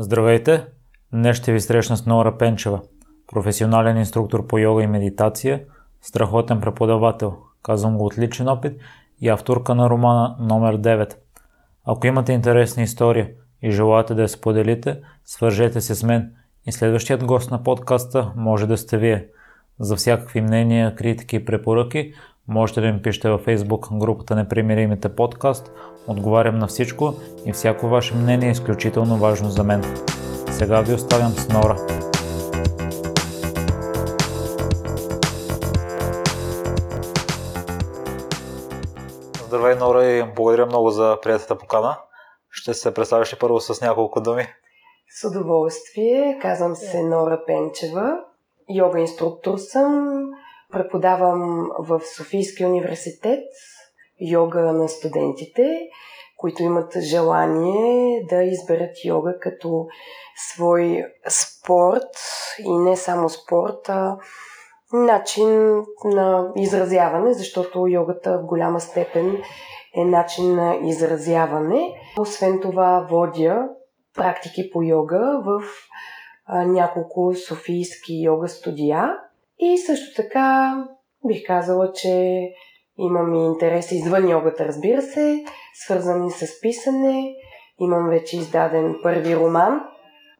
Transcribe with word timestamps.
Здравейте! 0.00 0.66
Днес 1.12 1.36
ще 1.36 1.52
ви 1.52 1.60
срещна 1.60 1.96
с 1.96 2.06
Нора 2.06 2.38
Пенчева, 2.38 2.80
професионален 3.32 3.96
инструктор 3.96 4.46
по 4.46 4.58
йога 4.58 4.82
и 4.82 4.86
медитация, 4.86 5.64
страхотен 6.02 6.60
преподавател, 6.60 7.36
казвам 7.62 7.98
го 7.98 8.06
от 8.06 8.18
личен 8.18 8.48
опит 8.48 8.80
и 9.20 9.28
авторка 9.28 9.74
на 9.74 9.90
романа 9.90 10.36
номер 10.40 10.78
9. 10.80 11.14
Ако 11.84 12.06
имате 12.06 12.32
интересна 12.32 12.82
история 12.82 13.30
и 13.62 13.70
желаете 13.70 14.14
да 14.14 14.22
я 14.22 14.28
споделите, 14.28 15.00
свържете 15.24 15.80
се 15.80 15.94
с 15.94 16.02
мен 16.02 16.32
и 16.66 16.72
следващият 16.72 17.24
гост 17.24 17.50
на 17.50 17.62
подкаста 17.62 18.32
може 18.36 18.66
да 18.66 18.76
сте 18.76 18.98
вие. 18.98 19.28
За 19.80 19.96
всякакви 19.96 20.40
мнения, 20.40 20.94
критики 20.94 21.36
и 21.36 21.44
препоръки 21.44 22.14
можете 22.48 22.80
да 22.80 22.92
ми 22.92 23.02
пишете 23.02 23.30
във 23.30 23.46
Facebook 23.46 23.98
групата 23.98 24.36
Непримиримите 24.36 25.08
подкаст. 25.08 25.72
Отговарям 26.06 26.58
на 26.58 26.66
всичко 26.66 27.14
и 27.46 27.52
всяко 27.52 27.88
ваше 27.88 28.14
мнение 28.14 28.48
е 28.48 28.52
изключително 28.52 29.16
важно 29.16 29.50
за 29.50 29.64
мен. 29.64 29.84
Сега 30.50 30.80
ви 30.80 30.94
оставям 30.94 31.30
с 31.30 31.48
Нора. 31.48 31.76
Здравей, 39.46 39.74
Нора, 39.74 40.04
и 40.04 40.24
благодаря 40.36 40.66
много 40.66 40.90
за 40.90 41.18
приятата 41.22 41.58
покана. 41.58 41.96
Ще 42.50 42.74
се 42.74 42.94
представиш 42.94 43.32
ли 43.32 43.36
първо 43.40 43.60
с 43.60 43.80
няколко 43.80 44.20
думи? 44.20 44.46
С 45.20 45.28
удоволствие. 45.28 46.38
Казвам 46.42 46.74
се 46.74 47.02
Нора 47.02 47.40
Пенчева. 47.46 48.18
Йога 48.70 49.00
инструктор 49.00 49.56
съм. 49.56 50.18
Преподавам 50.72 51.70
в 51.78 52.00
Софийския 52.16 52.68
университет 52.68 53.44
йога 54.20 54.60
на 54.60 54.88
студентите, 54.88 55.88
които 56.36 56.62
имат 56.62 57.00
желание 57.00 58.24
да 58.28 58.42
изберат 58.42 59.04
йога 59.04 59.38
като 59.40 59.86
свой 60.36 61.04
спорт 61.28 62.08
и 62.58 62.78
не 62.78 62.96
само 62.96 63.28
спорт, 63.28 63.88
а 63.88 64.16
начин 64.92 65.82
на 66.04 66.52
изразяване, 66.56 67.32
защото 67.32 67.86
йогата 67.88 68.38
в 68.38 68.46
голяма 68.46 68.80
степен 68.80 69.42
е 69.96 70.04
начин 70.04 70.54
на 70.54 70.76
изразяване. 70.84 71.94
Освен 72.18 72.60
това 72.60 73.06
водя 73.10 73.68
практики 74.14 74.70
по 74.72 74.82
йога 74.82 75.42
в 75.44 75.62
няколко 76.66 77.34
софийски 77.34 78.22
йога 78.22 78.48
студия 78.48 79.18
и 79.58 79.78
също 79.78 80.22
така 80.22 80.74
бих 81.26 81.46
казала, 81.46 81.92
че 81.92 82.40
имам 82.98 83.34
и 83.34 83.44
интереси 83.44 83.96
извън 83.96 84.28
йогата, 84.28 84.64
разбира 84.64 85.02
се, 85.02 85.44
свързани 85.74 86.30
с 86.30 86.60
писане. 86.60 87.34
Имам 87.80 88.08
вече 88.08 88.36
издаден 88.36 88.96
първи 89.02 89.36
роман. 89.36 89.80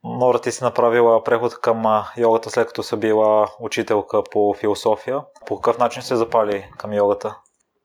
Нора, 0.04 0.38
ти 0.38 0.52
си 0.52 0.64
направила 0.64 1.24
преход 1.24 1.60
към 1.60 2.02
йогата 2.16 2.50
след 2.50 2.66
като 2.66 2.82
са 2.82 2.96
била 2.96 3.48
учителка 3.60 4.22
по 4.30 4.54
философия. 4.54 5.20
По 5.46 5.56
какъв 5.56 5.78
начин 5.78 6.02
се 6.02 6.16
запали 6.16 6.64
към 6.78 6.92
йогата? 6.92 7.36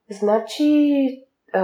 Значи, 0.09 1.07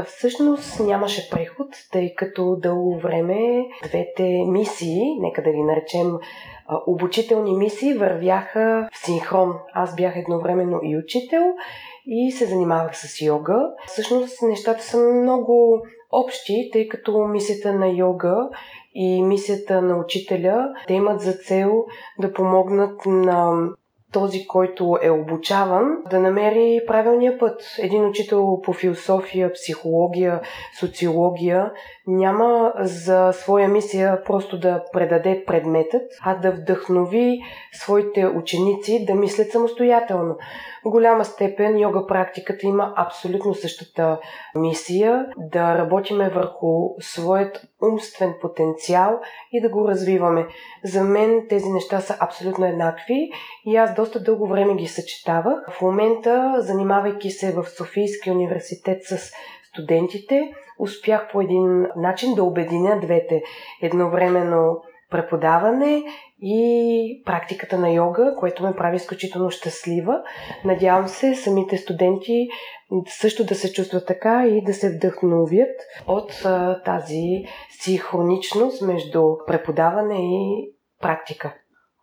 всъщност 0.05 0.79
нямаше 0.79 1.29
преход, 1.29 1.67
тъй 1.91 2.15
като 2.15 2.55
дълго 2.55 2.99
време 2.99 3.65
двете 3.83 4.43
мисии, 4.47 5.19
нека 5.19 5.43
да 5.43 5.51
ги 5.51 5.61
наречем 5.61 6.17
обучителни 6.87 7.57
мисии, 7.57 7.93
вървяха 7.93 8.89
в 8.93 9.05
синхрон. 9.05 9.53
Аз 9.73 9.95
бях 9.95 10.17
едновременно 10.17 10.79
и 10.83 10.97
учител 10.97 11.43
и 12.07 12.31
се 12.31 12.45
занимавах 12.45 12.97
с 12.97 13.21
йога. 13.21 13.69
Всъщност 13.87 14.41
нещата 14.41 14.83
са 14.83 14.97
много 14.97 15.81
общи, 16.11 16.69
тъй 16.73 16.87
като 16.87 17.27
мисията 17.27 17.73
на 17.73 17.87
йога 17.87 18.49
и 18.93 19.23
мисията 19.23 19.81
на 19.81 19.97
учителя, 19.97 20.73
те 20.87 20.93
имат 20.93 21.21
за 21.21 21.33
цел 21.33 21.85
да 22.19 22.33
помогнат 22.33 23.05
на 23.05 23.69
този, 24.11 24.47
който 24.47 24.97
е 25.01 25.09
обучаван, 25.09 25.97
да 26.09 26.19
намери 26.19 26.81
правилния 26.87 27.39
път. 27.39 27.61
Един 27.79 28.05
учител 28.05 28.61
по 28.63 28.73
философия, 28.73 29.53
психология, 29.53 30.41
социология 30.79 31.71
няма 32.09 32.73
за 32.79 33.31
своя 33.33 33.67
мисия 33.67 34.23
просто 34.23 34.59
да 34.59 34.83
предаде 34.93 35.43
предметът, 35.47 36.01
а 36.21 36.35
да 36.35 36.51
вдъхнови 36.51 37.39
своите 37.73 38.27
ученици 38.27 39.05
да 39.05 39.15
мислят 39.15 39.51
самостоятелно. 39.51 40.37
В 40.85 40.89
голяма 40.89 41.25
степен 41.25 41.79
йога 41.79 42.07
практиката 42.07 42.67
има 42.67 42.93
абсолютно 42.95 43.53
същата 43.53 44.19
мисия 44.55 45.25
да 45.37 45.77
работиме 45.77 46.29
върху 46.29 46.89
своят 46.99 47.61
умствен 47.81 48.33
потенциал 48.41 49.19
и 49.51 49.61
да 49.61 49.69
го 49.69 49.87
развиваме. 49.87 50.47
За 50.83 51.03
мен 51.03 51.45
тези 51.49 51.69
неща 51.69 51.99
са 51.99 52.17
абсолютно 52.19 52.65
еднакви 52.65 53.31
и 53.65 53.75
аз 53.75 53.95
доста 53.95 54.23
дълго 54.23 54.47
време 54.47 54.75
ги 54.75 54.87
съчетавах. 54.87 55.71
В 55.71 55.81
момента, 55.81 56.55
занимавайки 56.57 57.29
се 57.31 57.51
в 57.51 57.65
Софийския 57.77 58.33
университет 58.33 59.03
с 59.03 59.31
студентите, 59.73 60.51
успях 60.79 61.29
по 61.31 61.41
един 61.41 61.87
начин 61.95 62.35
да 62.35 62.43
обединя 62.43 62.99
двете. 62.99 63.41
Едновременно 63.81 64.81
преподаване 65.11 66.03
и 66.41 67.23
практиката 67.25 67.77
на 67.77 67.89
йога, 67.89 68.35
което 68.39 68.63
ме 68.63 68.75
прави 68.75 68.95
изключително 68.95 69.51
щастлива. 69.51 70.21
Надявам 70.65 71.07
се 71.07 71.35
самите 71.35 71.77
студенти 71.77 72.47
също 73.07 73.45
да 73.45 73.55
се 73.55 73.73
чувстват 73.73 74.07
така 74.07 74.47
и 74.47 74.63
да 74.63 74.73
се 74.73 74.95
вдъхновят 74.95 75.75
от 76.07 76.31
тази 76.85 77.43
синхроничност 77.81 78.81
между 78.81 79.23
преподаване 79.47 80.17
и 80.19 80.71
практика. 81.01 81.53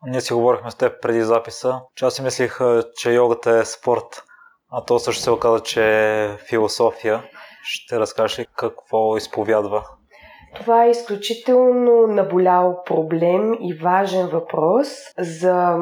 Ние 0.06 0.20
си 0.20 0.32
говорихме 0.32 0.70
с 0.70 0.74
теб 0.74 1.02
преди 1.02 1.22
записа, 1.22 1.80
че 1.94 2.04
аз 2.04 2.14
си 2.14 2.22
мислих, 2.22 2.58
че 2.96 3.12
йогата 3.12 3.50
е 3.50 3.64
спорт, 3.64 4.22
а 4.70 4.84
то 4.84 4.98
също 4.98 5.22
се 5.22 5.30
оказа, 5.30 5.60
че 5.60 5.82
е 6.24 6.36
философия. 6.36 7.22
Ще 7.68 8.00
разкажеш 8.00 8.38
ли 8.38 8.46
какво 8.56 9.16
изповядва? 9.16 9.84
Това 10.54 10.84
е 10.84 10.90
изключително 10.90 12.06
наболял 12.06 12.82
проблем 12.86 13.54
и 13.60 13.74
важен 13.74 14.26
въпрос 14.26 14.88
за 15.18 15.78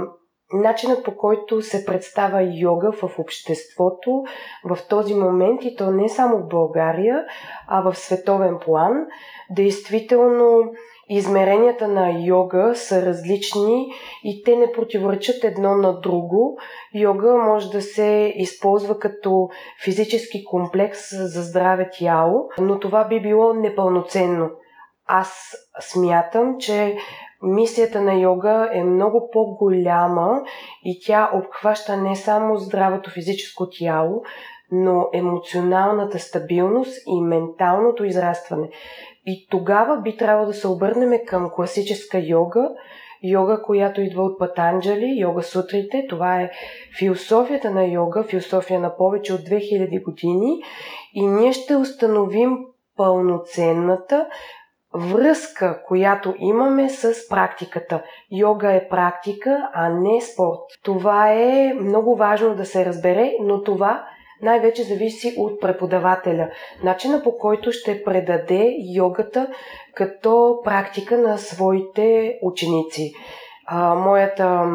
начинът 0.53 1.05
по 1.05 1.17
който 1.17 1.63
се 1.63 1.85
представя 1.85 2.43
йога 2.43 2.93
в 2.93 3.19
обществото 3.19 4.25
в 4.65 4.79
този 4.89 5.15
момент 5.15 5.65
и 5.65 5.77
то 5.77 5.91
не 5.91 6.09
само 6.09 6.39
в 6.39 6.49
България, 6.49 7.25
а 7.69 7.81
в 7.81 7.95
световен 7.95 8.59
план. 8.65 9.07
Действително 9.51 10.73
измеренията 11.09 11.89
на 11.89 12.11
йога 12.27 12.73
са 12.75 13.07
различни 13.07 13.93
и 14.25 14.43
те 14.45 14.57
не 14.57 14.73
противоречат 14.73 15.45
едно 15.45 15.77
на 15.77 16.01
друго. 16.01 16.59
Йога 16.95 17.37
може 17.37 17.71
да 17.71 17.83
се 17.83 18.33
използва 18.37 18.99
като 18.99 19.49
физически 19.85 20.45
комплекс 20.45 21.01
за 21.11 21.43
здраве 21.43 21.91
тяло, 21.99 22.49
но 22.59 22.81
това 22.81 23.05
би 23.09 23.21
било 23.21 23.55
непълноценно. 23.55 24.51
Аз 25.07 25.57
смятам, 25.81 26.57
че 26.59 26.97
мисията 27.43 28.01
на 28.01 28.15
йога 28.15 28.71
е 28.73 28.85
много 28.85 29.29
по-голяма 29.33 30.43
и 30.85 31.01
тя 31.07 31.31
обхваща 31.35 31.97
не 31.97 32.17
само 32.17 32.57
здравото 32.57 33.11
физическо 33.11 33.69
тяло, 33.71 34.23
но 34.73 35.09
емоционалната 35.13 36.19
стабилност 36.19 37.03
и 37.07 37.23
менталното 37.23 38.05
израстване. 38.05 38.69
И 39.27 39.47
тогава 39.51 40.01
би 40.01 40.17
трябвало 40.17 40.47
да 40.47 40.55
се 40.55 40.69
обърнем 40.69 41.13
към 41.27 41.51
класическа 41.51 42.19
йога, 42.19 42.71
йога, 43.23 43.63
която 43.63 44.01
идва 44.01 44.23
от 44.23 44.39
Патанджали, 44.39 45.19
йога 45.19 45.43
сутрите. 45.43 46.07
Това 46.09 46.41
е 46.41 46.51
философията 46.99 47.71
на 47.71 47.85
йога, 47.85 48.23
философия 48.23 48.81
на 48.81 48.97
повече 48.97 49.35
от 49.35 49.41
2000 49.41 50.05
години. 50.05 50.63
И 51.15 51.27
ние 51.27 51.53
ще 51.53 51.77
установим 51.77 52.59
пълноценната 52.97 54.27
връзка, 54.95 55.83
която 55.87 56.35
имаме 56.39 56.89
с 56.89 57.29
практиката. 57.29 58.03
Йога 58.31 58.73
е 58.73 58.89
практика, 58.89 59.71
а 59.73 59.89
не 59.89 60.21
спорт. 60.21 60.61
Това 60.83 61.33
е 61.33 61.75
много 61.81 62.17
важно 62.17 62.55
да 62.55 62.65
се 62.65 62.85
разбере, 62.85 63.33
но 63.41 63.63
това 63.63 64.05
най-вече 64.43 64.83
зависи 64.83 65.35
от 65.39 65.61
преподавателя. 65.61 66.51
Начина 66.83 67.23
по 67.23 67.39
който 67.39 67.73
ще 67.73 68.05
предаде 68.05 68.77
йогата 68.95 69.49
като 69.95 70.61
практика 70.65 71.19
на 71.19 71.39
своите 71.39 72.39
ученици. 72.43 73.13
А, 73.67 73.95
моята 73.95 74.71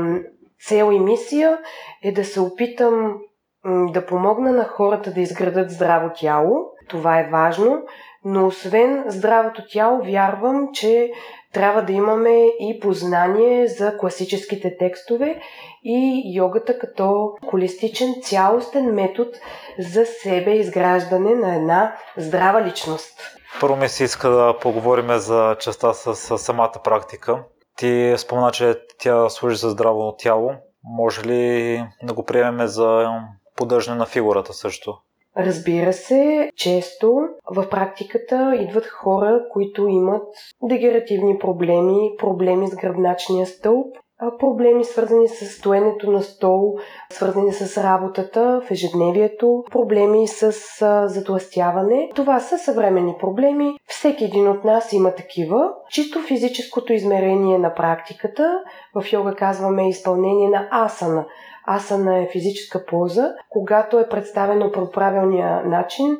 цел 0.68 0.92
и 0.94 1.00
мисия 1.00 1.58
е 2.04 2.12
да 2.12 2.26
се 2.26 2.40
опитам 2.42 3.18
да 3.66 4.06
помогна 4.06 4.52
на 4.52 4.64
хората 4.64 5.12
да 5.12 5.22
изградат 5.22 5.72
здраво 5.72 6.12
тяло. 6.16 6.66
Това 6.90 7.20
е 7.20 7.30
важно, 7.32 7.82
но 8.26 8.48
освен 8.48 9.04
здравото 9.08 9.62
тяло, 9.72 10.02
вярвам, 10.04 10.68
че 10.74 11.12
трябва 11.54 11.82
да 11.82 11.94
имаме 11.94 12.46
и 12.60 12.80
познание 12.82 13.68
за 13.68 13.98
класическите 13.98 14.78
текстове 14.78 15.42
и 15.84 16.24
йогата 16.36 16.80
като 16.80 17.32
холистичен 17.50 18.16
цялостен 18.24 18.94
метод 18.94 19.32
за 19.80 20.06
себе 20.06 20.52
изграждане 20.52 21.36
на 21.36 21.56
една 21.56 21.96
здрава 22.18 22.66
личност. 22.66 23.20
Първо 23.62 23.76
ми 23.76 23.90
се 23.90 24.04
иска 24.04 24.30
да 24.30 24.58
поговорим 24.62 25.18
за 25.18 25.56
частта 25.60 25.94
с, 25.94 26.38
самата 26.38 26.74
практика. 26.84 27.44
Ти 27.78 28.14
спомена, 28.18 28.52
че 28.52 28.76
тя 29.00 29.30
служи 29.30 29.56
за 29.56 29.70
здраво 29.70 30.16
тяло. 30.18 30.52
Може 30.84 31.24
ли 31.24 31.84
да 32.04 32.14
го 32.14 32.24
приемеме 32.24 32.68
за 32.68 33.10
поддържане 33.56 33.98
на 33.98 34.06
фигурата 34.06 34.54
също? 34.54 34.98
Разбира 35.38 35.94
се, 35.94 36.52
често 36.56 37.20
в 37.56 37.70
практиката 37.70 38.56
идват 38.62 38.86
хора, 38.86 39.42
които 39.52 39.88
имат 39.88 40.28
дегеративни 40.64 41.38
проблеми, 41.38 42.12
проблеми 42.18 42.68
с 42.68 42.76
гръбначния 42.76 43.46
стълб, 43.46 43.96
проблеми 44.40 44.84
свързани 44.84 45.28
с 45.28 45.46
стоенето 45.46 46.12
на 46.12 46.22
стол, 46.22 46.76
свързани 47.12 47.54
с 47.54 47.84
работата 47.84 48.62
в 48.68 48.72
ежедневието, 48.72 49.64
проблеми 49.72 50.28
с 50.28 50.52
затластяване. 51.08 52.10
Това 52.16 52.40
са 52.40 52.58
съвременни 52.58 53.16
проблеми. 53.20 53.78
Всеки 53.88 54.26
един 54.26 54.48
от 54.48 54.64
нас 54.64 54.94
има 54.94 55.16
такива. 55.16 55.70
Чисто 55.90 56.20
физическото 56.22 56.94
измерение 56.94 57.58
на 57.58 57.74
практиката, 57.74 58.60
в 58.96 59.14
йога 59.14 59.36
казваме 59.36 59.90
изпълнение 59.90 60.50
на 60.50 60.68
асана. 60.72 61.26
Асана 61.68 62.18
е 62.18 62.30
физическа 62.32 62.86
поза, 62.86 63.34
когато 63.50 64.00
е 64.00 64.10
представено 64.10 64.72
по 64.72 64.92
правилния 64.92 65.64
начин, 65.64 66.18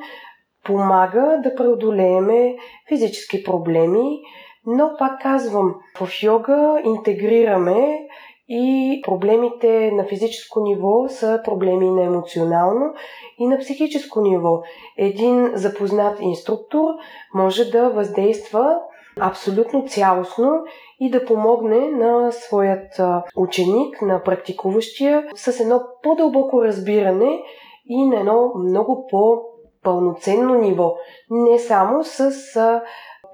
помага 0.64 1.40
да 1.44 1.56
преодолееме 1.56 2.56
физически 2.88 3.44
проблеми, 3.44 4.22
но 4.66 4.92
пак 5.00 5.22
казвам, 5.22 5.76
в 6.00 6.24
йога 6.24 6.82
интегрираме 6.86 8.08
и 8.50 9.02
проблемите 9.06 9.92
на 9.92 10.04
физическо 10.04 10.60
ниво 10.60 11.08
са 11.10 11.42
проблеми 11.46 11.90
на 11.90 12.04
емоционално 12.04 12.94
и 13.40 13.48
на 13.48 13.60
психическо 13.60 14.22
ниво. 14.22 14.62
Един 14.98 15.52
запознат 15.54 16.18
инструктор 16.22 16.86
може 17.34 17.66
да 17.66 17.90
въздейства 17.90 18.80
абсолютно 19.20 19.88
цялостно 19.88 20.64
и 21.00 21.12
да 21.12 21.26
помогне 21.26 21.90
на 21.90 22.32
своят 22.32 23.02
ученик, 23.36 24.02
на 24.02 24.24
практикуващия, 24.24 25.24
с 25.36 25.60
едно 25.60 25.82
по-дълбоко 26.04 26.64
разбиране 26.64 27.44
и 27.86 28.06
на 28.06 28.20
едно 28.20 28.52
много 28.56 29.08
по-пълноценно 29.12 30.54
ниво. 30.54 30.96
Не 31.30 31.60
само 31.60 32.04
с 32.04 32.32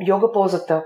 йога 0.08 0.32
позата. 0.32 0.84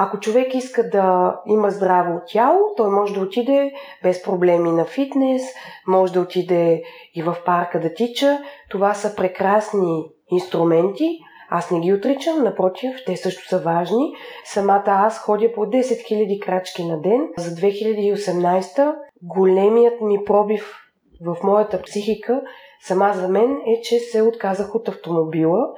Ако 0.00 0.20
човек 0.20 0.54
иска 0.54 0.90
да 0.90 1.36
има 1.46 1.70
здраво 1.70 2.20
тяло, 2.26 2.58
той 2.76 2.90
може 2.90 3.14
да 3.14 3.20
отиде 3.20 3.72
без 4.02 4.22
проблеми 4.22 4.72
на 4.72 4.84
фитнес, 4.84 5.42
може 5.86 6.12
да 6.12 6.20
отиде 6.20 6.82
и 7.14 7.22
в 7.22 7.36
парка 7.46 7.80
да 7.80 7.94
тича. 7.94 8.38
Това 8.70 8.94
са 8.94 9.16
прекрасни 9.16 10.10
инструменти. 10.30 11.18
Аз 11.50 11.70
не 11.70 11.80
ги 11.80 11.92
отричам, 11.92 12.42
напротив, 12.42 12.96
те 13.06 13.16
също 13.16 13.48
са 13.48 13.58
важни. 13.58 14.14
Самата 14.44 14.82
аз 14.86 15.18
ходя 15.18 15.52
по 15.52 15.60
10 15.60 15.80
000 15.82 16.46
крачки 16.46 16.84
на 16.84 17.00
ден. 17.00 17.28
За 17.38 17.50
2018 17.50 18.94
големият 19.22 20.00
ми 20.00 20.24
пробив 20.24 20.74
в 21.20 21.36
моята 21.42 21.82
психика 21.82 22.42
сама 22.82 23.12
за 23.14 23.28
мен 23.28 23.52
е, 23.52 23.80
че 23.80 23.98
се 23.98 24.22
отказах 24.22 24.74
от 24.74 24.88
автомобила 24.88 25.68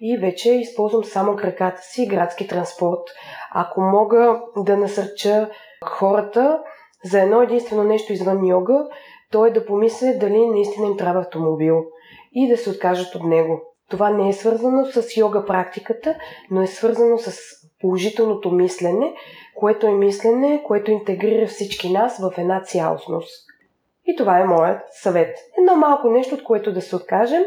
и 0.00 0.16
вече 0.16 0.50
използвам 0.50 1.04
само 1.04 1.36
краката 1.36 1.82
си 1.82 2.06
градски 2.06 2.48
транспорт. 2.48 3.02
Ако 3.54 3.80
мога 3.80 4.40
да 4.56 4.76
насърча 4.76 5.50
хората 5.84 6.62
за 7.04 7.22
едно 7.22 7.42
единствено 7.42 7.84
нещо 7.84 8.12
извън 8.12 8.46
йога, 8.46 8.88
то 9.30 9.46
е 9.46 9.50
да 9.50 9.66
помисля 9.66 10.14
дали 10.20 10.46
наистина 10.46 10.86
им 10.86 10.96
трябва 10.96 11.20
автомобил 11.20 11.84
и 12.32 12.48
да 12.48 12.56
се 12.56 12.70
откажат 12.70 13.14
от 13.14 13.24
него. 13.24 13.60
Това 13.90 14.10
не 14.10 14.28
е 14.28 14.32
свързано 14.32 14.86
с 14.86 15.16
йога 15.16 15.44
практиката, 15.44 16.14
но 16.50 16.62
е 16.62 16.66
свързано 16.66 17.18
с 17.18 17.38
положителното 17.80 18.50
мислене, 18.50 19.14
което 19.54 19.86
е 19.86 19.90
мислене, 19.90 20.62
което 20.66 20.90
интегрира 20.90 21.46
всички 21.46 21.92
нас 21.92 22.18
в 22.18 22.38
една 22.38 22.62
цялостност. 22.62 23.48
И 24.06 24.16
това 24.16 24.40
е 24.40 24.44
моят 24.44 24.80
съвет. 24.90 25.38
Едно 25.58 25.76
малко 25.76 26.10
нещо, 26.10 26.34
от 26.34 26.44
което 26.44 26.72
да 26.72 26.80
се 26.80 26.96
откажем, 26.96 27.42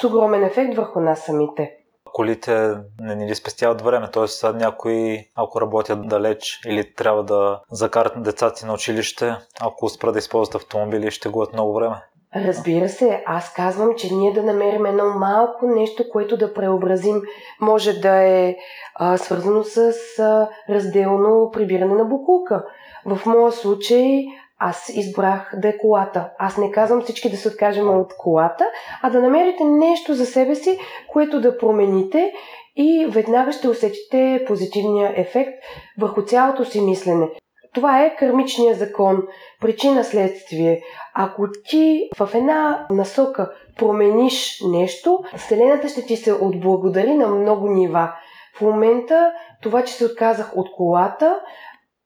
с 0.00 0.04
огромен 0.04 0.44
ефект 0.44 0.76
върху 0.76 1.00
нас 1.00 1.20
самите. 1.20 1.76
Колите 2.04 2.74
не 3.00 3.14
ни 3.14 3.26
ли 3.26 3.34
спестяват 3.34 3.82
време, 3.82 4.10
т.е. 4.10 4.52
някои, 4.52 5.28
ако 5.34 5.60
работят 5.60 6.08
далеч 6.08 6.60
или 6.66 6.94
трябва 6.94 7.24
да 7.24 7.60
закарат 7.70 8.22
децата 8.22 8.56
си 8.56 8.66
на 8.66 8.74
училище, 8.74 9.34
ако 9.60 9.88
спра 9.88 10.12
да 10.12 10.18
използват 10.18 10.54
автомобили, 10.54 11.10
ще 11.10 11.28
губят 11.28 11.52
много 11.52 11.74
време. 11.74 11.96
Разбира 12.36 12.88
се, 12.88 13.22
аз 13.26 13.52
казвам, 13.52 13.94
че 13.96 14.14
ние 14.14 14.32
да 14.32 14.42
намерим 14.42 14.86
едно 14.86 15.04
малко 15.18 15.66
нещо, 15.66 16.04
което 16.12 16.36
да 16.36 16.54
преобразим. 16.54 17.22
Може 17.60 17.92
да 17.92 18.22
е 18.22 18.56
а, 18.94 19.16
свързано 19.16 19.62
с 19.62 19.92
а, 20.18 20.48
разделно 20.70 21.50
прибиране 21.52 21.94
на 21.94 22.04
букулка. 22.04 22.64
В 23.06 23.26
моя 23.26 23.52
случай 23.52 24.24
аз 24.58 24.88
избрах 24.88 25.54
да 25.56 25.68
е 25.68 25.78
колата. 25.78 26.30
Аз 26.38 26.56
не 26.56 26.70
казвам 26.70 27.02
всички 27.02 27.30
да 27.30 27.36
се 27.36 27.48
откажем 27.48 27.98
от 27.98 28.16
колата, 28.18 28.64
а 29.02 29.10
да 29.10 29.20
намерите 29.20 29.64
нещо 29.64 30.14
за 30.14 30.26
себе 30.26 30.54
си, 30.54 30.78
което 31.08 31.40
да 31.40 31.58
промените 31.58 32.32
и 32.76 33.06
веднага 33.10 33.52
ще 33.52 33.68
усетите 33.68 34.44
позитивния 34.46 35.12
ефект 35.16 35.52
върху 35.98 36.22
цялото 36.22 36.64
си 36.64 36.80
мислене. 36.80 37.28
Това 37.74 38.02
е 38.02 38.16
кърмичния 38.16 38.74
закон, 38.74 39.22
причина-следствие. 39.60 40.82
Ако 41.14 41.46
ти 41.68 42.08
в 42.18 42.30
една 42.34 42.86
насока 42.90 43.52
промениш 43.76 44.62
нещо, 44.66 45.20
Вселената 45.36 45.88
ще 45.88 46.06
ти 46.06 46.16
се 46.16 46.32
отблагодари 46.32 47.14
на 47.14 47.28
много 47.28 47.70
нива. 47.70 48.12
В 48.56 48.60
момента 48.60 49.32
това, 49.62 49.84
че 49.84 49.92
се 49.92 50.04
отказах 50.04 50.56
от 50.56 50.72
колата, 50.76 51.40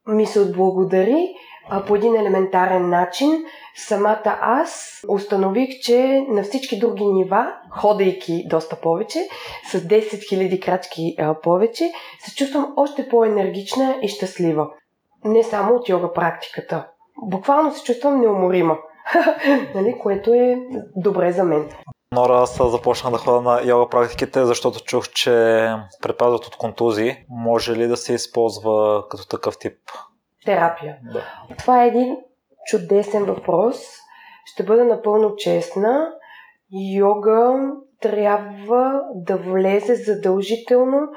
ми 0.07 0.27
се 0.27 0.41
отблагодари 0.41 1.35
а, 1.71 1.85
по 1.85 1.97
един 1.97 2.17
елементарен 2.17 2.89
начин. 2.89 3.45
Самата 3.77 4.39
аз 4.41 5.03
установих, 5.09 5.69
че 5.83 6.25
на 6.29 6.43
всички 6.43 6.79
други 6.79 7.07
нива, 7.07 7.53
ходейки 7.71 8.45
доста 8.49 8.77
повече, 8.77 9.29
с 9.71 9.81
10 9.81 10.01
000 10.01 10.65
крачки 10.65 11.17
повече, 11.43 11.93
се 12.19 12.35
чувствам 12.35 12.73
още 12.77 13.09
по-енергична 13.09 13.97
и 14.03 14.09
щастлива. 14.09 14.71
Не 15.25 15.43
само 15.43 15.75
от 15.75 15.89
йога 15.89 16.13
практиката. 16.13 16.89
Буквално 17.23 17.73
се 17.73 17.85
чувствам 17.85 18.21
неуморима, 18.21 18.79
нали, 19.75 19.99
което 20.03 20.35
е 20.35 20.59
добре 20.97 21.33
за 21.33 21.45
мен. 21.45 21.69
Нора, 22.13 22.39
аз 22.39 22.71
започнах 22.71 23.13
да 23.13 23.19
ходя 23.19 23.41
на 23.41 23.63
йога 23.65 23.89
практиките, 23.89 24.45
защото 24.45 24.85
чух, 24.85 25.09
че 25.09 25.31
предпазват 26.03 26.45
от 26.45 26.57
контузии. 26.57 27.17
Може 27.29 27.77
ли 27.77 27.87
да 27.87 27.97
се 27.97 28.15
използва 28.15 29.05
като 29.09 29.29
такъв 29.29 29.59
тип 29.59 29.79
терапия? 30.45 30.97
Да. 31.13 31.25
Това 31.59 31.85
е 31.85 31.89
един 31.89 32.17
чудесен 32.67 33.25
въпрос. 33.25 33.77
Ще 34.45 34.63
бъда 34.63 34.85
напълно 34.85 35.37
честна. 35.37 36.13
Йога 36.97 37.55
трябва 38.01 39.01
да 39.15 39.37
влезе 39.37 39.95
задължително 39.95 41.09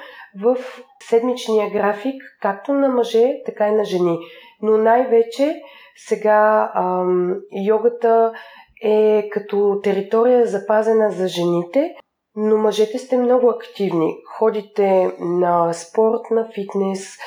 в 0.41 0.57
седмичния 1.03 1.69
график, 1.69 2.23
както 2.41 2.73
на 2.73 2.89
мъже, 2.89 3.33
така 3.45 3.67
и 3.67 3.71
на 3.71 3.85
жени. 3.85 4.17
Но 4.61 4.77
най-вече 4.77 5.61
сега 5.95 6.71
ам, 6.75 7.35
йогата 7.65 8.33
е 8.83 9.29
като 9.29 9.79
територия 9.83 10.45
запазена 10.45 11.11
за 11.11 11.27
жените, 11.27 11.95
но 12.35 12.57
мъжете 12.57 12.97
сте 12.97 13.17
много 13.17 13.50
активни. 13.50 14.17
Ходите 14.38 15.11
на 15.19 15.73
спорт, 15.73 16.21
на 16.31 16.50
фитнес, 16.53 17.17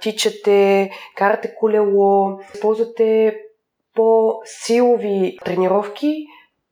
тичате, 0.00 0.90
карате 1.16 1.54
колело, 1.54 2.38
използвате 2.54 3.36
по-силови 3.94 5.36
тренировки, 5.44 6.26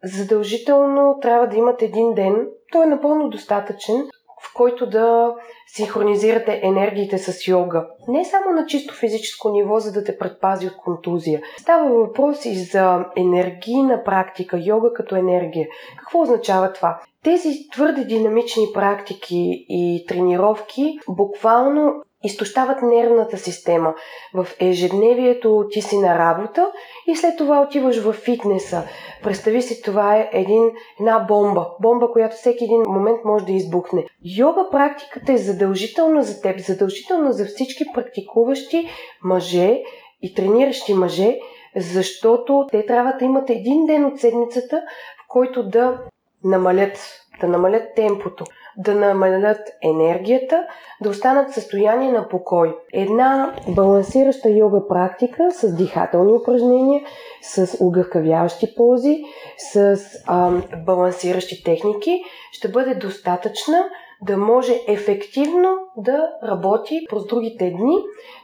задължително 0.05 1.19
трябва 1.23 1.47
да 1.47 1.57
имате 1.57 1.85
един 1.85 2.15
ден, 2.15 2.47
той 2.73 2.85
е 2.85 2.89
напълно 2.89 3.29
достатъчен, 3.29 4.09
в 4.43 4.55
който 4.55 4.87
да 4.87 5.35
синхронизирате 5.67 6.61
енергиите 6.63 7.19
с 7.19 7.49
йога. 7.49 7.87
Не 8.09 8.25
само 8.25 8.51
на 8.51 8.67
чисто 8.67 8.95
физическо 8.95 9.51
ниво, 9.51 9.79
за 9.79 9.93
да 9.93 10.05
те 10.05 10.19
предпази 10.19 10.67
от 10.67 10.77
контузия. 10.77 11.43
Става 11.59 11.91
въпрос 11.91 12.45
и 12.45 12.55
за 12.55 13.05
енергийна 13.17 14.05
практика, 14.05 14.61
йога 14.65 14.93
като 14.93 15.17
енергия. 15.17 15.67
Какво 15.99 16.21
означава 16.21 16.73
това? 16.73 17.01
Тези 17.25 17.49
твърде 17.73 18.05
динамични 18.05 18.67
практики 18.75 19.67
и 19.69 20.05
тренировки 20.09 20.99
буквално 21.09 22.03
изтощават 22.25 22.83
нервната 22.83 23.37
система. 23.37 23.95
В 24.35 24.47
ежедневието 24.61 25.65
ти 25.71 25.83
си 25.83 25.99
на 25.99 26.19
работа 26.19 26.73
и 27.07 27.17
след 27.17 27.37
това 27.37 27.61
отиваш 27.61 28.03
в 28.03 28.13
фитнеса. 28.13 28.83
Представи 29.23 29.63
си, 29.63 29.83
това 29.83 30.17
е 30.17 30.31
един, 30.33 30.71
една 31.01 31.19
бомба. 31.19 31.69
Бомба, 31.81 32.13
която 32.13 32.37
всеки 32.37 32.65
един 32.65 32.83
момент 32.89 33.19
може 33.25 33.45
да 33.45 33.53
избухне. 33.53 34.07
Йога 34.37 34.71
практиката 34.71 35.33
е 35.33 35.37
задължителна 35.37 36.23
за 36.23 36.43
теб, 36.43 36.59
задължителна 36.59 37.33
за 37.33 37.47
всички 37.47 37.85
практикуващи 37.95 38.89
мъже 39.25 39.83
и 40.23 40.35
трениращи 40.35 40.95
мъже, 40.95 41.39
защото 41.77 42.67
те 42.71 42.87
трябва 42.87 43.13
да 43.19 43.25
имат 43.25 43.51
един 43.51 43.87
ден 43.87 44.05
от 44.05 44.21
седмицата, 44.21 44.83
в 45.25 45.29
който 45.29 45.63
да 45.69 45.99
намалят, 46.45 46.99
да 47.41 47.49
намалят 47.49 47.95
темпото. 47.97 48.45
Да 48.77 48.95
намалят 48.95 49.61
енергията, 49.83 50.67
да 51.03 51.11
останат 51.11 51.51
в 51.51 51.55
състояние 51.55 52.13
на 52.13 52.29
покой. 52.29 52.77
Една 52.93 53.55
балансираща 53.69 54.51
йога 54.51 54.89
практика 54.89 55.51
с 55.51 55.77
дихателни 55.77 56.33
упражнения, 56.33 57.03
с 57.43 57.77
огъвкавяващи 57.81 58.75
пози, 58.77 59.25
с 59.59 60.01
а, 60.27 60.51
балансиращи 60.87 61.65
техники 61.65 62.23
ще 62.53 62.69
бъде 62.69 62.95
достатъчна 62.95 63.85
да 64.23 64.37
може 64.37 64.73
ефективно 64.89 65.79
да 65.97 66.31
работи 66.43 67.07
през 67.11 67.27
другите 67.27 67.71
дни 67.71 67.97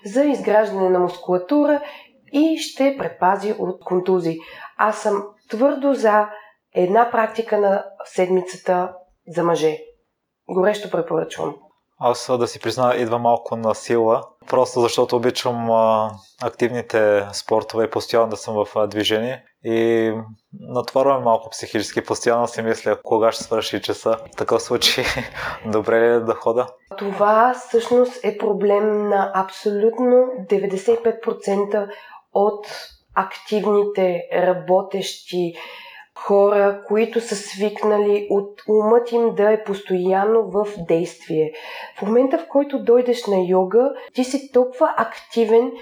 за 0.05 0.25
изграждане 0.25 0.89
на 0.89 0.99
мускулатура 0.99 1.81
и 2.33 2.59
ще 2.59 2.97
предпази 2.99 3.55
от 3.59 3.85
контузии. 3.85 4.39
Аз 4.77 5.03
съм 5.03 5.23
твърдо 5.51 5.95
за 5.95 6.29
една 6.75 7.11
практика 7.11 7.59
на 7.59 7.85
седмицата 8.05 8.93
за 9.29 9.45
мъже. 9.45 9.79
Горещо 10.49 10.91
препоръчвам. 10.91 11.55
Аз 12.01 12.31
да 12.39 12.47
си 12.47 12.61
призна, 12.61 12.95
идва 12.97 13.19
малко 13.19 13.57
на 13.57 13.75
сила, 13.75 14.23
просто 14.49 14.81
защото 14.81 15.17
обичам 15.17 15.71
а, 15.71 16.11
активните 16.43 17.27
спортове 17.33 17.85
и 17.85 17.91
постоянно 17.91 18.29
да 18.29 18.37
съм 18.37 18.55
в 18.55 18.77
а, 18.77 18.87
движение 18.87 19.45
и 19.65 20.13
натварваме 20.61 21.25
малко 21.25 21.51
психически. 21.51 22.05
Постоянно 22.05 22.49
си 22.49 22.63
мисля 22.63 23.03
кога 23.03 23.33
ще 23.33 23.45
свърши 23.45 23.83
часа. 23.83 24.19
В 24.33 24.37
такъв 24.37 24.63
случай 24.63 25.05
добре 25.67 26.01
ли 26.01 26.07
е 26.07 26.21
да 26.21 26.35
хода? 26.35 26.67
Това 26.99 27.55
всъщност 27.55 28.25
е 28.25 28.39
проблем 28.39 29.09
на 29.09 29.33
абсолютно 29.35 30.27
95% 30.51 31.89
от 32.33 32.67
активните, 33.15 34.23
работещи, 34.33 35.55
хора, 36.27 36.83
които 36.89 37.21
са 37.21 37.37
свикнали 37.37 38.27
от 38.31 38.63
умът 38.69 39.13
им 39.13 39.35
да 39.35 39.53
е 39.53 39.65
постоянно 39.65 40.51
в 40.51 40.67
действие. 40.89 41.53
В 41.99 42.03
момента, 42.03 42.39
в 42.39 42.49
който 42.49 42.83
дойдеш 42.85 43.27
на 43.27 43.45
йога, 43.49 43.93
ти 44.15 44.25
си 44.25 44.53
толкова 44.53 44.95
активен, 44.97 45.73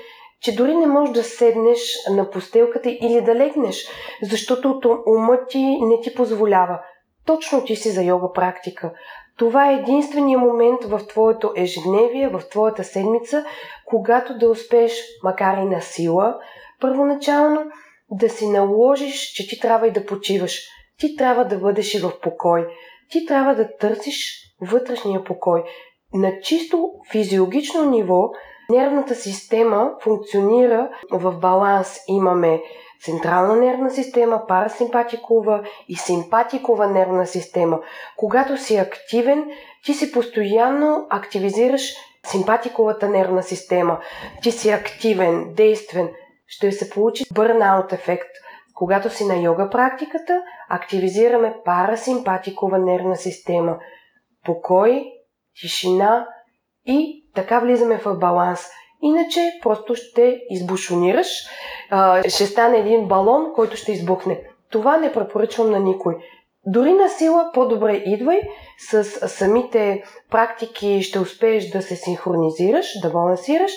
че 0.40 0.56
дори 0.56 0.76
не 0.76 0.86
можеш 0.86 1.14
да 1.14 1.22
седнеш 1.22 1.80
на 2.10 2.30
постелката 2.30 2.90
или 2.90 3.20
да 3.20 3.34
легнеш, 3.34 3.88
защото 4.22 4.80
умът 5.06 5.48
ти 5.48 5.78
не 5.80 6.00
ти 6.00 6.14
позволява. 6.14 6.80
Точно 7.26 7.64
ти 7.64 7.76
си 7.76 7.90
за 7.90 8.02
йога 8.02 8.32
практика. 8.32 8.92
Това 9.38 9.70
е 9.70 9.74
единствения 9.74 10.38
момент 10.38 10.84
в 10.84 11.00
твоето 11.08 11.52
ежедневие, 11.56 12.28
в 12.28 12.42
твоята 12.50 12.84
седмица, 12.84 13.44
когато 13.84 14.38
да 14.38 14.50
успееш, 14.50 14.92
макар 15.24 15.56
и 15.58 15.64
на 15.64 15.80
сила, 15.80 16.38
първоначално 16.80 17.70
да 18.10 18.28
си 18.28 18.48
наложиш, 18.48 19.32
че 19.32 19.48
ти 19.48 19.60
трябва 19.60 19.88
и 19.88 19.92
да 19.92 20.06
почиваш. 20.06 20.60
Ти 20.98 21.16
трябва 21.16 21.44
да 21.44 21.58
бъдеш 21.58 21.94
и 21.94 21.98
в 21.98 22.20
покой. 22.22 22.66
Ти 23.10 23.26
трябва 23.26 23.54
да 23.54 23.76
търсиш 23.76 24.46
вътрешния 24.60 25.24
покой. 25.24 25.64
На 26.14 26.40
чисто 26.40 26.92
физиологично 27.12 27.90
ниво 27.90 28.30
нервната 28.70 29.14
система 29.14 29.90
функционира 30.02 30.88
в 31.10 31.32
баланс. 31.32 31.98
Имаме 32.08 32.60
централна 33.02 33.56
нервна 33.56 33.90
система, 33.90 34.46
парасимпатикова 34.48 35.62
и 35.88 35.96
симпатикова 35.96 36.86
нервна 36.86 37.26
система. 37.26 37.80
Когато 38.16 38.56
си 38.56 38.76
активен, 38.76 39.44
ти 39.84 39.94
си 39.94 40.12
постоянно 40.12 41.06
активизираш 41.10 41.94
симпатиковата 42.26 43.08
нервна 43.08 43.42
система. 43.42 43.98
Ти 44.42 44.52
си 44.52 44.70
активен, 44.70 45.54
действен, 45.54 46.08
ще 46.46 46.72
се 46.72 46.90
получи 46.90 47.24
бърнаут 47.34 47.92
ефект. 47.92 48.30
Когато 48.74 49.10
си 49.10 49.24
на 49.24 49.36
йога 49.36 49.70
практиката, 49.70 50.42
активизираме 50.68 51.54
парасимпатикова 51.64 52.78
нервна 52.78 53.16
система. 53.16 53.78
Покой, 54.44 55.04
тишина 55.60 56.26
и 56.86 57.24
така 57.34 57.58
влизаме 57.58 57.98
в 57.98 58.14
баланс. 58.18 58.60
Иначе 59.02 59.40
просто 59.62 59.94
ще 59.94 60.40
избушонираш, 60.50 61.28
ще 62.28 62.46
стане 62.46 62.78
един 62.78 63.08
балон, 63.08 63.52
който 63.54 63.76
ще 63.76 63.92
избухне. 63.92 64.40
Това 64.70 64.96
не 64.96 65.12
препоръчвам 65.12 65.70
на 65.70 65.80
никой. 65.80 66.14
Дори 66.66 66.92
на 66.92 67.08
сила 67.08 67.50
по-добре 67.54 67.92
идвай, 67.92 68.40
с 68.78 69.04
самите 69.28 70.02
практики 70.30 71.02
ще 71.02 71.18
успееш 71.18 71.70
да 71.70 71.82
се 71.82 71.96
синхронизираш, 71.96 73.00
да 73.02 73.10
балансираш, 73.10 73.72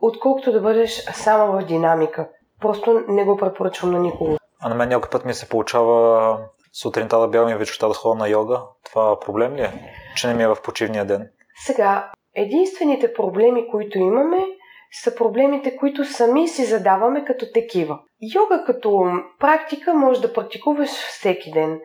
отколкото 0.00 0.52
да 0.52 0.60
бъдеш 0.60 1.04
само 1.04 1.52
в 1.52 1.64
динамика. 1.64 2.28
Просто 2.60 3.02
не 3.08 3.24
го 3.24 3.36
препоръчвам 3.36 3.92
на 3.92 3.98
никого. 3.98 4.36
А 4.60 4.68
на 4.68 4.74
мен 4.74 4.88
някой 4.88 5.10
път 5.10 5.24
ми 5.24 5.34
се 5.34 5.48
получава 5.48 6.38
сутринта 6.72 7.18
да 7.18 7.28
бягам 7.28 7.48
и 7.48 7.54
вечерта 7.54 7.88
да 7.88 7.94
ходя 7.94 8.14
на 8.14 8.28
йога. 8.28 8.62
Това 8.84 9.20
проблем 9.20 9.54
ли 9.54 9.60
е? 9.60 9.72
Че 10.16 10.28
не 10.28 10.34
ми 10.34 10.42
е 10.42 10.48
в 10.48 10.56
почивния 10.64 11.04
ден? 11.04 11.28
Сега, 11.64 12.10
единствените 12.34 13.12
проблеми, 13.12 13.70
които 13.70 13.98
имаме, 13.98 14.44
са 15.02 15.14
проблемите, 15.14 15.76
които 15.76 16.04
сами 16.04 16.48
си 16.48 16.64
задаваме 16.64 17.24
като 17.24 17.46
такива. 17.54 17.98
Йога 18.34 18.64
като 18.66 19.06
практика 19.40 19.94
може 19.94 20.20
да 20.20 20.32
практикуваш 20.32 20.90
всеки 20.90 21.50
ден. 21.50 21.80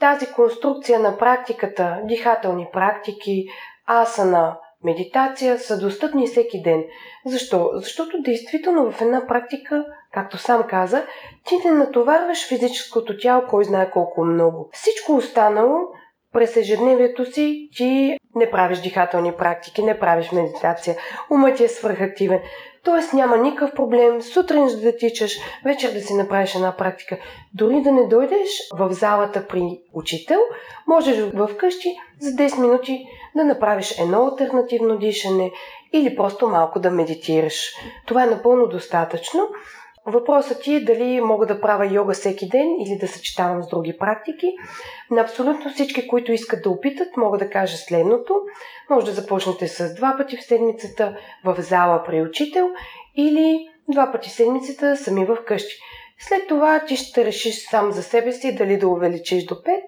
Тази 0.00 0.32
конструкция 0.32 1.00
на 1.00 1.18
практиката, 1.18 2.00
дихателни 2.04 2.68
практики, 2.72 3.48
асана, 3.86 4.56
медитация 4.84 5.58
са 5.58 5.78
достъпни 5.78 6.26
всеки 6.26 6.62
ден. 6.62 6.84
Защо? 7.26 7.70
Защото 7.74 8.22
действително 8.22 8.90
в 8.90 9.00
една 9.00 9.26
практика, 9.26 9.84
както 10.12 10.38
сам 10.38 10.62
каза, 10.68 11.06
ти 11.44 11.54
не 11.64 11.70
натоварваш 11.70 12.48
физическото 12.48 13.18
тяло, 13.18 13.42
кой 13.48 13.64
знае 13.64 13.90
колко 13.90 14.24
много. 14.24 14.70
Всичко 14.72 15.16
останало 15.16 15.78
през 16.32 16.56
ежедневието 16.56 17.32
си 17.32 17.68
ти 17.76 18.18
не 18.34 18.50
правиш 18.50 18.78
дихателни 18.78 19.32
практики, 19.32 19.82
не 19.82 19.98
правиш 19.98 20.32
медитация, 20.32 20.96
умът 21.30 21.56
ти 21.56 21.64
е 21.64 21.68
свърхактивен. 21.68 22.40
Тоест 22.84 23.12
няма 23.12 23.36
никакъв 23.36 23.74
проблем 23.74 24.22
сутрин 24.22 24.66
да 24.66 24.96
тичаш, 24.96 25.38
вечер 25.64 25.92
да 25.92 26.00
си 26.00 26.14
направиш 26.14 26.54
една 26.54 26.76
практика. 26.76 27.18
Дори 27.54 27.82
да 27.82 27.92
не 27.92 28.06
дойдеш 28.06 28.48
в 28.74 28.92
залата 28.92 29.46
при 29.46 29.80
учител, 29.92 30.40
можеш 30.86 31.18
в 31.34 31.50
къщи 31.56 31.96
за 32.20 32.30
10 32.30 32.60
минути 32.60 33.06
да 33.36 33.44
направиш 33.44 33.98
едно 33.98 34.26
альтернативно 34.26 34.98
дишане 34.98 35.52
или 35.92 36.16
просто 36.16 36.48
малко 36.48 36.80
да 36.80 36.90
медитираш. 36.90 37.74
Това 38.06 38.24
е 38.24 38.30
напълно 38.30 38.66
достатъчно. 38.66 39.48
Въпросът 40.06 40.62
ти 40.62 40.74
е 40.74 40.84
дали 40.84 41.20
мога 41.20 41.46
да 41.46 41.60
правя 41.60 41.86
йога 41.86 42.14
всеки 42.14 42.48
ден 42.48 42.68
или 42.80 42.98
да 42.98 43.08
съчетавам 43.08 43.62
с 43.62 43.68
други 43.68 43.96
практики. 43.98 44.54
На 45.10 45.20
абсолютно 45.20 45.70
всички, 45.70 46.08
които 46.08 46.32
искат 46.32 46.62
да 46.62 46.70
опитат, 46.70 47.16
мога 47.16 47.38
да 47.38 47.50
кажа 47.50 47.76
следното. 47.76 48.34
Може 48.90 49.06
да 49.06 49.12
започнете 49.12 49.68
с 49.68 49.94
два 49.94 50.14
пъти 50.18 50.36
в 50.36 50.44
седмицата 50.44 51.16
в 51.44 51.56
зала 51.58 52.02
при 52.06 52.22
учител 52.22 52.68
или 53.16 53.68
два 53.88 54.12
пъти 54.12 54.28
в 54.28 54.32
седмицата 54.32 54.96
сами 54.96 55.24
в 55.24 55.38
къщи. 55.46 55.74
След 56.18 56.48
това 56.48 56.84
ти 56.84 56.96
ще 56.96 57.24
решиш 57.24 57.68
сам 57.70 57.92
за 57.92 58.02
себе 58.02 58.32
си 58.32 58.54
дали 58.54 58.78
да 58.78 58.88
увеличиш 58.88 59.44
до 59.44 59.54
5. 59.54 59.82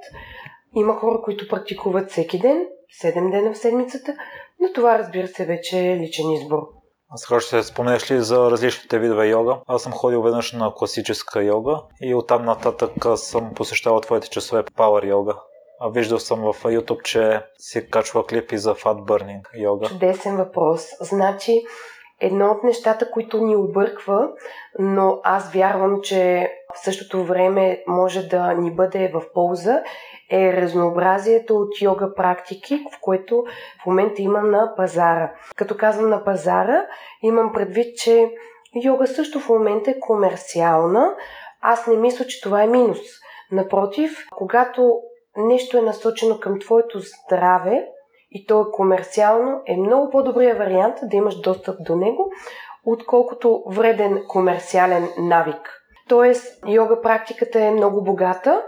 Има 0.75 0.95
хора, 0.95 1.21
които 1.23 1.49
практикуват 1.49 2.11
всеки 2.11 2.39
ден, 2.39 2.67
7 3.03 3.31
дена 3.31 3.53
в 3.53 3.59
седмицата, 3.59 4.15
но 4.61 4.73
това 4.73 4.99
разбира 4.99 5.27
се 5.27 5.45
вече 5.45 5.93
е 5.93 5.97
личен 5.97 6.31
избор. 6.31 6.82
Сега 7.17 7.41
ще 7.41 7.63
споменеш 7.63 8.11
ли 8.11 8.21
за 8.21 8.51
различните 8.51 8.99
видове 8.99 9.27
йога? 9.29 9.57
Аз 9.67 9.83
съм 9.83 9.93
ходил 9.93 10.23
веднъж 10.23 10.53
на 10.53 10.75
класическа 10.75 11.43
йога 11.43 11.81
и 12.03 12.15
оттам 12.15 12.45
нататък 12.45 12.93
съм 13.17 13.55
посещавал 13.55 14.01
твоите 14.01 14.29
часове 14.29 14.63
Power 14.63 15.09
йога. 15.09 15.35
А 15.81 15.89
виждал 15.89 16.19
съм 16.19 16.41
в 16.41 16.63
YouTube, 16.63 17.03
че 17.03 17.43
си 17.59 17.91
качва 17.91 18.27
клипи 18.27 18.59
за 18.59 18.75
Fat 18.75 19.05
Burning 19.05 19.43
йога. 19.55 19.87
Чудесен 19.87 20.37
въпрос. 20.37 20.87
Значи, 21.01 21.63
едно 22.23 22.51
от 22.51 22.65
нещата, 22.65 23.11
които 23.11 23.45
ни 23.45 23.57
обърква, 23.57 24.29
но 24.79 25.21
аз 25.25 25.53
вярвам, 25.53 26.01
че 26.03 26.53
в 26.75 26.85
същото 26.85 27.25
време 27.25 27.83
може 27.87 28.29
да 28.29 28.53
ни 28.53 28.75
бъде 28.75 29.11
в 29.15 29.23
полза, 29.35 29.83
е 30.31 30.53
разнообразието 30.53 31.57
от 31.57 31.81
йога 31.81 32.15
практики, 32.15 32.85
в 32.97 33.01
което 33.01 33.45
в 33.83 33.87
момента 33.87 34.23
има 34.23 34.41
на 34.41 34.75
пазара. 34.77 35.33
Като 35.57 35.77
казвам 35.77 36.11
на 36.11 36.25
пазара, 36.25 36.87
имам 37.23 37.53
предвид, 37.53 37.97
че 37.97 38.31
йога 38.85 39.07
също 39.07 39.41
в 39.41 39.49
момента 39.49 39.91
е 39.91 40.01
комерциална. 40.01 41.15
Аз 41.63 41.87
не 41.87 41.97
мисля, 41.97 42.27
че 42.27 42.41
това 42.41 42.63
е 42.63 42.67
минус. 42.67 42.99
Напротив, 43.53 44.27
когато 44.37 44.99
нещо 45.37 45.79
е 45.79 45.83
насочено 45.83 46.41
към 46.41 46.61
твоето 46.61 46.99
здраве 47.01 47.87
и 48.35 48.47
то 48.47 48.61
е 48.61 48.73
комерциално, 48.73 49.61
е 49.67 49.77
много 49.77 50.11
по-добрия 50.11 50.55
вариант 50.55 50.95
да 51.03 51.17
имаш 51.17 51.41
достъп 51.41 51.77
до 51.81 51.97
него, 51.97 52.33
отколкото 52.87 53.63
вреден 53.67 54.23
комерциален 54.29 55.09
навик. 55.19 55.79
Тоест, 56.09 56.65
йога 56.69 57.01
практиката 57.01 57.61
е 57.61 57.71
много 57.71 58.03
богата 58.05 58.63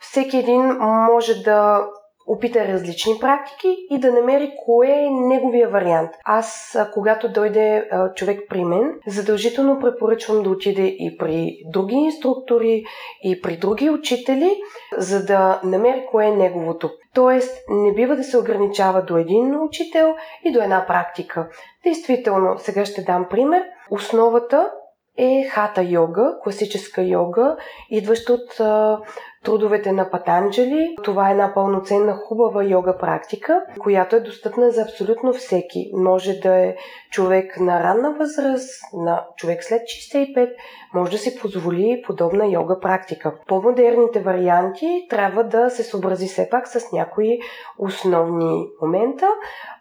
всеки 0.00 0.36
един 0.36 0.62
може 0.80 1.42
да 1.42 1.86
опита 2.26 2.68
различни 2.68 3.12
практики 3.20 3.76
и 3.90 3.98
да 3.98 4.12
намери 4.12 4.52
кое 4.64 4.88
е 4.88 5.10
неговия 5.10 5.68
вариант. 5.68 6.10
Аз, 6.24 6.78
когато 6.94 7.32
дойде 7.32 7.88
човек 8.14 8.40
при 8.48 8.64
мен, 8.64 8.94
задължително 9.06 9.80
препоръчвам 9.80 10.42
да 10.42 10.50
отиде 10.50 10.82
и 10.82 11.16
при 11.18 11.56
други 11.72 11.94
инструктори, 11.94 12.84
и 13.24 13.40
при 13.42 13.56
други 13.56 13.90
учители, 13.90 14.56
за 14.98 15.24
да 15.24 15.60
намери 15.64 16.06
кое 16.10 16.26
е 16.26 16.36
неговото. 16.36 16.90
Тоест, 17.14 17.64
не 17.68 17.94
бива 17.94 18.16
да 18.16 18.24
се 18.24 18.38
ограничава 18.38 19.02
до 19.02 19.16
един 19.16 19.62
учител 19.62 20.14
и 20.44 20.52
до 20.52 20.62
една 20.62 20.86
практика. 20.86 21.48
Действително, 21.84 22.58
сега 22.58 22.84
ще 22.84 23.02
дам 23.02 23.26
пример. 23.30 23.62
Основата 23.90 24.70
е 25.18 25.44
хата 25.50 25.82
йога, 25.82 26.36
класическа 26.42 27.02
йога, 27.02 27.56
идваща 27.90 28.32
от 28.32 28.60
трудовете 29.44 29.92
на 29.92 30.10
Патанджали. 30.10 30.96
Това 31.02 31.28
е 31.28 31.32
една 31.32 31.54
пълноценна 31.54 32.14
хубава 32.14 32.64
йога 32.64 32.98
практика, 32.98 33.62
която 33.80 34.16
е 34.16 34.20
достъпна 34.20 34.70
за 34.70 34.82
абсолютно 34.82 35.32
всеки. 35.32 35.90
Може 35.94 36.32
да 36.32 36.56
е 36.56 36.76
човек 37.10 37.60
на 37.60 37.82
ранна 37.82 38.14
възраст, 38.18 38.82
на 38.92 39.24
човек 39.36 39.64
след 39.64 39.82
65, 39.82 40.50
може 40.94 41.12
да 41.12 41.18
си 41.18 41.38
позволи 41.38 42.02
подобна 42.06 42.46
йога 42.46 42.80
практика. 42.80 43.34
По-модерните 43.48 44.20
варианти 44.20 45.06
трябва 45.10 45.44
да 45.44 45.70
се 45.70 45.82
съобрази 45.82 46.26
все 46.26 46.48
пак 46.50 46.68
с 46.68 46.92
някои 46.92 47.38
основни 47.78 48.68
момента, 48.82 49.26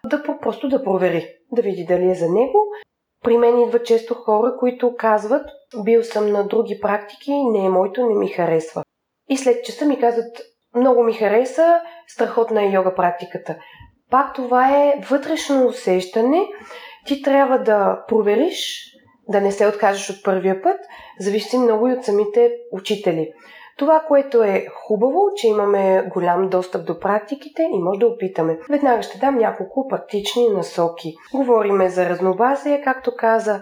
да 0.05 0.23
просто 0.41 0.69
да 0.69 0.83
провери, 0.83 1.27
да 1.51 1.61
види 1.61 1.85
дали 1.85 2.11
е 2.11 2.15
за 2.15 2.29
него 2.29 2.59
при 3.23 3.37
мен 3.37 3.59
идват 3.59 3.85
често 3.85 4.13
хора, 4.13 4.55
които 4.59 4.95
казват, 4.97 5.45
бил 5.83 6.03
съм 6.03 6.31
на 6.31 6.47
други 6.47 6.79
практики, 6.81 7.31
не 7.43 7.65
е 7.65 7.69
моето, 7.69 8.07
не 8.07 8.15
ми 8.15 8.27
харесва. 8.27 8.83
И 9.29 9.37
след 9.37 9.65
часа 9.65 9.85
ми 9.85 9.99
казват, 9.99 10.41
много 10.75 11.03
ми 11.03 11.13
хареса, 11.13 11.81
страхотна 12.07 12.63
е 12.63 12.71
йога 12.71 12.95
практиката. 12.95 13.55
Пак 14.09 14.33
това 14.33 14.69
е 14.69 14.93
вътрешно 15.09 15.67
усещане. 15.67 16.47
Ти 17.05 17.21
трябва 17.21 17.57
да 17.57 18.03
провериш, 18.07 18.83
да 19.29 19.41
не 19.41 19.51
се 19.51 19.67
откажеш 19.67 20.09
от 20.09 20.23
първия 20.23 20.61
път, 20.61 20.79
зависи 21.19 21.57
много 21.57 21.87
и 21.87 21.93
от 21.93 22.05
самите 22.05 22.51
учители. 22.71 23.33
Това, 23.77 24.03
което 24.07 24.43
е 24.43 24.65
хубаво, 24.75 25.19
че 25.35 25.47
имаме 25.47 26.09
голям 26.13 26.49
достъп 26.49 26.85
до 26.85 26.99
практиките 26.99 27.63
и 27.73 27.79
може 27.79 27.99
да 27.99 28.07
опитаме. 28.07 28.59
Веднага 28.69 29.03
ще 29.03 29.17
дам 29.17 29.37
няколко 29.37 29.87
практични 29.87 30.49
насоки. 30.49 31.15
Говориме 31.33 31.89
за 31.89 32.09
разнообразие, 32.09 32.81
както 32.81 33.15
каза 33.15 33.61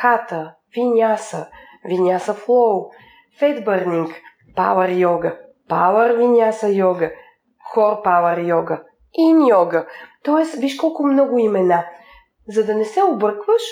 хата, 0.00 0.54
виняса, 0.74 1.46
виняса 1.84 2.34
флоу, 2.34 2.90
фейтбърнинг, 3.38 4.20
пауър 4.56 4.88
йога, 4.88 5.36
пауър 5.68 6.10
виняса 6.10 6.68
йога, 6.68 7.10
хор 7.72 8.02
пауър 8.02 8.38
йога, 8.38 8.82
ин 9.14 9.46
йога. 9.46 9.86
Тоест, 10.24 10.54
виж 10.54 10.76
колко 10.76 11.02
много 11.02 11.38
имена. 11.38 11.84
За 12.48 12.66
да 12.66 12.74
не 12.74 12.84
се 12.84 13.02
объркваш, 13.02 13.62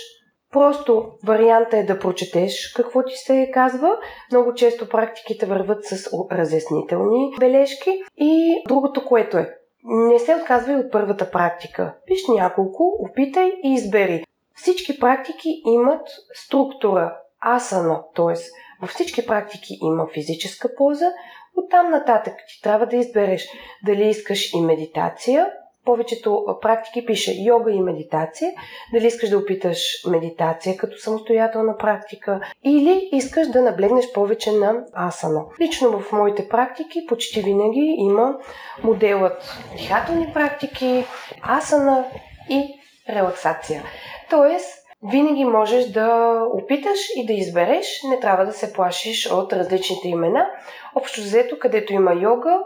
Просто 0.53 1.11
варианта 1.25 1.77
е 1.77 1.83
да 1.83 1.99
прочетеш 1.99 2.73
какво 2.77 3.05
ти 3.05 3.15
се 3.17 3.51
казва. 3.55 3.99
Много 4.33 4.55
често 4.55 4.89
практиките 4.89 5.47
върват 5.47 5.85
с 5.85 6.11
разяснителни 6.33 7.35
бележки. 7.41 8.03
И 8.17 8.63
другото, 8.69 9.05
което 9.05 9.39
е, 9.39 9.55
не 9.85 10.19
се 10.19 10.35
отказвай 10.35 10.77
от 10.77 10.93
първата 10.93 11.31
практика. 11.31 11.95
Виж 12.09 12.21
няколко, 12.29 12.97
опитай 12.99 13.53
и 13.65 13.75
избери. 13.75 14.25
Всички 14.55 15.01
практики 15.01 15.63
имат 15.67 16.09
структура, 16.35 17.17
асана, 17.41 18.03
т.е. 18.17 18.35
във 18.81 18.91
всички 18.91 19.27
практики 19.27 19.79
има 19.83 20.07
физическа 20.15 20.75
поза. 20.75 21.13
Оттам 21.57 21.91
нататък 21.91 22.35
ти 22.49 22.63
трябва 22.63 22.87
да 22.87 22.97
избереш 22.97 23.49
дали 23.87 24.09
искаш 24.09 24.53
и 24.53 24.61
медитация, 24.61 25.47
повечето 25.85 26.59
практики 26.63 27.07
пише 27.07 27.33
йога 27.45 27.73
и 27.73 27.81
медитация. 27.81 28.53
Дали 28.93 29.07
искаш 29.07 29.31
да 29.31 29.39
опиташ 29.39 29.79
медитация 30.09 30.77
като 30.77 30.99
самостоятелна 30.99 31.77
практика 31.77 32.41
или 32.65 33.09
искаш 33.13 33.49
да 33.49 33.63
наблегнеш 33.63 34.13
повече 34.13 34.53
на 34.53 34.85
асана. 34.95 35.45
Лично 35.61 36.01
в 36.01 36.13
моите 36.13 36.49
практики 36.49 37.07
почти 37.09 37.43
винаги 37.43 37.95
има 37.99 38.39
моделът 38.83 39.59
дихателни 39.77 40.31
практики, 40.35 41.05
асана 41.43 42.05
и 42.51 42.81
релаксация. 43.09 43.83
Тоест, 44.31 44.80
винаги 45.03 45.45
можеш 45.45 45.85
да 45.85 46.41
опиташ 46.53 46.99
и 47.17 47.27
да 47.27 47.33
избереш, 47.33 48.01
не 48.11 48.21
трябва 48.21 48.47
да 48.47 48.53
се 48.53 48.73
плашиш 48.73 49.31
от 49.33 49.53
различните 49.53 50.09
имена. 50.09 50.51
Общо 50.95 51.21
взето, 51.21 51.59
където 51.59 51.93
има 51.93 52.15
йога, 52.15 52.59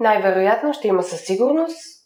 най-вероятно 0.00 0.72
ще 0.72 0.88
има 0.88 1.02
със 1.02 1.20
сигурност 1.20 2.02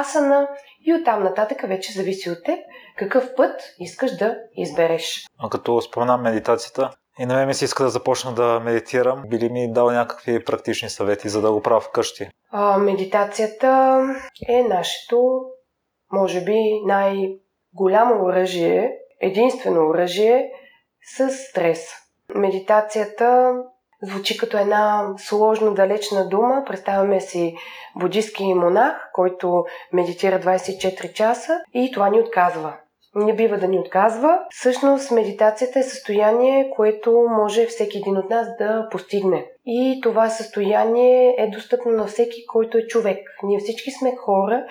асана 0.00 0.48
и 0.86 0.94
оттам 0.94 1.22
нататък 1.22 1.62
вече 1.68 1.92
зависи 1.92 2.30
от 2.30 2.44
теб 2.44 2.58
какъв 2.96 3.34
път 3.36 3.60
искаш 3.78 4.16
да 4.16 4.36
избереш. 4.56 5.26
А 5.38 5.48
като 5.48 5.80
споменам 5.80 6.22
медитацията, 6.22 6.90
и 7.20 7.26
на 7.26 7.34
мен 7.34 7.46
ми 7.46 7.54
се 7.54 7.64
иска 7.64 7.84
да 7.84 7.90
започна 7.90 8.34
да 8.34 8.60
медитирам. 8.60 9.22
Били 9.26 9.48
ми 9.48 9.72
дал 9.72 9.90
някакви 9.90 10.44
практични 10.44 10.88
съвети, 10.88 11.28
за 11.28 11.40
да 11.40 11.52
го 11.52 11.62
правя 11.62 11.80
вкъщи? 11.80 12.28
А, 12.50 12.78
медитацията 12.78 14.00
е 14.48 14.62
нашето, 14.62 15.40
може 16.12 16.44
би, 16.44 16.56
най-голямо 16.86 18.24
оръжие, 18.24 18.92
единствено 19.20 19.88
оръжие 19.88 20.52
с 21.16 21.30
стрес. 21.30 21.88
Медитацията 22.34 23.54
Звучи 24.02 24.38
като 24.38 24.58
една 24.58 25.14
сложно 25.16 25.74
далечна 25.74 26.28
дума. 26.28 26.62
Представяме 26.66 27.20
си 27.20 27.56
будистски 27.96 28.54
монах, 28.54 29.10
който 29.12 29.64
медитира 29.92 30.40
24 30.40 31.12
часа 31.12 31.60
и 31.74 31.90
това 31.92 32.08
ни 32.08 32.20
отказва. 32.20 32.74
Не 33.14 33.34
бива 33.34 33.58
да 33.58 33.68
ни 33.68 33.78
отказва. 33.78 34.38
Всъщност 34.50 35.10
медитацията 35.10 35.78
е 35.78 35.82
състояние, 35.82 36.70
което 36.76 37.26
може 37.30 37.66
всеки 37.66 37.98
един 37.98 38.16
от 38.16 38.30
нас 38.30 38.48
да 38.58 38.88
постигне. 38.90 39.46
И 39.66 40.00
това 40.02 40.28
състояние 40.28 41.34
е 41.38 41.50
достъпно 41.50 41.92
на 41.92 42.06
всеки, 42.06 42.46
който 42.46 42.78
е 42.78 42.86
човек. 42.86 43.18
Ние 43.42 43.58
всички 43.58 43.90
сме 43.90 44.16
хора, 44.16 44.64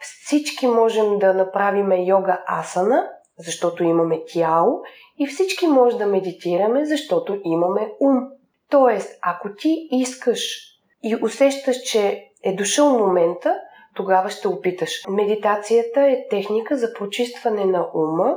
всички 0.00 0.66
можем 0.66 1.18
да 1.18 1.34
направим 1.34 2.06
йога 2.06 2.40
асана, 2.60 3.08
защото 3.38 3.84
имаме 3.84 4.20
тяло, 4.32 4.82
и 5.18 5.26
всички 5.26 5.66
може 5.66 5.98
да 5.98 6.06
медитираме, 6.06 6.84
защото 6.84 7.40
имаме 7.44 7.92
ум. 8.00 8.28
Тоест, 8.70 9.18
ако 9.22 9.54
ти 9.54 9.88
искаш 9.90 10.40
и 11.02 11.16
усещаш, 11.22 11.76
че 11.76 12.24
е 12.42 12.54
дошъл 12.54 12.98
момента, 12.98 13.60
тогава 13.94 14.30
ще 14.30 14.48
опиташ. 14.48 14.90
Медитацията 15.08 16.00
е 16.00 16.28
техника 16.30 16.76
за 16.76 16.94
почистване 16.94 17.64
на 17.64 17.86
ума 17.94 18.36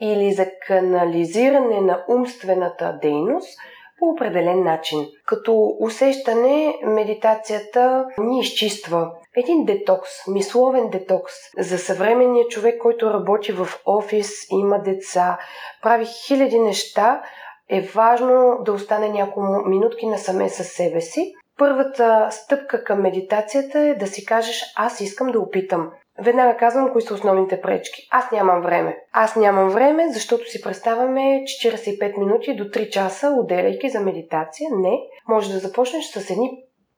или 0.00 0.32
за 0.32 0.46
канализиране 0.66 1.80
на 1.80 2.04
умствената 2.08 2.98
дейност 3.02 3.58
по 3.98 4.06
определен 4.06 4.64
начин. 4.64 5.06
Като 5.26 5.76
усещане, 5.80 6.74
медитацията 6.84 8.06
ни 8.18 8.40
изчиства. 8.40 9.10
Един 9.38 9.64
детокс, 9.64 10.10
мисловен 10.28 10.90
детокс. 10.90 11.32
За 11.58 11.78
съвременния 11.78 12.48
човек, 12.48 12.78
който 12.82 13.10
работи 13.10 13.52
в 13.52 13.68
офис, 13.86 14.30
има 14.50 14.78
деца, 14.78 15.38
прави 15.82 16.06
хиляди 16.26 16.58
неща, 16.58 17.22
е 17.68 17.80
важно 17.80 18.58
да 18.64 18.72
остане 18.72 19.08
няколко 19.08 19.68
минутки 19.68 20.06
насаме 20.06 20.48
със 20.48 20.68
себе 20.68 21.00
си. 21.00 21.34
Първата 21.58 22.28
стъпка 22.30 22.84
към 22.84 23.02
медитацията 23.02 23.78
е 23.78 23.94
да 23.94 24.06
си 24.06 24.24
кажеш 24.26 24.62
аз 24.76 25.00
искам 25.00 25.32
да 25.32 25.40
опитам. 25.40 25.90
Веднага 26.24 26.56
казвам 26.56 26.92
кои 26.92 27.02
са 27.02 27.14
основните 27.14 27.60
пречки. 27.60 28.08
Аз 28.10 28.30
нямам 28.32 28.62
време. 28.62 28.98
Аз 29.12 29.36
нямам 29.36 29.68
време, 29.68 30.12
защото 30.12 30.50
си 30.50 30.60
представяме 30.60 31.20
45 31.20 32.18
минути 32.18 32.56
до 32.56 32.64
3 32.64 32.90
часа, 32.90 33.34
отделяйки 33.38 33.90
за 33.90 34.00
медитация. 34.00 34.70
Не, 34.72 34.98
може 35.28 35.52
да 35.52 35.58
започнеш 35.58 36.04
с 36.04 36.30
едни 36.30 36.50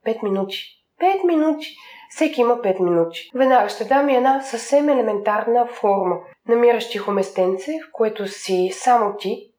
5 0.07 0.22
минути. 0.22 0.80
5 1.00 1.24
минути. 1.26 1.66
Всеки 2.10 2.40
има 2.40 2.54
5 2.54 2.80
минути. 2.80 3.30
Веднага 3.34 3.68
ще 3.68 3.84
дам 3.84 4.08
и 4.08 4.16
една 4.16 4.40
съвсем 4.40 4.88
елементарна 4.88 5.66
форма. 5.66 6.16
Намираш 6.48 6.90
тихоместенце, 6.90 7.72
в 7.72 7.92
което 7.92 8.26
си 8.26 8.70
само 8.72 9.16
ти, 9.16 9.50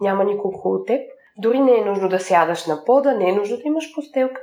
няма 0.00 0.24
никой 0.24 0.48
около 0.48 0.84
теб. 0.84 1.00
Дори 1.38 1.60
не 1.60 1.78
е 1.78 1.84
нужно 1.84 2.08
да 2.08 2.20
сядаш 2.20 2.66
на 2.66 2.84
пода, 2.84 3.14
не 3.14 3.28
е 3.28 3.32
нужно 3.32 3.56
да 3.56 3.62
имаш 3.64 3.94
постелка. 3.94 4.42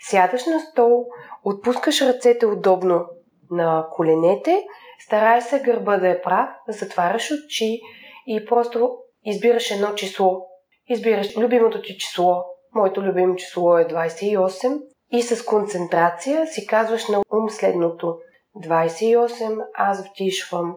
Сядаш 0.00 0.46
на 0.46 0.60
стол, 0.60 1.06
отпускаш 1.44 2.02
ръцете 2.02 2.46
удобно 2.46 3.06
на 3.50 3.86
коленете, 3.92 4.66
старай 5.00 5.40
се 5.40 5.62
гърба 5.62 5.96
да 5.96 6.08
е 6.08 6.22
прав, 6.22 6.48
затваряш 6.68 7.30
очи 7.30 7.80
и 8.26 8.44
просто 8.46 8.98
избираш 9.24 9.70
едно 9.70 9.94
число. 9.94 10.46
Избираш 10.88 11.36
любимото 11.36 11.82
ти 11.82 11.98
число. 11.98 12.44
Моето 12.74 13.02
любимо 13.02 13.36
число 13.36 13.78
е 13.78 13.86
28 13.86 14.80
и 15.12 15.22
с 15.22 15.44
концентрация 15.44 16.46
си 16.46 16.66
казваш 16.66 17.08
на 17.08 17.18
ум 17.18 17.50
следното. 17.50 18.18
28 18.56 19.64
аз 19.74 20.08
вдишвам. 20.08 20.76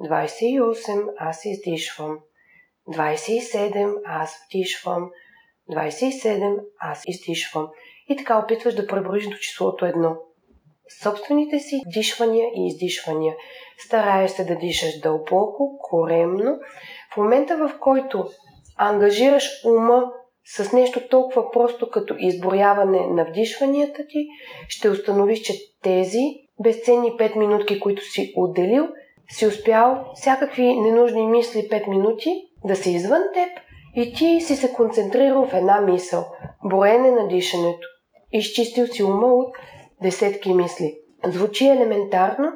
28 0.00 1.08
аз 1.18 1.44
издишвам. 1.44 2.18
27, 2.88 3.94
аз 4.04 4.44
вдишвам. 4.46 5.10
27, 5.70 6.60
аз 6.80 7.02
издишвам. 7.06 7.68
И 8.08 8.16
така 8.16 8.38
опитваш 8.38 8.74
да 8.74 8.86
преброиш 8.86 9.28
до 9.28 9.36
числото 9.36 9.84
едно. 9.86 10.16
Собствените 11.02 11.58
си 11.58 11.80
дишвания 11.86 12.48
и 12.56 12.66
издишвания. 12.66 13.34
Стараеш 13.78 14.30
се 14.30 14.44
да 14.44 14.56
дишаш 14.56 15.00
дълбоко, 15.00 15.78
коремно. 15.78 16.58
В 17.14 17.16
момента 17.16 17.56
в 17.56 17.78
който 17.80 18.28
ангажираш 18.76 19.64
ума 19.64 20.12
с 20.44 20.72
нещо 20.72 21.08
толкова 21.08 21.50
просто 21.50 21.90
като 21.90 22.14
изброяване 22.18 23.06
на 23.06 23.24
вдишванията 23.24 24.06
ти, 24.06 24.28
ще 24.68 24.90
установиш, 24.90 25.40
че 25.40 25.54
тези 25.82 26.20
безценни 26.62 27.10
5 27.10 27.36
минутки, 27.36 27.80
които 27.80 28.04
си 28.04 28.32
отделил, 28.36 28.88
си 29.28 29.46
успял 29.46 30.04
всякакви 30.14 30.80
ненужни 30.80 31.26
мисли 31.26 31.68
5 31.68 31.88
минути 31.88 32.48
да 32.64 32.76
са 32.76 32.90
извън 32.90 33.22
теб 33.34 33.48
и 33.94 34.12
ти 34.12 34.40
си 34.40 34.56
се 34.56 34.72
концентрирал 34.72 35.46
в 35.46 35.54
една 35.54 35.80
мисъл– 35.80 36.24
броене 36.64 37.10
на 37.10 37.28
дишането. 37.28 37.88
Изчистил 38.32 38.86
си 38.86 39.02
ума 39.02 39.26
от 39.26 39.56
десетки 40.02 40.54
мисли. 40.54 40.98
Звучи 41.24 41.66
елементарно, 41.66 42.52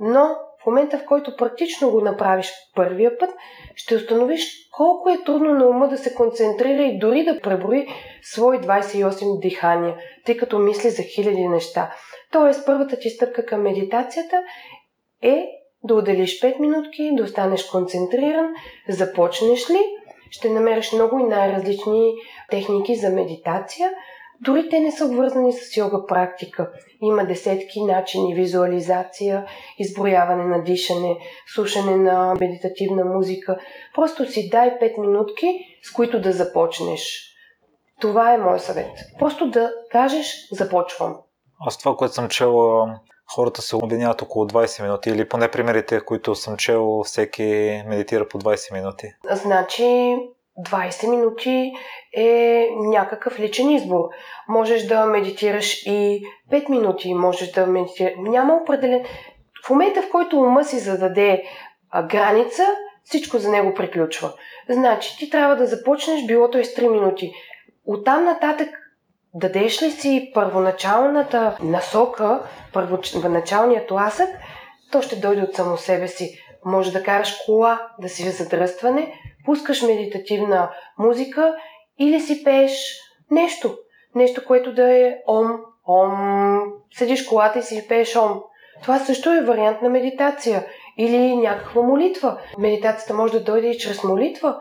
но 0.00 0.36
в 0.64 0.66
момента, 0.66 0.98
в 0.98 1.04
който 1.04 1.36
практично 1.36 1.90
го 1.90 2.00
направиш 2.00 2.52
първия 2.74 3.18
път, 3.18 3.30
ще 3.74 3.96
установиш 3.96 4.68
колко 4.76 5.10
е 5.10 5.24
трудно 5.24 5.54
на 5.54 5.66
ума 5.66 5.88
да 5.88 5.98
се 5.98 6.14
концентрира 6.14 6.82
и 6.82 6.98
дори 6.98 7.24
да 7.24 7.40
преброи 7.40 7.86
свои 8.22 8.58
28 8.58 9.40
дихания, 9.40 9.96
тъй 10.26 10.36
като 10.36 10.58
мисли 10.58 10.90
за 10.90 11.02
хиляди 11.02 11.48
неща. 11.48 11.94
Тоест, 12.32 12.66
първата 12.66 12.98
ти 12.98 13.10
стъпка 13.10 13.46
към 13.46 13.62
медитацията 13.62 14.42
е 15.22 15.46
да 15.82 15.94
отделиш 15.94 16.40
5 16.40 16.60
минутки, 16.60 17.10
да 17.12 17.24
останеш 17.24 17.64
концентриран. 17.64 18.54
Започнеш 18.88 19.70
ли, 19.70 19.80
ще 20.30 20.50
намериш 20.50 20.92
много 20.92 21.18
и 21.18 21.24
най-различни 21.24 22.14
техники 22.50 22.94
за 22.94 23.10
медитация– 23.10 23.90
дори 24.40 24.68
те 24.68 24.80
не 24.80 24.92
са 24.92 25.04
обвързани 25.04 25.52
с 25.52 25.76
йога 25.76 26.06
практика. 26.06 26.70
Има 27.02 27.26
десетки 27.26 27.84
начини 27.84 28.34
визуализация, 28.34 29.46
изброяване 29.78 30.44
на 30.44 30.62
дишане, 30.62 31.16
слушане 31.54 31.96
на 31.96 32.34
медитативна 32.40 33.04
музика. 33.04 33.58
Просто 33.94 34.26
си 34.26 34.48
дай 34.50 34.70
5 34.70 35.00
минутки, 35.00 35.46
с 35.82 35.92
които 35.92 36.20
да 36.20 36.32
започнеш. 36.32 37.30
Това 38.00 38.34
е 38.34 38.38
мой 38.38 38.60
съвет. 38.60 38.90
Просто 39.18 39.50
да 39.50 39.72
кажеш 39.90 40.48
започвам. 40.52 41.16
Аз 41.66 41.78
това, 41.78 41.96
което 41.96 42.14
съм 42.14 42.28
чел, 42.28 42.86
хората 43.34 43.62
се 43.62 43.76
обвиняват 43.76 44.22
около 44.22 44.46
20 44.46 44.82
минути 44.82 45.10
или 45.10 45.28
поне 45.28 45.50
примерите, 45.50 46.00
които 46.00 46.34
съм 46.34 46.56
чел, 46.56 47.02
всеки 47.04 47.82
медитира 47.86 48.28
по 48.28 48.38
20 48.38 48.72
минути. 48.72 49.12
Значи 49.30 50.16
20 50.58 51.10
минути 51.10 51.72
е 52.16 52.68
някакъв 52.70 53.38
личен 53.38 53.70
избор. 53.70 54.08
Можеш 54.48 54.86
да 54.86 55.06
медитираш 55.06 55.86
и 55.86 56.22
5 56.52 56.68
минути, 56.68 57.14
можеш 57.14 57.50
да 57.50 57.66
медитираш. 57.66 58.12
Няма 58.18 58.54
определен. 58.54 59.04
В 59.66 59.70
момента, 59.70 60.02
в 60.02 60.10
който 60.10 60.40
ума 60.40 60.64
си 60.64 60.78
зададе 60.78 61.42
граница, 62.08 62.62
всичко 63.04 63.38
за 63.38 63.50
него 63.50 63.74
приключва. 63.74 64.32
Значи, 64.68 65.16
ти 65.18 65.30
трябва 65.30 65.56
да 65.56 65.66
започнеш, 65.66 66.26
билото 66.26 66.58
е 66.58 66.64
с 66.64 66.74
3 66.74 66.88
минути. 66.88 67.32
Оттам 67.86 68.24
нататък 68.24 68.68
дадеш 69.34 69.82
ли 69.82 69.90
си 69.90 70.30
първоначалната 70.34 71.56
насока, 71.62 72.42
първоначалният 72.72 73.88
тласък, 73.88 74.28
то 74.92 75.02
ще 75.02 75.16
дойде 75.16 75.42
от 75.42 75.54
само 75.54 75.76
себе 75.76 76.08
си. 76.08 76.38
Може 76.64 76.92
да 76.92 77.02
караш 77.02 77.36
кола, 77.46 77.88
да 77.98 78.08
си 78.08 78.30
задръстване, 78.30 79.20
пускаш 79.44 79.82
медитативна 79.82 80.70
музика 80.98 81.54
или 81.98 82.20
си 82.20 82.44
пееш 82.44 82.98
нещо. 83.30 83.78
Нещо, 84.14 84.44
което 84.46 84.74
да 84.74 84.92
е 84.92 85.16
ом, 85.26 85.60
ом. 85.88 86.72
Седиш 86.92 87.26
колата 87.26 87.58
и 87.58 87.62
си 87.62 87.88
пееш 87.88 88.16
ом. 88.16 88.40
Това 88.82 88.98
също 88.98 89.32
е 89.32 89.44
вариант 89.44 89.82
на 89.82 89.88
медитация. 89.88 90.66
Или 90.98 91.36
някаква 91.36 91.82
молитва. 91.82 92.38
Медитацията 92.58 93.14
може 93.14 93.32
да 93.32 93.44
дойде 93.44 93.68
и 93.68 93.78
чрез 93.78 94.04
молитва 94.04 94.60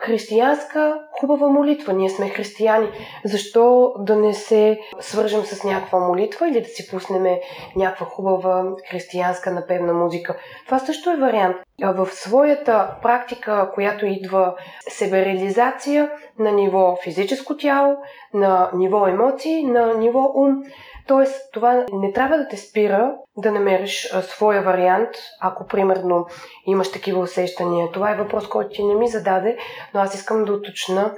християнска 0.00 1.00
хубава 1.20 1.48
молитва. 1.48 1.92
Ние 1.92 2.10
сме 2.10 2.28
християни. 2.28 2.88
Защо 3.24 3.94
да 3.98 4.16
не 4.16 4.34
се 4.34 4.80
свържем 5.00 5.42
с 5.42 5.64
някаква 5.64 5.98
молитва 5.98 6.48
или 6.48 6.60
да 6.60 6.68
си 6.68 6.90
пуснем 6.90 7.36
някаква 7.76 8.06
хубава 8.06 8.64
християнска 8.90 9.50
напевна 9.50 9.92
музика? 9.92 10.36
Това 10.66 10.78
също 10.78 11.10
е 11.10 11.16
вариант. 11.16 11.56
В 11.82 12.08
своята 12.12 12.94
практика, 13.02 13.70
която 13.74 14.06
идва 14.06 14.54
себереализация 14.88 16.10
на 16.38 16.52
ниво 16.52 16.98
физическо 17.04 17.56
тяло, 17.56 17.96
на 18.34 18.70
ниво 18.74 19.06
емоции, 19.06 19.64
на 19.64 19.94
ниво 19.94 20.32
ум, 20.34 20.62
Тоест, 21.06 21.52
това 21.52 21.86
не 21.92 22.12
трябва 22.12 22.38
да 22.38 22.48
те 22.48 22.56
спира 22.56 23.14
да 23.36 23.52
намериш 23.52 24.12
своя 24.22 24.62
вариант, 24.62 25.10
ако 25.40 25.66
примерно 25.66 26.26
имаш 26.66 26.92
такива 26.92 27.20
усещания. 27.20 27.90
Това 27.92 28.10
е 28.10 28.16
въпрос, 28.16 28.48
който 28.48 28.70
ти 28.70 28.84
не 28.84 28.94
ми 28.94 29.08
зададе, 29.08 29.56
но 29.94 30.00
аз 30.00 30.14
искам 30.14 30.44
да 30.44 30.52
уточна, 30.52 31.14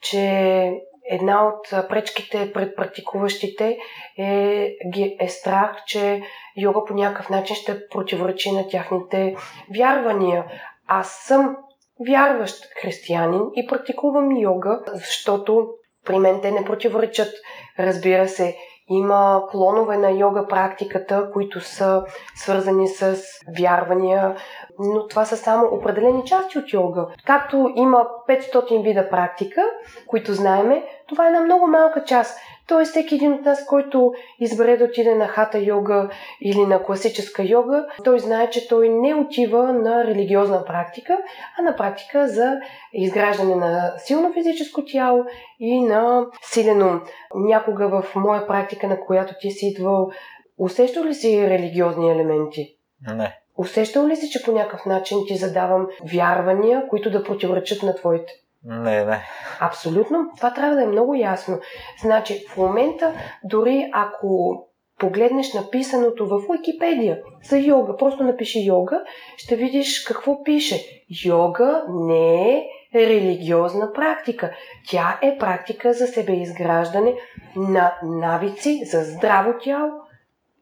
че 0.00 0.72
една 1.10 1.48
от 1.48 1.88
пречките 1.88 2.52
пред 2.52 2.76
практикуващите 2.76 3.78
е, 4.18 4.76
е 5.20 5.28
страх, 5.28 5.76
че 5.86 6.22
йога 6.56 6.84
по 6.84 6.94
някакъв 6.94 7.30
начин 7.30 7.56
ще 7.56 7.88
противоречи 7.88 8.52
на 8.52 8.68
тяхните 8.68 9.36
вярвания. 9.76 10.44
Аз 10.86 11.12
съм 11.12 11.56
вярващ 12.08 12.64
християнин 12.82 13.42
и 13.54 13.66
практикувам 13.66 14.36
йога, 14.36 14.80
защото 14.86 15.68
при 16.04 16.18
мен 16.18 16.40
те 16.40 16.50
не 16.50 16.64
противоречат. 16.64 17.34
Разбира 17.78 18.28
се, 18.28 18.56
има 18.88 19.42
клонове 19.50 19.96
на 19.96 20.10
йога 20.10 20.46
практиката, 20.46 21.30
които 21.32 21.60
са 21.60 22.04
свързани 22.34 22.88
с 22.88 23.16
вярвания, 23.58 24.36
но 24.78 25.06
това 25.08 25.24
са 25.24 25.36
само 25.36 25.66
определени 25.66 26.24
части 26.24 26.58
от 26.58 26.72
йога. 26.72 27.06
Както 27.26 27.72
има 27.76 28.06
500 28.28 28.82
вида 28.82 29.08
практика, 29.10 29.62
които 30.06 30.34
знаеме, 30.34 30.84
това 31.08 31.24
е 31.24 31.28
една 31.28 31.40
много 31.40 31.66
малка 31.66 32.04
част. 32.04 32.38
Тоест, 32.68 32.90
всеки 32.90 33.14
един 33.14 33.32
от 33.32 33.44
нас, 33.44 33.66
който 33.66 34.12
избере 34.40 34.76
да 34.76 34.84
отиде 34.84 35.14
на 35.14 35.28
хата 35.28 35.58
йога 35.58 36.08
или 36.40 36.66
на 36.66 36.82
класическа 36.82 37.42
йога, 37.42 37.86
той 38.04 38.18
знае, 38.18 38.50
че 38.50 38.68
той 38.68 38.88
не 38.88 39.14
отива 39.14 39.72
на 39.72 40.04
религиозна 40.04 40.64
практика, 40.64 41.18
а 41.58 41.62
на 41.62 41.76
практика 41.76 42.28
за 42.28 42.60
изграждане 42.92 43.54
на 43.54 43.92
силно 43.98 44.32
физическо 44.32 44.84
тяло 44.84 45.24
и 45.60 45.80
на 45.80 46.26
силен 46.42 46.82
ум. 46.82 47.00
Някога 47.34 47.88
в 47.88 48.14
моя 48.14 48.46
практика, 48.46 48.86
на 48.86 49.00
която 49.00 49.34
ти 49.40 49.50
си 49.50 49.66
идвал, 49.66 50.10
усещал 50.58 51.04
ли 51.04 51.14
си 51.14 51.50
религиозни 51.50 52.10
елементи? 52.10 52.76
Не. 53.14 53.43
Усещал 53.58 54.06
ли 54.06 54.16
си, 54.16 54.30
че 54.30 54.42
по 54.44 54.52
някакъв 54.52 54.86
начин 54.86 55.18
ти 55.26 55.36
задавам 55.36 55.86
вярвания, 56.12 56.88
които 56.88 57.10
да 57.10 57.24
противоречат 57.24 57.82
на 57.82 57.94
твоите? 57.94 58.32
Не, 58.64 59.04
не. 59.04 59.20
Абсолютно. 59.60 60.30
Това 60.36 60.54
трябва 60.54 60.76
да 60.76 60.82
е 60.82 60.86
много 60.86 61.14
ясно. 61.14 61.58
Значи, 62.02 62.44
в 62.48 62.56
момента, 62.56 63.12
дори 63.44 63.90
ако 63.92 64.58
погледнеш 64.98 65.54
написаното 65.54 66.26
в 66.26 66.40
Википедия 66.52 67.18
за 67.48 67.58
йога, 67.58 67.96
просто 67.96 68.24
напиши 68.24 68.66
йога, 68.66 69.04
ще 69.36 69.56
видиш 69.56 70.04
какво 70.04 70.42
пише. 70.42 70.80
Йога 71.24 71.84
не 71.88 72.52
е 72.52 72.64
религиозна 72.94 73.92
практика. 73.92 74.50
Тя 74.88 75.18
е 75.22 75.38
практика 75.38 75.92
за 75.92 76.06
себеизграждане 76.06 77.14
на 77.56 77.94
навици 78.02 78.80
за 78.84 79.04
здраво 79.04 79.54
тяло, 79.64 79.90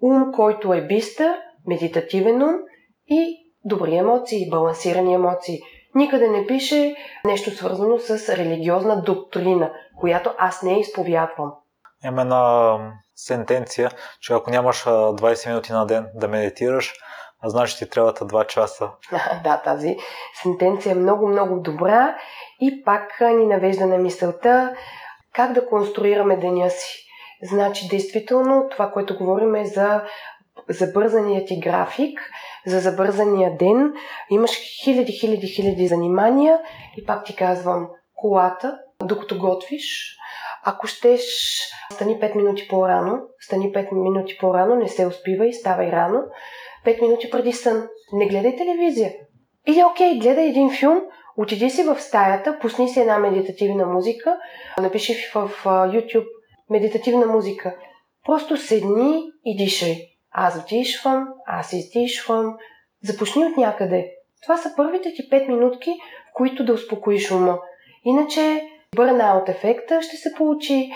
ум, 0.03 0.33
който 0.33 0.75
е 0.75 0.87
бистър, 0.87 1.35
медитативен 1.67 2.43
ум 2.43 2.55
и 3.13 3.37
добри 3.65 3.97
емоции, 3.97 4.51
балансирани 4.51 5.15
емоции. 5.15 5.61
Никъде 5.95 6.29
не 6.29 6.47
пише 6.47 6.95
нещо 7.25 7.51
свързано 7.51 7.99
с 7.99 8.29
религиозна 8.29 9.03
доктрина, 9.03 9.73
която 10.01 10.35
аз 10.39 10.63
не 10.63 10.81
изповядвам. 10.81 11.53
Има 12.05 12.23
една 12.23 12.79
сентенция, 13.17 13.91
че 14.21 14.33
ако 14.33 14.51
нямаш 14.51 14.85
20 14.85 15.49
минути 15.49 15.73
на 15.73 15.87
ден 15.87 16.07
да 16.15 16.29
медитираш, 16.29 16.95
а 17.43 17.49
значи 17.49 17.79
ти 17.79 17.91
трябват 17.91 18.19
2 18.19 18.47
часа. 18.47 18.91
да, 19.45 19.63
тази 19.65 19.97
сентенция 20.43 20.93
е 20.93 20.95
много, 20.95 21.29
много 21.29 21.61
добра 21.61 22.17
и 22.61 22.83
пак 22.85 23.21
ни 23.21 23.47
навежда 23.47 23.87
на 23.87 23.99
мисълта 23.99 24.75
как 25.35 25.53
да 25.53 25.67
конструираме 25.67 26.37
деня 26.37 26.71
си. 26.71 26.99
Значи, 27.43 27.89
действително, 27.89 28.69
това, 28.71 28.91
което 28.91 29.19
говорим 29.19 29.55
е 29.55 29.65
за 29.65 30.03
забързаният 30.69 31.49
ти 31.49 31.61
график, 31.61 32.21
за 32.67 32.81
забързания 32.81 33.57
ден. 33.57 33.93
Имаш 34.31 34.51
хиляди, 34.85 35.13
хиляди, 35.13 35.47
хиляди 35.47 35.87
занимания 35.87 36.59
и 36.97 37.07
пак 37.07 37.25
ти 37.25 37.37
казвам, 37.37 37.89
колата, 38.15 38.79
докато 39.05 39.39
готвиш, 39.39 40.17
ако 40.65 40.87
щеш, 40.87 41.23
стани 41.93 42.21
5 42.21 42.37
минути 42.37 42.69
по-рано, 42.69 43.19
стани 43.41 43.73
5 43.73 43.93
минути 43.93 44.39
по-рано, 44.41 44.75
не 44.75 44.89
се 44.89 45.07
успивай, 45.07 45.53
ставай 45.53 45.93
рано, 45.93 46.23
5 46.87 47.03
минути 47.03 47.31
преди 47.31 47.53
сън. 47.53 47.89
Не 48.13 48.29
гледай 48.29 48.57
телевизия. 48.57 49.13
Или 49.69 49.85
окей, 49.85 50.19
гледай 50.19 50.49
един 50.49 50.71
филм, 50.71 51.01
отиди 51.37 51.71
си 51.71 51.83
в 51.83 52.01
стаята, 52.01 52.59
пусни 52.59 52.89
си 52.89 53.01
една 53.01 53.19
медитативна 53.19 53.87
музика, 53.87 54.39
напиши 54.79 55.15
в, 55.35 55.51
YouTube 55.65 56.27
медитативна 56.71 57.27
музика. 57.27 57.77
Просто 58.27 58.57
седни 58.57 59.23
и 59.45 59.57
дишай. 59.57 60.12
Аз 60.33 60.63
вдишвам, 60.63 61.29
аз 61.47 61.73
издишвам. 61.73 62.57
Започни 63.05 63.45
от 63.45 63.57
някъде. 63.57 64.11
Това 64.43 64.57
са 64.57 64.73
първите 64.77 65.13
ти 65.13 65.31
5 65.31 65.49
минутки, 65.49 65.91
в 66.31 66.35
които 66.35 66.65
да 66.65 66.73
успокоиш 66.73 67.31
ума. 67.31 67.59
Иначе 68.05 68.63
бърнаут 68.97 69.49
ефекта 69.49 70.03
ще 70.03 70.17
се 70.17 70.35
получи. 70.37 70.93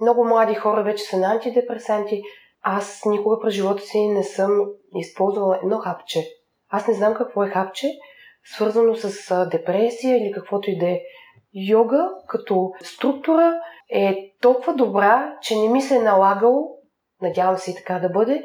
Много 0.00 0.24
млади 0.24 0.54
хора 0.54 0.82
вече 0.82 1.04
са 1.04 1.18
на 1.18 1.32
антидепресанти. 1.32 2.22
Аз 2.62 3.02
никога 3.06 3.40
през 3.40 3.54
живота 3.54 3.82
си 3.82 4.08
не 4.08 4.22
съм 4.22 4.50
използвала 4.94 5.58
едно 5.62 5.78
хапче. 5.78 6.20
Аз 6.70 6.88
не 6.88 6.94
знам 6.94 7.14
какво 7.14 7.44
е 7.44 7.48
хапче, 7.48 7.86
свързано 8.44 8.94
с 8.94 9.46
депресия 9.50 10.16
или 10.16 10.32
каквото 10.32 10.70
и 10.70 10.78
да 10.78 10.86
е. 10.86 11.00
Йога 11.54 12.10
като 12.28 12.72
структура 12.82 13.60
е 13.90 14.16
толкова 14.42 14.74
добра, 14.74 15.36
че 15.42 15.56
не 15.56 15.68
ми 15.68 15.82
се 15.82 15.96
е 15.96 16.02
налагало, 16.02 16.78
надявам 17.22 17.56
се 17.56 17.70
и 17.70 17.74
така 17.74 17.98
да 17.98 18.08
бъде, 18.08 18.42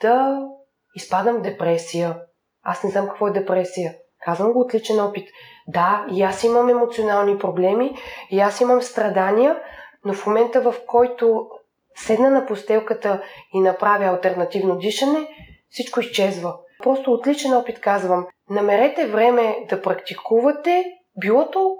да 0.00 0.46
изпадам 0.94 1.36
в 1.36 1.42
депресия. 1.42 2.16
Аз 2.62 2.84
не 2.84 2.90
знам 2.90 3.08
какво 3.08 3.28
е 3.28 3.32
депресия. 3.32 3.94
Казвам 4.24 4.52
го 4.52 4.60
отличен 4.60 5.00
опит. 5.00 5.28
Да, 5.68 6.06
и 6.10 6.22
аз 6.22 6.44
имам 6.44 6.68
емоционални 6.68 7.38
проблеми, 7.38 7.96
и 8.30 8.40
аз 8.40 8.60
имам 8.60 8.82
страдания, 8.82 9.60
но 10.04 10.14
в 10.14 10.26
момента 10.26 10.60
в 10.60 10.74
който 10.86 11.48
седна 11.96 12.30
на 12.30 12.46
постелката 12.46 13.22
и 13.54 13.60
направя 13.60 14.04
альтернативно 14.04 14.76
дишане, 14.76 15.28
всичко 15.70 16.00
изчезва. 16.00 16.54
Просто 16.82 17.12
отличен 17.12 17.56
опит 17.56 17.80
казвам. 17.80 18.26
Намерете 18.50 19.06
време 19.06 19.56
да 19.68 19.82
практикувате 19.82 20.84
билото 21.20 21.76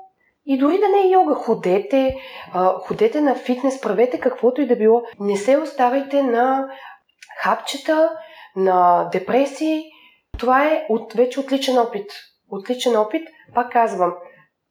и 0.46 0.58
дори 0.58 0.78
да 0.78 0.88
не 0.88 1.00
е 1.00 1.10
йога, 1.10 1.34
ходете, 1.34 2.16
ходете 2.80 3.20
на 3.20 3.34
фитнес, 3.34 3.80
правете 3.80 4.20
каквото 4.20 4.60
и 4.60 4.66
да 4.66 4.76
било. 4.76 5.02
Не 5.20 5.36
се 5.36 5.56
оставайте 5.56 6.22
на 6.22 6.68
хапчета, 7.42 8.10
на 8.58 9.08
депресии. 9.12 9.84
Това 10.38 10.66
е 10.66 10.86
от, 10.88 11.12
вече 11.12 11.40
отличен 11.40 11.78
опит. 11.78 12.10
Отличен 12.50 12.96
опит, 12.96 13.28
пак 13.54 13.72
казвам, 13.72 14.14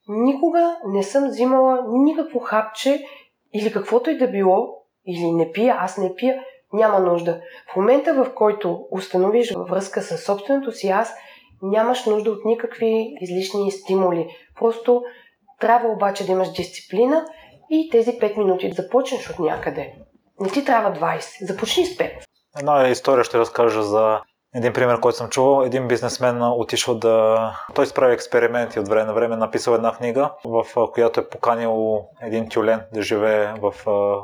никога 0.08 0.78
не 0.88 1.04
съм 1.04 1.28
взимала 1.28 1.86
никакво 1.88 2.40
хапче 2.40 3.06
или 3.54 3.72
каквото 3.72 4.10
и 4.10 4.18
да 4.18 4.28
било, 4.28 4.68
или 5.08 5.32
не 5.32 5.52
пия, 5.52 5.76
аз 5.80 5.98
не 5.98 6.16
пия, 6.16 6.44
няма 6.74 7.00
нужда. 7.00 7.42
В 7.74 7.76
момента, 7.76 8.14
в 8.14 8.34
който 8.36 8.88
установиш 8.92 9.54
връзка 9.56 10.02
с 10.02 10.18
собственото 10.18 10.72
си 10.72 10.88
аз, 10.88 11.16
нямаш 11.62 12.06
нужда 12.06 12.32
от 12.32 12.46
никакви 12.46 13.16
излишни 13.22 13.72
стимули. 13.72 14.28
Просто 14.60 15.04
трябва 15.60 15.90
обаче 15.90 16.26
да 16.26 16.32
имаш 16.32 16.52
дисциплина 16.52 17.26
и 17.70 17.90
тези 17.92 18.12
5 18.12 18.38
минути 18.38 18.70
да 18.70 18.76
започнеш 18.76 19.30
от 19.30 19.40
някъде. 19.40 19.94
Не 20.40 20.50
ти 20.50 20.66
трябва 20.66 21.00
20, 21.00 21.46
започни 21.46 21.86
с 21.86 21.98
5. 21.98 22.27
Една 22.60 22.88
история 22.88 23.24
ще 23.24 23.38
разкажа 23.38 23.84
за 23.84 24.22
един 24.56 24.74
пример, 24.74 25.00
който 25.00 25.18
съм 25.18 25.30
чувал, 25.30 25.66
един 25.66 25.88
бизнесмен 25.88 26.42
отишъл 26.44 26.96
да... 26.96 27.52
Той 27.76 27.86
справи 27.86 28.14
експерименти 28.14 28.80
от 28.80 28.88
време 28.88 29.06
на 29.06 29.14
време, 29.14 29.36
написал 29.36 29.74
една 29.74 29.92
книга, 29.92 30.32
в 30.46 30.66
която 30.94 31.20
е 31.20 31.30
поканил 31.30 32.04
един 32.22 32.50
тюлен 32.50 32.86
да 32.94 33.02
живее 33.02 33.54
в 33.54 33.74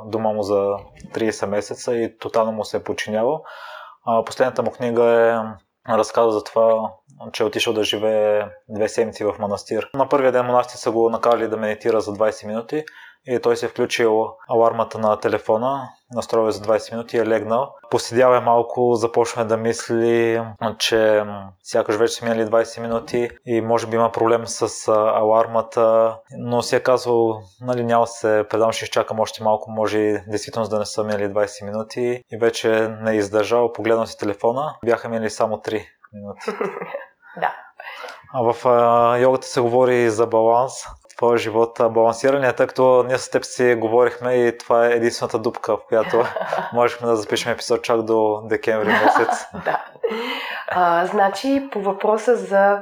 дома 0.06 0.30
му 0.30 0.43
за 0.43 0.76
30 1.13 1.46
месеца 1.46 1.96
и 1.96 2.17
тотално 2.17 2.52
му 2.52 2.65
се 2.65 2.78
е 2.78 2.84
подчинявал. 2.84 3.43
Последната 4.26 4.63
му 4.63 4.72
книга 4.72 5.04
е 5.04 5.93
разказва 5.93 6.32
за 6.32 6.43
това, 6.43 6.91
че 7.32 7.43
е 7.43 7.46
отишъл 7.46 7.74
да 7.74 7.84
живее 7.84 8.43
две 8.69 8.89
седмици 8.89 9.24
в 9.24 9.36
манастир. 9.39 9.89
На 9.93 10.10
първия 10.10 10.32
ден 10.32 10.46
монахите 10.46 10.78
са 10.78 10.91
го 10.91 11.10
накарали 11.10 11.48
да 11.48 11.58
медитира 11.58 12.02
за 12.02 12.13
20 12.13 12.48
минути 12.48 12.84
и 13.27 13.39
той 13.39 13.57
се 13.57 13.65
е 13.65 13.69
включил 13.69 14.27
алармата 14.49 14.99
на 14.99 15.19
телефона, 15.19 15.89
настроил 16.13 16.51
за 16.51 16.62
20 16.62 16.91
минути 16.91 17.17
и 17.17 17.19
е 17.19 17.25
легнал. 17.25 17.73
Поседял 17.89 18.33
е 18.33 18.39
малко, 18.39 18.93
започва 18.95 19.45
да 19.45 19.57
мисли, 19.57 20.41
че 20.77 21.23
сякаш 21.63 21.95
вече 21.95 22.13
са 22.13 22.25
минали 22.25 22.45
20 22.45 22.81
минути 22.81 23.29
и 23.45 23.62
може 23.62 23.88
би 23.88 23.95
има 23.95 24.12
проблем 24.12 24.47
с 24.47 24.88
алармата, 24.91 26.17
но 26.38 26.62
си 26.62 26.75
е 26.75 26.79
казал, 26.79 27.39
нали 27.62 27.83
няма 27.83 28.07
се, 28.07 28.45
предам 28.49 28.71
ще 28.71 28.86
изчакам 28.86 29.19
още 29.19 29.43
малко, 29.43 29.71
може 29.71 30.23
действително 30.27 30.69
да 30.69 30.79
не 30.79 30.86
са 30.86 31.03
минали 31.03 31.33
20 31.33 31.65
минути 31.65 32.23
и 32.31 32.38
вече 32.38 32.88
не 33.01 33.12
е 33.12 33.15
издържал, 33.15 33.73
погледнал 33.73 34.05
си 34.05 34.17
телефона, 34.17 34.75
бяха 34.86 35.09
минали 35.09 35.29
само 35.29 35.55
3 35.55 35.86
минути. 36.13 36.45
да. 37.39 37.55
А 38.33 38.53
в 38.53 38.67
а, 38.67 39.17
йогата 39.17 39.47
се 39.47 39.62
говори 39.62 40.09
за 40.09 40.27
баланс 40.27 40.73
твоя 41.17 41.38
живот 41.38 41.82
балансиране, 41.91 42.54
тъй 42.54 42.67
като 42.67 43.04
ние 43.04 43.17
с 43.17 43.30
теб 43.30 43.45
си 43.45 43.76
говорихме 43.76 44.34
и 44.34 44.58
това 44.58 44.88
е 44.88 44.93
единствената 44.93 45.39
дупка, 45.39 45.78
в 45.78 45.86
която 45.88 46.23
можехме 46.73 47.08
да 47.08 47.15
запишем 47.15 47.52
епизод 47.52 47.84
чак 47.84 48.02
до 48.02 48.41
декември 48.45 48.88
месец. 48.88 49.45
да. 49.65 49.86
А, 50.67 51.06
значи, 51.06 51.69
по 51.71 51.82
въпроса 51.82 52.36
за 52.36 52.82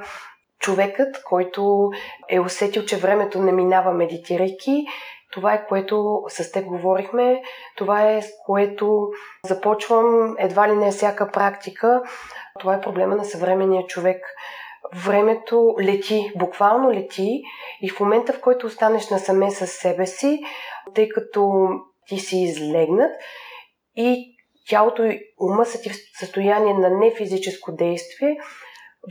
човекът, 0.60 1.24
който 1.24 1.90
е 2.30 2.40
усетил, 2.40 2.86
че 2.86 2.98
времето 2.98 3.42
не 3.42 3.52
минава 3.52 3.94
медитирайки, 3.94 4.86
това 5.32 5.54
е 5.54 5.68
което 5.68 6.24
с 6.28 6.52
теб 6.52 6.66
говорихме, 6.66 7.42
това 7.78 8.10
е 8.12 8.22
с 8.22 8.30
което 8.46 9.10
започвам 9.46 10.36
едва 10.38 10.70
ли 10.70 10.76
не 10.76 10.92
всяка 10.92 11.32
практика. 11.32 12.02
Това 12.60 12.76
е 12.76 12.82
проблема 12.82 13.16
на 13.16 13.26
съвременния 13.26 13.86
човек 13.88 14.26
времето 14.96 15.76
лети, 15.82 16.32
буквално 16.36 16.92
лети 16.92 17.42
и 17.82 17.90
в 17.90 18.00
момента, 18.00 18.34
в 18.34 18.42
който 18.42 18.68
останеш 18.68 19.10
насаме 19.10 19.52
с 19.52 19.68
себе 19.68 20.06
си, 20.06 20.40
тъй 20.96 21.10
като 21.10 21.68
ти 22.08 22.20
си 22.20 22.38
излегнат 22.38 23.12
и 23.96 24.36
тялото 24.70 25.04
и 25.04 25.20
ума 25.40 25.66
са 25.66 25.82
ти 25.82 25.90
в 25.90 25.96
състояние 26.20 26.74
на 26.74 26.90
нефизическо 26.90 27.72
действие, 27.72 28.38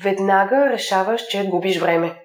веднага 0.02 0.70
решаваш, 0.70 1.26
че 1.26 1.48
губиш 1.48 1.80
време. 1.80 2.22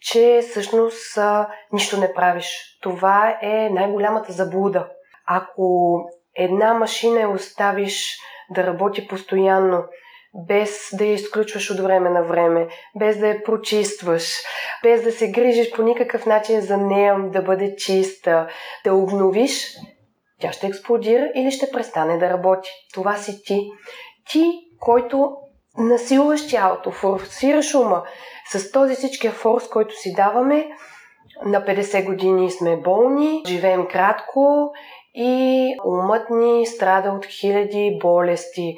Че 0.00 0.40
всъщност 0.50 1.18
а, 1.18 1.48
нищо 1.72 2.00
не 2.00 2.14
правиш. 2.14 2.78
Това 2.82 3.38
е 3.42 3.68
най-голямата 3.70 4.32
заблуда. 4.32 4.88
Ако 5.26 5.96
една 6.34 6.74
машина 6.74 7.30
оставиш 7.30 8.18
да 8.50 8.66
работи 8.66 9.08
постоянно 9.08 9.84
без 10.34 10.88
да 10.92 11.04
я 11.04 11.12
изключваш 11.12 11.70
от 11.70 11.80
време 11.80 12.10
на 12.10 12.22
време, 12.22 12.68
без 12.98 13.18
да 13.18 13.28
я 13.28 13.42
прочистваш, 13.42 14.34
без 14.82 15.02
да 15.02 15.12
се 15.12 15.30
грижиш 15.30 15.72
по 15.72 15.82
никакъв 15.82 16.26
начин 16.26 16.60
за 16.60 16.76
нея 16.76 17.16
да 17.32 17.42
бъде 17.42 17.76
чиста, 17.76 18.48
да 18.84 18.94
обновиш, 18.94 19.76
тя 20.40 20.52
ще 20.52 20.66
експлодира 20.66 21.30
или 21.34 21.50
ще 21.50 21.70
престане 21.70 22.18
да 22.18 22.30
работи. 22.30 22.70
Това 22.94 23.16
си 23.16 23.42
ти. 23.44 23.70
Ти, 24.30 24.52
който 24.80 25.36
насилваш 25.78 26.48
тялото, 26.50 26.90
форсираш 26.90 27.74
ума 27.74 28.02
с 28.52 28.72
този 28.72 28.94
всичкия 28.94 29.32
форс, 29.32 29.68
който 29.68 29.96
си 29.96 30.14
даваме. 30.14 30.68
На 31.44 31.64
50 31.64 32.04
години 32.04 32.50
сме 32.50 32.76
болни, 32.76 33.42
живеем 33.46 33.86
кратко 33.86 34.72
и 35.14 35.74
умът 35.84 36.30
ни 36.30 36.66
страда 36.66 37.10
от 37.10 37.26
хиляди 37.26 37.98
болести. 38.02 38.76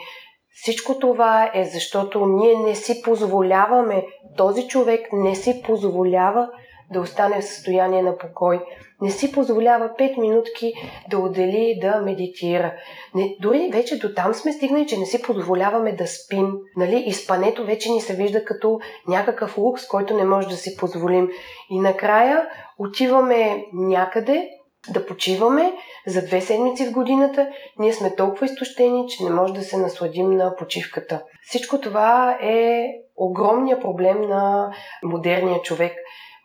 Всичко 0.55 0.99
това 0.99 1.51
е 1.55 1.65
защото 1.65 2.27
ние 2.27 2.55
не 2.57 2.75
си 2.75 3.03
позволяваме, 3.03 4.07
този 4.37 4.69
човек 4.69 5.09
не 5.13 5.35
си 5.35 5.63
позволява 5.63 6.49
да 6.93 7.01
остане 7.01 7.41
в 7.41 7.45
състояние 7.45 8.03
на 8.03 8.19
покой. 8.19 8.61
Не 9.01 9.11
си 9.11 9.33
позволява 9.33 9.91
5 9.99 10.21
минутки 10.21 10.73
да 11.11 11.19
отдели 11.19 11.79
да 11.81 12.01
медитира. 12.01 12.73
Не, 13.15 13.37
дори 13.41 13.71
вече 13.73 13.99
до 13.99 14.15
там 14.15 14.35
сме 14.35 14.53
стигнали, 14.53 14.87
че 14.87 14.99
не 14.99 15.07
си 15.07 15.23
позволяваме 15.23 15.93
да 15.93 16.07
спим. 16.07 16.53
Нали? 16.77 17.05
И 17.07 17.13
спането 17.13 17.65
вече 17.65 17.91
ни 17.91 18.01
се 18.01 18.15
вижда 18.15 18.45
като 18.45 18.81
някакъв 19.09 19.59
лукс, 19.59 19.89
който 19.89 20.17
не 20.17 20.25
може 20.25 20.49
да 20.49 20.57
си 20.57 20.77
позволим. 20.77 21.29
И 21.71 21.81
накрая 21.81 22.49
отиваме 22.79 23.65
някъде, 23.73 24.49
да 24.91 25.07
почиваме 25.07 25.73
за 26.07 26.27
две 26.27 26.41
седмици 26.41 26.87
в 26.87 26.93
годината, 26.93 27.49
ние 27.79 27.93
сме 27.93 28.15
толкова 28.15 28.47
изтощени, 28.47 29.09
че 29.09 29.25
не 29.25 29.31
може 29.31 29.53
да 29.53 29.63
се 29.63 29.77
насладим 29.77 30.31
на 30.31 30.57
почивката. 30.57 31.23
Всичко 31.43 31.81
това 31.81 32.39
е 32.43 32.87
огромният 33.17 33.81
проблем 33.81 34.21
на 34.21 34.73
модерния 35.03 35.63
човек. 35.63 35.93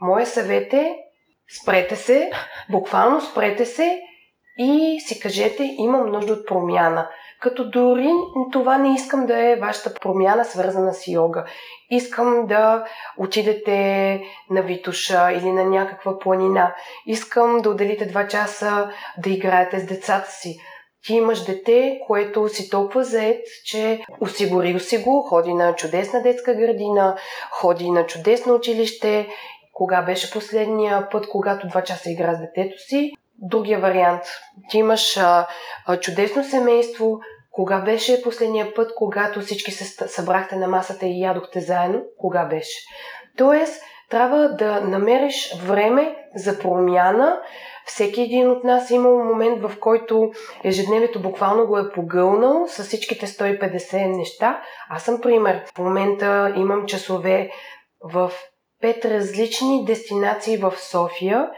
Моя 0.02 0.25
съвет 0.25 0.73
е 0.73 0.95
спрете 1.62 1.95
се, 1.95 2.32
буквално 2.71 3.21
спрете 3.21 3.65
се 3.65 4.02
и 4.58 4.99
си 5.08 5.19
кажете 5.19 5.75
имам 5.78 6.12
нужда 6.12 6.34
от 6.34 6.47
промяна. 6.47 7.10
Като 7.41 7.69
дори 7.69 8.10
това 8.52 8.78
не 8.78 8.93
искам 8.93 9.25
да 9.25 9.52
е 9.52 9.56
вашата 9.56 9.93
промяна 9.93 10.45
свързана 10.45 10.93
с 10.93 11.08
йога. 11.08 11.45
Искам 11.89 12.45
да 12.47 12.86
отидете 13.17 14.21
на 14.49 14.62
Витуша 14.62 15.32
или 15.32 15.52
на 15.52 15.63
някаква 15.63 16.19
планина. 16.19 16.75
Искам 17.06 17.58
да 17.58 17.69
отделите 17.69 18.06
два 18.06 18.28
часа 18.28 18.89
да 19.17 19.30
играете 19.30 19.80
с 19.80 19.86
децата 19.86 20.32
си. 20.32 20.60
Ти 21.06 21.13
имаш 21.13 21.45
дете, 21.45 21.99
което 22.08 22.49
си 22.49 22.69
толкова 22.69 23.04
заед, 23.04 23.41
че 23.65 24.02
осигурил 24.21 24.80
си 24.80 24.97
го, 24.97 25.21
ходи 25.21 25.54
на 25.54 25.75
чудесна 25.75 26.21
детска 26.21 26.54
градина, 26.54 27.15
ходи 27.52 27.91
на 27.91 28.06
чудесно 28.06 28.56
училище. 28.56 29.28
Кога 29.73 30.02
беше 30.02 30.32
последния 30.32 31.10
път, 31.10 31.28
когато 31.28 31.67
два 31.67 31.84
часа 31.84 32.12
игра 32.12 32.36
с 32.36 32.39
детето 32.39 32.78
си? 32.78 33.12
Другия 33.41 33.80
вариант. 33.80 34.23
Ти 34.69 34.78
имаш 34.78 35.17
а, 35.17 35.47
а, 35.86 35.99
чудесно 35.99 36.43
семейство. 36.43 37.19
Кога 37.52 37.80
беше 37.80 38.21
последния 38.21 38.73
път, 38.73 38.91
когато 38.95 39.41
всички 39.41 39.71
се 39.71 40.08
събрахте 40.08 40.56
на 40.56 40.67
масата 40.67 41.06
и 41.06 41.21
ядохте 41.21 41.62
заедно? 41.62 42.02
Кога 42.17 42.45
беше? 42.45 42.80
Тоест, 43.38 43.82
Трябва 44.10 44.49
да 44.49 44.82
намериш 44.82 45.54
време 45.65 46.15
за 46.36 46.60
промяна. 46.60 47.39
Всеки 47.86 48.21
един 48.21 48.52
от 48.52 48.63
нас 48.63 48.91
е 48.91 48.95
имал 48.95 49.23
момент, 49.23 49.62
в 49.62 49.71
който 49.80 50.32
ежедневието 50.63 51.21
буквално 51.21 51.67
го 51.67 51.78
е 51.78 51.91
погълнал 51.91 52.67
с 52.67 52.84
всичките 52.84 53.28
150 53.28 54.17
неща. 54.17 54.62
Аз 54.89 55.04
съм 55.04 55.21
пример. 55.21 55.62
В 55.75 55.78
момента 55.78 56.54
имам 56.58 56.86
часове 56.86 57.49
в 58.02 58.32
пет 58.82 59.06
различни 59.06 59.86
дестинации 59.86 60.58
в 60.58 60.73
София, 60.78 61.49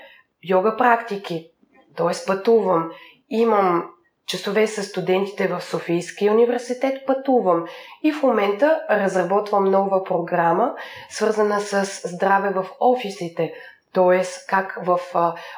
йога 0.50 0.78
практики, 0.78 1.51
т.е. 1.98 2.26
пътувам. 2.28 2.92
Имам 3.30 3.84
часове 4.28 4.68
с 4.68 4.84
студентите 4.84 5.48
в 5.48 5.62
Софийския 5.62 6.34
университет, 6.34 7.06
пътувам 7.08 7.66
и 8.04 8.12
в 8.12 8.24
момента 8.24 8.80
разработвам 8.90 9.64
нова 9.64 10.04
програма, 10.04 10.76
свързана 11.10 11.60
с 11.60 12.10
здраве 12.10 12.50
в 12.50 12.66
офисите. 12.80 13.54
т.е. 13.94 14.22
как 14.48 14.80
в 14.86 15.00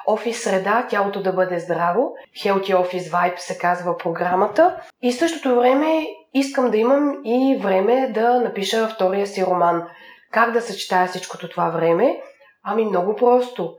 офис 0.08 0.44
среда 0.44 0.88
тялото 0.90 1.22
да 1.22 1.34
бъде 1.34 1.60
здраво. 1.60 2.14
Healthy 2.44 2.76
Office 2.76 3.12
Vibe 3.12 3.38
се 3.38 3.58
казва 3.58 3.98
програмата. 3.98 4.82
И 5.02 5.12
същото 5.12 5.56
време 5.56 6.08
искам 6.34 6.72
да 6.72 6.78
имам 6.78 7.16
и 7.24 7.60
време 7.62 8.12
да 8.14 8.40
напиша 8.40 8.88
втория 8.88 9.28
си 9.28 9.46
роман. 9.46 9.84
Как 10.32 10.52
да 10.52 10.62
съчетая 10.62 11.08
всичкото 11.08 11.50
това 11.50 11.70
време? 11.70 12.22
Ами 12.64 12.86
много 12.86 13.16
просто. 13.16 13.76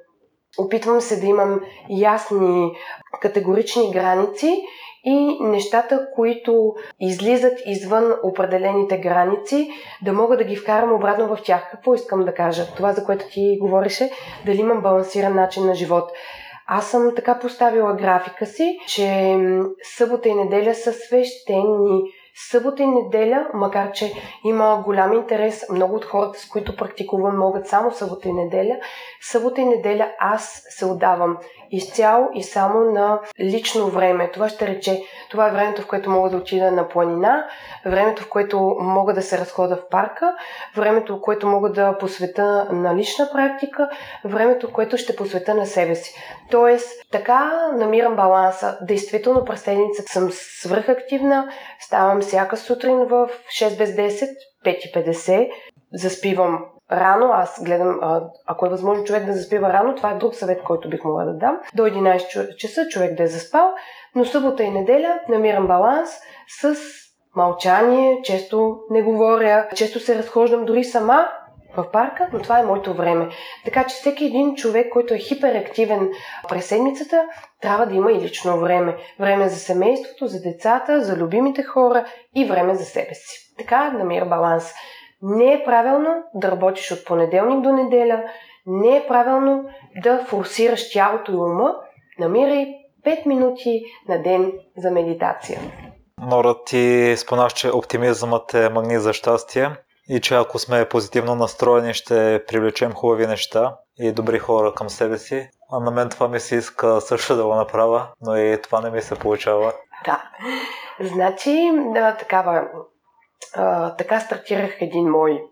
Опитвам 0.59 1.01
се 1.01 1.21
да 1.21 1.27
имам 1.27 1.61
ясни, 1.91 2.73
категорични 3.21 3.91
граници 3.93 4.63
и 5.05 5.39
нещата, 5.41 6.07
които 6.15 6.75
излизат 7.01 7.59
извън 7.67 8.13
определените 8.23 8.99
граници, 8.99 9.71
да 10.03 10.13
мога 10.13 10.37
да 10.37 10.45
ги 10.45 10.57
вкарам 10.57 10.93
обратно 10.93 11.37
в 11.37 11.43
тях. 11.45 11.71
Какво 11.71 11.95
искам 11.95 12.25
да 12.25 12.35
кажа? 12.35 12.67
Това, 12.77 12.93
за 12.93 13.05
което 13.05 13.25
ти 13.29 13.59
говореше, 13.61 14.11
дали 14.47 14.61
имам 14.61 14.81
балансиран 14.81 15.35
начин 15.35 15.67
на 15.67 15.75
живот. 15.75 16.13
Аз 16.67 16.91
съм 16.91 17.13
така 17.17 17.39
поставила 17.39 17.95
графика 17.95 18.47
си, 18.47 18.79
че 18.89 19.37
събота 19.83 20.29
и 20.29 20.35
неделя 20.35 20.75
са 20.75 20.93
свещени 20.93 22.03
събота 22.35 22.83
и 22.83 22.87
неделя, 22.87 23.47
макар 23.55 23.93
че 23.93 24.13
има 24.45 24.83
голям 24.85 25.13
интерес, 25.13 25.65
много 25.71 25.95
от 25.95 26.05
хората, 26.05 26.39
с 26.39 26.49
които 26.49 26.77
практикувам, 26.77 27.39
могат 27.39 27.69
само 27.69 27.93
събота 27.93 28.29
и 28.29 28.33
неделя. 28.33 28.79
Събота 29.21 29.61
и 29.61 29.65
неделя 29.65 30.13
аз 30.19 30.63
се 30.69 30.87
отдавам 30.87 31.37
изцяло 31.77 32.29
и 32.35 32.43
само 32.43 32.81
на 32.81 33.21
лично 33.41 33.87
време. 33.87 34.31
Това 34.31 34.49
ще 34.49 34.67
рече, 34.67 35.03
това 35.31 35.49
е 35.49 35.51
времето, 35.51 35.83
в 35.83 35.87
което 35.87 36.11
мога 36.11 36.31
да 36.31 36.37
отида 36.37 36.71
на 36.71 36.89
планина, 36.89 37.47
времето, 37.87 38.23
в 38.23 38.29
което 38.29 38.77
мога 38.81 39.15
да 39.15 39.23
се 39.23 39.39
разхода 39.39 39.77
в 39.77 39.89
парка, 39.89 40.37
времето, 40.77 41.17
в 41.17 41.21
което 41.21 41.47
мога 41.47 41.73
да 41.73 41.99
посвета 41.99 42.69
на 42.73 42.97
лична 42.97 43.29
практика, 43.33 43.89
времето, 44.25 44.73
което 44.73 44.97
ще 44.97 45.17
посвета 45.17 45.55
на 45.55 45.67
себе 45.67 45.95
си. 45.95 46.15
Тоест, 46.51 47.11
така 47.11 47.71
намирам 47.73 48.17
баланса. 48.17 48.79
Действително, 48.83 49.45
през 49.45 49.61
седмица 49.61 50.03
съм 50.07 50.29
свръхактивна, 50.33 51.49
ставам 51.81 52.21
всяка 52.21 52.57
сутрин 52.57 52.99
в 53.05 53.29
6 53.61 53.79
без 53.79 53.91
10, 53.91 54.29
5.50, 54.67 55.51
заспивам 55.93 56.65
рано, 56.93 57.31
аз 57.33 57.65
гледам, 57.65 58.01
ако 58.47 58.67
е 58.67 58.69
възможно 58.69 59.05
човек 59.05 59.25
да 59.25 59.33
заспива 59.33 59.73
рано, 59.73 59.95
това 59.95 60.11
е 60.11 60.19
друг 60.19 60.35
съвет, 60.35 60.63
който 60.63 60.91
бих 60.91 61.05
могла 61.05 61.25
да 61.25 61.35
дам. 61.35 61.61
До 61.75 61.83
11 61.83 62.57
часа 62.57 62.89
човек 62.89 63.17
да 63.17 63.23
е 63.23 63.27
заспал, 63.27 63.75
но 64.15 64.25
събота 64.25 64.63
и 64.63 64.71
неделя 64.71 65.21
намирам 65.29 65.67
баланс 65.67 66.11
с 66.61 66.75
мълчание, 67.37 68.23
често 68.23 68.79
не 68.91 69.03
говоря, 69.03 69.69
често 69.75 70.01
се 70.01 70.19
разхождам 70.19 70.65
дори 70.65 70.85
сама 70.85 71.29
в 71.77 71.91
парка, 71.91 72.29
но 72.33 72.39
това 72.39 72.59
е 72.59 72.63
моето 72.63 72.95
време. 72.95 73.29
Така 73.65 73.85
че 73.85 73.95
всеки 73.95 74.25
един 74.25 74.55
човек, 74.55 74.93
който 74.93 75.15
е 75.15 75.19
хиперактивен 75.19 76.11
през 76.49 76.67
седмицата, 76.67 77.25
трябва 77.61 77.87
да 77.87 77.95
има 77.95 78.13
и 78.13 78.21
лично 78.21 78.61
време. 78.61 78.97
Време 79.21 79.49
за 79.49 79.57
семейството, 79.57 80.27
за 80.27 80.41
децата, 80.41 81.05
за 81.05 81.17
любимите 81.17 81.63
хора 81.63 82.05
и 82.35 82.45
време 82.45 82.75
за 82.75 82.85
себе 82.85 83.15
си. 83.15 83.55
Така 83.59 83.91
намира 83.91 84.27
баланс. 84.27 84.73
Не 85.27 85.53
е 85.53 85.65
правилно 85.65 86.23
да 86.35 86.51
работиш 86.51 86.93
от 86.93 87.05
понеделник 87.05 87.61
до 87.61 87.73
неделя, 87.73 88.25
не 88.67 88.97
е 88.97 89.07
правилно 89.09 89.65
да 90.03 90.25
форсираш 90.25 90.93
тялото 90.93 91.33
и 91.33 91.37
ума. 91.37 91.75
Намирай 92.19 92.67
5 93.07 93.27
минути 93.27 93.83
на 94.09 94.23
ден 94.23 94.53
за 94.77 94.91
медитация. 94.91 95.61
Нора, 96.19 96.55
ти 96.67 97.15
споменаш, 97.17 97.53
че 97.53 97.71
оптимизмът 97.71 98.55
е 98.55 98.69
магнит 98.69 99.03
за 99.03 99.13
щастие 99.13 99.71
и 100.09 100.21
че 100.21 100.35
ако 100.35 100.59
сме 100.59 100.89
позитивно 100.89 101.35
настроени, 101.35 101.95
ще 101.95 102.45
привлечем 102.49 102.93
хубави 102.93 103.27
неща 103.27 103.77
и 103.99 104.13
добри 104.13 104.39
хора 104.39 104.75
към 104.75 104.91
себе 104.91 105.19
си. 105.19 105.49
А 105.73 105.81
на 105.81 105.91
мен 105.91 106.09
това 106.09 106.29
ми 106.29 106.41
се 106.41 106.57
иска 106.57 107.01
също 107.01 107.37
да 107.37 107.45
го 107.45 107.55
направя, 107.55 108.07
но 108.21 108.37
и 108.37 108.63
това 108.63 108.81
не 108.81 108.91
ми 108.91 109.03
се 109.03 109.15
получава. 109.15 109.73
Да. 110.05 110.23
Значи, 111.01 111.73
да, 111.95 112.17
такава 112.17 112.69
а, 113.55 113.97
така 113.97 114.21
стартирах 114.21 114.77
един 114.81 115.11
мой 115.11 115.43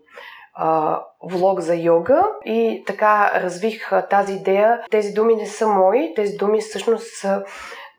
а, 0.53 0.99
влог 1.23 1.59
за 1.59 1.75
йога 1.75 2.23
и 2.45 2.83
така 2.87 3.31
развих 3.35 3.93
а, 3.93 4.01
тази 4.01 4.33
идея. 4.33 4.81
Тези 4.91 5.13
думи 5.13 5.35
не 5.35 5.45
са 5.45 5.67
мои, 5.67 6.13
тези 6.15 6.37
думи 6.37 6.61
всъщност 6.61 7.17
са 7.17 7.43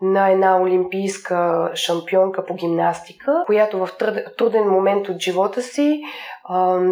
на 0.02 0.30
една 0.30 0.62
олимпийска 0.62 1.70
шампионка 1.74 2.46
по 2.46 2.54
гимнастика, 2.54 3.42
която 3.46 3.86
в 3.86 3.88
труден 4.38 4.68
момент 4.68 5.08
от 5.08 5.20
живота 5.20 5.62
си, 5.62 6.02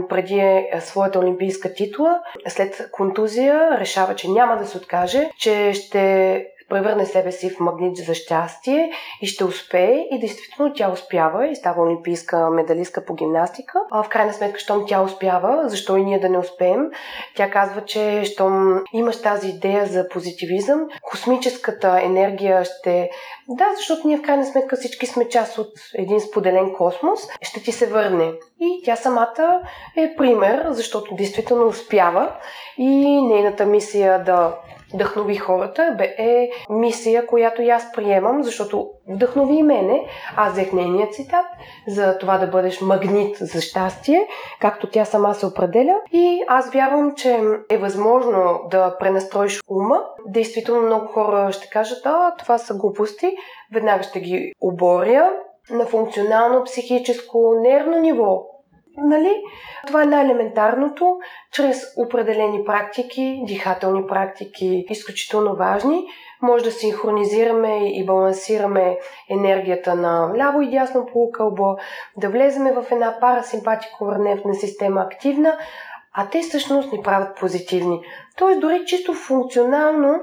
преди 0.08 0.38
е 0.38 0.80
своята 0.80 1.18
олимпийска 1.18 1.74
титла, 1.74 2.20
след 2.48 2.88
контузия, 2.92 3.78
решава, 3.78 4.14
че 4.14 4.30
няма 4.30 4.56
да 4.56 4.66
се 4.66 4.78
откаже, 4.78 5.30
че 5.38 5.72
ще 5.72 6.46
превърне 6.72 7.06
себе 7.06 7.32
си 7.32 7.50
в 7.50 7.60
магнит 7.60 7.96
за 7.96 8.14
щастие 8.14 8.90
и 9.20 9.26
ще 9.26 9.44
успее 9.44 10.06
и 10.10 10.18
действително 10.18 10.72
тя 10.74 10.90
успява 10.90 11.48
и 11.48 11.56
става 11.56 11.82
олимпийска 11.82 12.50
медалистка 12.50 13.04
по 13.04 13.14
гимнастика. 13.14 13.78
А 13.90 14.02
в 14.02 14.08
крайна 14.08 14.32
сметка, 14.32 14.58
щом 14.58 14.84
тя 14.86 15.02
успява, 15.02 15.62
защо 15.66 15.96
и 15.96 16.04
ние 16.04 16.20
да 16.20 16.28
не 16.28 16.38
успеем? 16.38 16.90
Тя 17.36 17.50
казва, 17.50 17.84
че 17.84 18.24
щом 18.24 18.84
имаш 18.92 19.22
тази 19.22 19.48
идея 19.48 19.86
за 19.86 20.08
позитивизъм, 20.08 20.86
космическата 21.02 22.00
енергия 22.02 22.64
ще... 22.64 23.10
Да, 23.48 23.66
защото 23.76 24.08
ние 24.08 24.18
в 24.18 24.22
крайна 24.22 24.46
сметка 24.46 24.76
всички 24.76 25.06
сме 25.06 25.28
част 25.28 25.58
от 25.58 25.72
един 25.94 26.20
споделен 26.20 26.72
космос, 26.72 27.20
ще 27.42 27.62
ти 27.62 27.72
се 27.72 27.86
върне. 27.86 28.32
И 28.60 28.82
тя 28.84 28.96
самата 28.96 29.62
е 29.96 30.14
пример, 30.16 30.66
защото 30.70 31.14
действително 31.14 31.66
успява 31.66 32.32
и 32.78 33.22
нейната 33.22 33.66
мисия 33.66 34.24
да 34.24 34.56
вдъхнови 34.94 35.36
хората 35.36 35.94
бе, 35.98 36.14
е 36.18 36.50
мисия, 36.70 37.26
която 37.26 37.62
и 37.62 37.70
аз 37.70 37.92
приемам, 37.92 38.42
защото 38.42 38.90
вдъхнови 39.08 39.54
и 39.54 39.62
мене. 39.62 40.06
Аз 40.36 40.52
взех 40.52 40.72
нейния 40.72 41.08
цитат 41.10 41.46
за 41.88 42.18
това 42.18 42.38
да 42.38 42.46
бъдеш 42.46 42.80
магнит 42.80 43.36
за 43.36 43.60
щастие, 43.60 44.28
както 44.60 44.90
тя 44.90 45.04
сама 45.04 45.34
се 45.34 45.46
определя. 45.46 46.00
И 46.12 46.42
аз 46.48 46.70
вярвам, 46.70 47.14
че 47.14 47.40
е 47.70 47.78
възможно 47.78 48.60
да 48.70 48.96
пренастроиш 48.98 49.60
ума. 49.68 50.00
Действително 50.26 50.86
много 50.86 51.06
хора 51.06 51.52
ще 51.52 51.68
кажат, 51.68 52.06
а, 52.06 52.34
това 52.38 52.58
са 52.58 52.74
глупости. 52.74 53.36
Веднага 53.72 54.02
ще 54.02 54.20
ги 54.20 54.52
оборя 54.60 55.30
на 55.70 55.86
функционално, 55.86 56.64
психическо, 56.64 57.54
нервно 57.62 58.00
ниво 58.00 58.51
Нали? 58.96 59.42
Това 59.86 60.02
е 60.02 60.06
най-елементарното, 60.06 61.18
чрез 61.52 61.82
определени 61.96 62.64
практики, 62.64 63.42
дихателни 63.46 64.06
практики, 64.06 64.86
изключително 64.88 65.56
важни, 65.56 66.06
може 66.42 66.64
да 66.64 66.70
синхронизираме 66.70 67.88
и 67.88 68.06
балансираме 68.06 68.98
енергията 69.30 69.94
на 69.94 70.32
ляво 70.36 70.62
и 70.62 70.70
дясно 70.70 71.06
полукълбо, 71.06 71.76
да 72.16 72.28
влеземе 72.28 72.72
в 72.72 72.84
една 72.90 73.16
парасимпатико-нервна 73.20 74.52
система 74.52 75.00
активна, 75.00 75.58
а 76.14 76.28
те 76.30 76.40
всъщност 76.40 76.92
ни 76.92 77.02
правят 77.02 77.36
позитивни. 77.36 78.00
Тоест 78.38 78.60
дори 78.60 78.84
чисто 78.86 79.14
функционално 79.14 80.20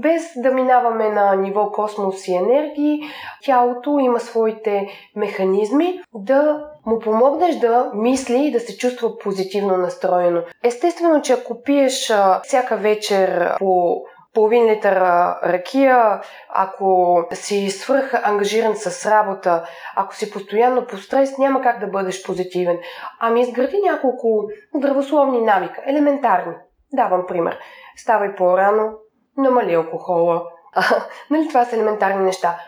без 0.00 0.32
да 0.36 0.50
минаваме 0.50 1.08
на 1.08 1.36
ниво 1.36 1.72
космос 1.72 2.28
и 2.28 2.34
енергии, 2.34 3.02
тялото 3.44 3.98
има 3.98 4.20
своите 4.20 4.88
механизми 5.16 6.00
да 6.14 6.66
му 6.86 6.98
помогнеш 6.98 7.56
да 7.56 7.90
мисли 7.94 8.46
и 8.46 8.52
да 8.52 8.60
се 8.60 8.78
чувства 8.78 9.18
позитивно 9.18 9.76
настроено. 9.76 10.42
Естествено, 10.64 11.22
че 11.22 11.32
ако 11.32 11.62
пиеш 11.62 12.12
всяка 12.42 12.76
вечер 12.76 13.54
по 13.58 14.02
половин 14.34 14.66
литър 14.66 14.96
ракия, 15.42 16.20
ако 16.48 17.18
си 17.32 17.70
свръх 17.70 18.14
ангажиран 18.22 18.76
с 18.76 19.10
работа, 19.10 19.64
ако 19.96 20.14
си 20.14 20.30
постоянно 20.30 20.86
по 20.86 20.96
стрес, 20.96 21.38
няма 21.38 21.62
как 21.62 21.80
да 21.80 21.86
бъдеш 21.86 22.26
позитивен. 22.26 22.78
Ами 23.20 23.40
изгради 23.40 23.76
няколко 23.84 24.48
здравословни 24.74 25.40
навика, 25.40 25.82
елементарни. 25.86 26.54
Давам 26.92 27.24
пример. 27.28 27.58
Ставай 27.96 28.34
по-рано, 28.34 28.92
намали 29.36 29.74
алкохола. 29.74 30.42
А, 30.74 30.82
нали 31.30 31.48
това 31.48 31.64
са 31.64 31.76
елементарни 31.76 32.24
неща. 32.24 32.58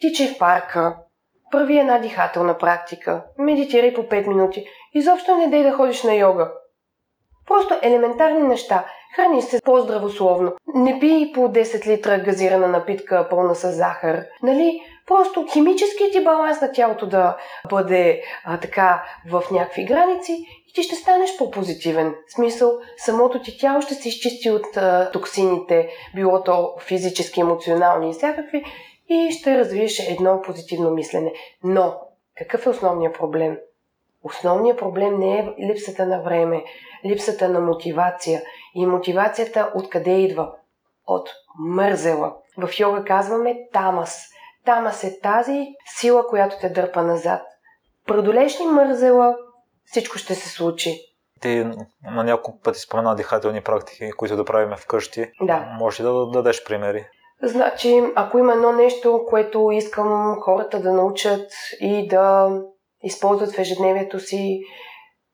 Тичай 0.00 0.28
в 0.28 0.38
парка, 0.38 0.96
прави 1.56 1.78
една 1.78 1.98
дихателна 1.98 2.58
практика, 2.58 3.24
медитирай 3.38 3.94
по 3.94 4.02
5 4.02 4.26
минути. 4.26 4.64
Изобщо 4.94 5.36
не 5.36 5.48
дей 5.48 5.62
да 5.62 5.72
ходиш 5.72 6.02
на 6.02 6.14
йога. 6.14 6.50
Просто 7.46 7.74
елементарни 7.82 8.42
неща. 8.42 8.84
Храни 9.16 9.42
се 9.42 9.60
по-здравословно. 9.64 10.52
Не 10.74 11.00
пий 11.00 11.32
по 11.32 11.40
10 11.40 11.86
литра 11.86 12.18
газирана 12.18 12.68
напитка 12.68 13.26
пълна 13.30 13.54
с 13.54 13.72
захар. 13.72 14.24
Нали? 14.42 14.80
Просто 15.06 15.46
химическият 15.52 16.12
ти 16.12 16.24
баланс 16.24 16.60
на 16.60 16.72
тялото 16.72 17.06
да 17.06 17.36
бъде 17.70 18.22
а, 18.44 18.60
така 18.60 19.04
в 19.30 19.42
някакви 19.50 19.84
граници 19.84 20.32
и 20.68 20.72
ти 20.74 20.82
ще 20.82 20.94
станеш 20.94 21.36
по-позитивен. 21.38 22.14
В 22.28 22.32
смисъл, 22.32 22.72
самото 22.98 23.42
ти 23.42 23.58
тяло 23.58 23.82
ще 23.82 23.94
се 23.94 24.08
изчисти 24.08 24.50
от 24.50 24.76
а, 24.76 25.10
токсините, 25.10 25.88
било 26.14 26.42
то 26.42 26.74
физически, 26.80 27.40
емоционални 27.40 28.10
и 28.10 28.12
всякакви, 28.12 28.64
и 29.08 29.30
ще 29.30 29.58
развиеш 29.58 30.08
едно 30.08 30.42
позитивно 30.42 30.90
мислене. 30.90 31.32
Но, 31.64 32.00
какъв 32.36 32.66
е 32.66 32.68
основният 32.68 33.14
проблем? 33.14 33.58
Основният 34.22 34.78
проблем 34.78 35.18
не 35.18 35.38
е 35.38 35.54
липсата 35.60 36.06
на 36.06 36.22
време, 36.22 36.64
липсата 37.04 37.48
на 37.48 37.60
мотивация. 37.60 38.42
И 38.74 38.86
мотивацията 38.86 39.72
откъде 39.74 40.10
идва? 40.10 40.52
От 41.06 41.30
мързела. 41.58 42.34
В 42.58 42.80
йога 42.80 43.04
казваме 43.04 43.56
тамас. 43.72 44.28
Тамас 44.64 45.04
е 45.04 45.20
тази 45.20 45.66
сила, 45.98 46.26
която 46.26 46.56
те 46.60 46.68
дърпа 46.68 47.02
назад. 47.02 47.42
Продолеш 48.06 48.60
ли 48.60 48.64
мързела, 48.64 49.36
всичко 49.84 50.18
ще 50.18 50.34
се 50.34 50.48
случи. 50.48 51.00
Ти 51.40 51.64
на 52.04 52.24
няколко 52.24 52.60
пъти 52.60 52.78
спомена 52.78 53.16
дихателни 53.16 53.60
практики, 53.60 54.10
които 54.16 54.36
да 54.36 54.44
правим 54.44 54.76
вкъщи. 54.76 55.30
Да. 55.40 55.76
Може 55.78 56.02
ли 56.02 56.06
да 56.06 56.26
дадеш 56.26 56.64
примери? 56.64 57.06
Значи, 57.42 58.02
ако 58.14 58.38
има 58.38 58.52
едно 58.52 58.72
нещо, 58.72 59.24
което 59.28 59.70
искам 59.70 60.36
хората 60.40 60.80
да 60.80 60.92
научат 60.92 61.50
и 61.80 62.08
да 62.08 62.50
използват 63.02 63.52
в 63.52 63.58
ежедневието 63.58 64.20
си 64.20 64.60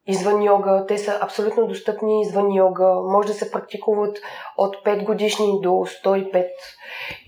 извън 0.07 0.43
йога, 0.43 0.85
те 0.89 0.99
са 0.99 1.19
абсолютно 1.23 1.67
достъпни 1.67 2.21
извън 2.21 2.55
йога, 2.55 2.95
може 3.05 3.29
да 3.29 3.35
се 3.35 3.51
практикуват 3.51 4.19
от 4.57 4.77
5 4.77 5.05
годишни 5.05 5.61
до 5.63 5.69
105 5.69 6.47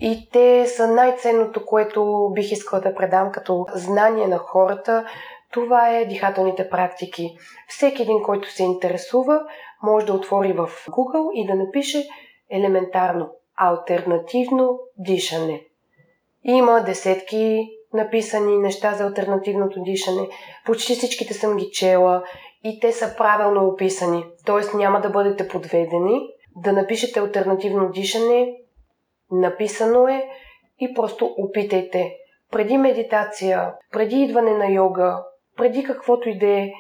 и 0.01 0.29
те 0.33 0.67
са 0.67 0.89
най-ценното, 0.89 1.67
което 1.67 2.31
бих 2.35 2.53
искала 2.53 2.83
да 2.83 2.95
предам 2.95 3.33
като 3.33 3.67
знание 3.75 4.27
на 4.27 4.39
хората, 4.39 5.07
това 5.53 5.91
е 5.91 6.07
дихателните 6.07 6.69
практики. 6.71 7.37
Всеки 7.69 8.03
един, 8.03 8.23
който 8.23 8.51
се 8.51 8.63
интересува, 8.63 9.41
може 9.83 10.07
да 10.07 10.13
отвори 10.13 10.53
в 10.53 10.69
Google 10.89 11.33
и 11.35 11.47
да 11.47 11.55
напише 11.55 12.09
елементарно 12.51 13.31
альтернативно 13.57 14.79
дишане. 14.99 15.65
Има 16.45 16.81
десетки 16.81 17.69
написани 17.93 18.59
неща 18.59 18.93
за 18.93 19.05
альтернативното 19.05 19.83
дишане. 19.83 20.29
Почти 20.67 20.95
всичките 20.95 21.35
съм 21.35 21.57
ги 21.57 21.71
чела 21.71 22.23
и 22.65 22.81
те 22.81 22.93
са 22.93 23.15
правилно 23.17 23.69
описани. 23.69 24.25
Т.е. 24.47 24.77
няма 24.77 25.01
да 25.01 25.11
бъдете 25.11 25.49
подведени. 25.49 26.21
Да 26.57 26.73
напишете 26.73 27.21
альтернативно 27.21 27.91
дишане, 27.91 28.55
написано 29.31 30.09
е 30.09 30.29
и 30.81 30.95
просто 30.95 31.35
опитайте. 31.39 32.17
Преди 32.53 32.79
медитация, 32.79 33.73
преди 33.93 34.23
идване 34.23 34.51
на 34.51 34.73
йога, 34.73 35.25
преди 35.57 35.85
каквото 35.85 36.29
и 36.29 36.39
да 36.39 36.47
е, 36.47 36.71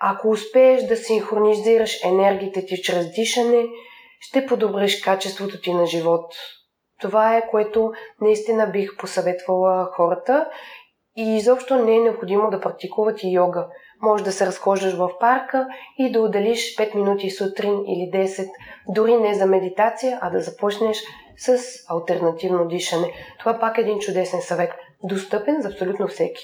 ако 0.00 0.28
успееш 0.28 0.82
да 0.82 0.96
синхронизираш 0.96 2.04
енергиите 2.04 2.66
ти 2.66 2.82
чрез 2.82 3.14
дишане, 3.14 3.64
ще 4.28 4.46
подобриш 4.46 5.00
качеството 5.00 5.60
ти 5.60 5.74
на 5.74 5.86
живот. 5.86 6.34
Това 7.00 7.36
е 7.36 7.48
което 7.50 7.92
наистина 8.20 8.66
бих 8.66 8.96
посъветвала 8.96 9.90
хората 9.92 10.50
и 11.16 11.36
изобщо 11.36 11.84
не 11.84 11.96
е 11.96 12.00
необходимо 12.00 12.50
да 12.50 12.60
практикуват 12.60 13.22
и 13.22 13.32
йога. 13.32 13.66
Може 14.02 14.24
да 14.24 14.32
се 14.32 14.46
разхождаш 14.46 14.94
в 14.94 15.10
парка 15.20 15.66
и 15.98 16.12
да 16.12 16.20
отделиш 16.20 16.76
5 16.76 16.94
минути 16.94 17.30
сутрин 17.30 17.84
или 17.86 18.24
10, 18.26 18.48
дори 18.88 19.16
не 19.16 19.34
за 19.34 19.46
медитация, 19.46 20.18
а 20.20 20.30
да 20.30 20.40
започнеш 20.40 20.98
с 21.36 21.58
альтернативно 21.88 22.68
дишане. 22.68 23.12
Това 23.38 23.58
пак 23.58 23.78
е 23.78 23.80
един 23.80 23.98
чудесен 23.98 24.40
съвет, 24.42 24.72
достъпен 25.02 25.62
за 25.62 25.68
абсолютно 25.68 26.08
всеки. 26.08 26.42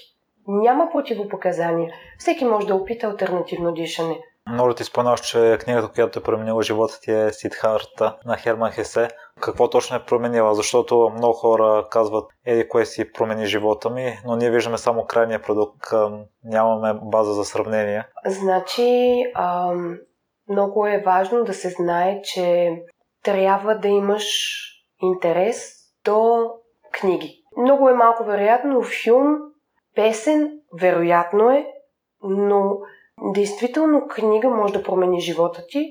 Няма 0.49 0.89
противопоказания. 0.93 1.93
Всеки 2.19 2.45
може 2.45 2.67
да 2.67 2.75
опита 2.75 3.07
альтернативно 3.07 3.73
дишане. 3.73 4.19
Много 4.53 4.75
ти 4.75 4.85
споменаш, 4.85 5.21
че 5.21 5.59
книгата, 5.61 5.93
която 5.95 6.19
е 6.19 6.23
променила 6.23 6.63
живота 6.63 7.01
ти 7.01 7.13
е 7.13 7.33
Сидхарта 7.33 8.17
на 8.27 8.37
Херман 8.37 8.71
Хесе. 8.71 9.09
Какво 9.41 9.71
точно 9.71 9.97
е 9.97 10.05
променила? 10.05 10.55
Защото 10.55 11.11
много 11.15 11.33
хора 11.33 11.87
казват, 11.91 12.31
еди 12.47 12.69
кое 12.69 12.85
си 12.85 13.13
промени 13.13 13.47
живота 13.47 13.91
ми, 13.91 14.19
но 14.25 14.37
ние 14.37 14.51
виждаме 14.51 14.79
само 14.79 15.05
крайния 15.05 15.43
продукт, 15.43 15.81
нямаме 16.45 17.01
база 17.03 17.33
за 17.33 17.45
сравнение. 17.45 18.05
Значи, 18.27 19.23
ам, 19.35 19.99
много 20.49 20.87
е 20.87 21.03
важно 21.07 21.45
да 21.45 21.55
се 21.55 21.69
знае, 21.69 22.21
че 22.23 22.73
трябва 23.25 23.75
да 23.75 23.89
имаш 23.89 24.25
интерес 25.03 25.75
до 26.05 26.51
книги. 26.93 27.43
Много 27.57 27.89
е 27.89 27.95
малко 27.95 28.25
вероятно 28.25 28.83
филм, 28.83 29.37
песен, 29.95 30.61
вероятно 30.81 31.51
е, 31.51 31.67
но 32.23 32.79
Действително 33.23 34.09
книга 34.09 34.49
може 34.49 34.73
да 34.73 34.83
промени 34.83 35.21
живота 35.21 35.67
ти. 35.69 35.91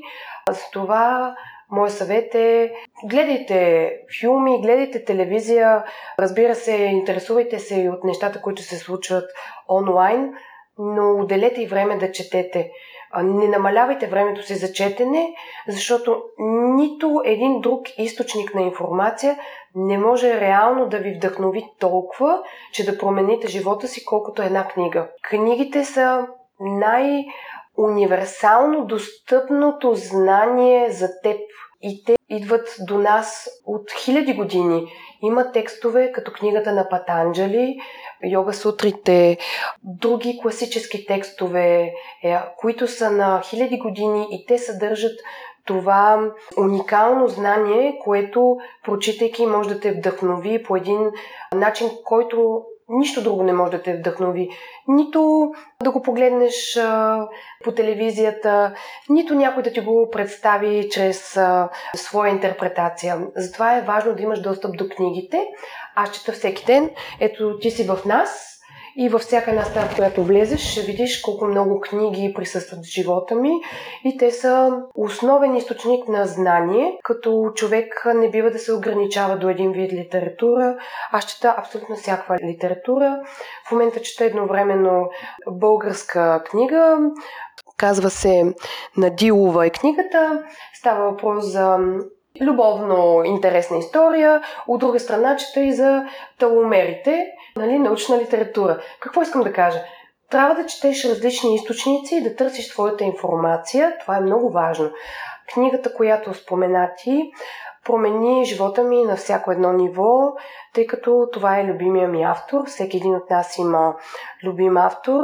Затова 0.49 1.35
Моят 1.71 1.93
съвет 1.93 2.35
е 2.35 2.73
гледайте 3.03 3.91
филми, 4.19 4.61
гледайте 4.61 5.05
телевизия, 5.05 5.83
разбира 6.19 6.55
се, 6.55 6.75
интересувайте 6.75 7.59
се 7.59 7.81
и 7.81 7.89
от 7.89 8.03
нещата, 8.03 8.41
които 8.41 8.61
се 8.61 8.77
случват 8.77 9.29
онлайн, 9.69 10.33
но 10.77 11.11
отделете 11.11 11.61
и 11.61 11.67
време 11.67 11.97
да 11.97 12.11
четете. 12.11 12.71
Не 13.23 13.47
намалявайте 13.47 14.07
времето 14.07 14.43
си 14.43 14.55
за 14.55 14.71
четене, 14.71 15.33
защото 15.67 16.23
нито 16.75 17.21
един 17.25 17.61
друг 17.61 17.81
източник 17.97 18.55
на 18.55 18.61
информация 18.61 19.39
не 19.75 19.97
може 19.97 20.41
реално 20.41 20.87
да 20.87 20.97
ви 20.97 21.13
вдъхнови 21.13 21.65
толкова, 21.79 22.43
че 22.73 22.85
да 22.85 22.97
промените 22.97 23.47
живота 23.47 23.87
си, 23.87 24.05
колкото 24.05 24.41
една 24.41 24.67
книга. 24.67 25.07
Книгите 25.29 25.85
са 25.85 26.27
най- 26.59 27.25
универсално 27.77 28.85
достъпното 28.85 29.95
знание 29.95 30.91
за 30.91 31.09
теб. 31.23 31.37
И 31.81 32.03
те 32.05 32.15
идват 32.29 32.75
до 32.79 32.97
нас 32.97 33.49
от 33.65 33.91
хиляди 33.91 34.33
години. 34.33 34.91
Има 35.21 35.51
текстове 35.51 36.11
като 36.11 36.31
книгата 36.31 36.71
на 36.71 36.89
Патанджали, 36.89 37.79
Йога 38.23 38.53
Сутрите, 38.53 39.37
други 39.83 40.39
класически 40.41 41.05
текстове, 41.05 41.93
е, 42.23 42.37
които 42.57 42.87
са 42.87 43.11
на 43.11 43.41
хиляди 43.41 43.77
години 43.77 44.27
и 44.31 44.45
те 44.45 44.57
съдържат 44.57 45.19
това 45.65 46.31
уникално 46.57 47.27
знание, 47.27 47.99
което, 48.03 48.57
прочитайки, 48.85 49.45
може 49.45 49.69
да 49.69 49.79
те 49.79 49.91
вдъхнови 49.91 50.63
по 50.63 50.75
един 50.75 51.11
начин, 51.55 51.89
който 52.05 52.63
Нищо 52.89 53.23
друго 53.23 53.43
не 53.43 53.53
може 53.53 53.71
да 53.71 53.81
те 53.81 53.97
вдъхнови. 53.97 54.49
Нито 54.87 55.51
да 55.83 55.91
го 55.91 56.01
погледнеш 56.01 56.77
а, 56.77 57.27
по 57.63 57.71
телевизията, 57.71 58.73
нито 59.09 59.35
някой 59.35 59.63
да 59.63 59.71
ти 59.71 59.79
го 59.79 60.09
представи 60.11 60.89
чрез 60.89 61.37
а, 61.37 61.69
своя 61.95 62.31
интерпретация. 62.31 63.27
Затова 63.35 63.77
е 63.77 63.81
важно 63.81 64.15
да 64.15 64.23
имаш 64.23 64.41
достъп 64.41 64.77
до 64.77 64.89
книгите. 64.89 65.47
Аз 65.95 66.11
чета 66.11 66.31
всеки 66.31 66.65
ден. 66.65 66.89
Ето, 67.19 67.59
ти 67.59 67.71
си 67.71 67.83
в 67.83 67.99
нас, 68.05 68.58
и 68.97 69.09
във 69.09 69.21
всяка 69.21 69.51
една 69.51 69.63
стая, 69.63 69.87
в 69.87 69.95
която 69.95 70.23
влезеш, 70.23 70.59
ще 70.59 70.81
видиш 70.81 71.21
колко 71.21 71.45
много 71.45 71.79
книги 71.79 72.33
присъстват 72.33 72.79
в 72.85 72.89
живота 72.89 73.35
ми 73.35 73.51
и 74.05 74.17
те 74.17 74.31
са 74.31 74.81
основен 74.95 75.55
източник 75.55 76.07
на 76.07 76.25
знание, 76.25 76.97
като 77.03 77.51
човек 77.55 78.05
не 78.15 78.29
бива 78.29 78.51
да 78.51 78.59
се 78.59 78.73
ограничава 78.73 79.37
до 79.37 79.49
един 79.49 79.71
вид 79.71 79.93
литература. 79.93 80.77
Аз 81.11 81.25
чета 81.25 81.55
абсолютно 81.57 81.95
всякаква 81.95 82.37
литература. 82.43 83.19
В 83.67 83.71
момента 83.71 84.01
чета 84.01 84.25
едновременно 84.25 85.09
българска 85.51 86.43
книга, 86.43 86.97
казва 87.77 88.09
се 88.09 88.53
Надилова 88.97 89.65
е 89.65 89.69
книгата. 89.69 90.43
Става 90.73 91.11
въпрос 91.11 91.45
за 91.45 91.77
любовно 92.41 93.23
интересна 93.23 93.77
история. 93.77 94.41
От 94.67 94.79
друга 94.79 94.99
страна 94.99 95.35
чета 95.35 95.59
и 95.61 95.73
за 95.73 96.03
таломерите, 96.39 97.25
нали, 97.55 97.79
научна 97.79 98.17
литература. 98.17 98.81
Какво 98.99 99.21
искам 99.21 99.41
да 99.41 99.53
кажа? 99.53 99.79
Трябва 100.31 100.55
да 100.55 100.65
четеш 100.65 101.05
различни 101.05 101.55
източници 101.55 102.15
и 102.15 102.23
да 102.23 102.35
търсиш 102.35 102.67
своята 102.67 103.03
информация. 103.03 103.97
Това 103.99 104.17
е 104.17 104.21
много 104.21 104.49
важно. 104.49 104.91
Книгата, 105.53 105.93
която 105.93 106.33
спомена 106.33 106.91
ти, 106.97 107.31
промени 107.85 108.45
живота 108.45 108.83
ми 108.83 109.03
на 109.03 109.15
всяко 109.15 109.51
едно 109.51 109.73
ниво, 109.73 110.33
тъй 110.73 110.87
като 110.87 111.27
това 111.33 111.59
е 111.59 111.65
любимия 111.65 112.07
ми 112.07 112.23
автор. 112.23 112.65
Всеки 112.65 112.97
един 112.97 113.15
от 113.15 113.29
нас 113.29 113.57
има 113.57 113.95
любим 114.43 114.77
автор 114.77 115.23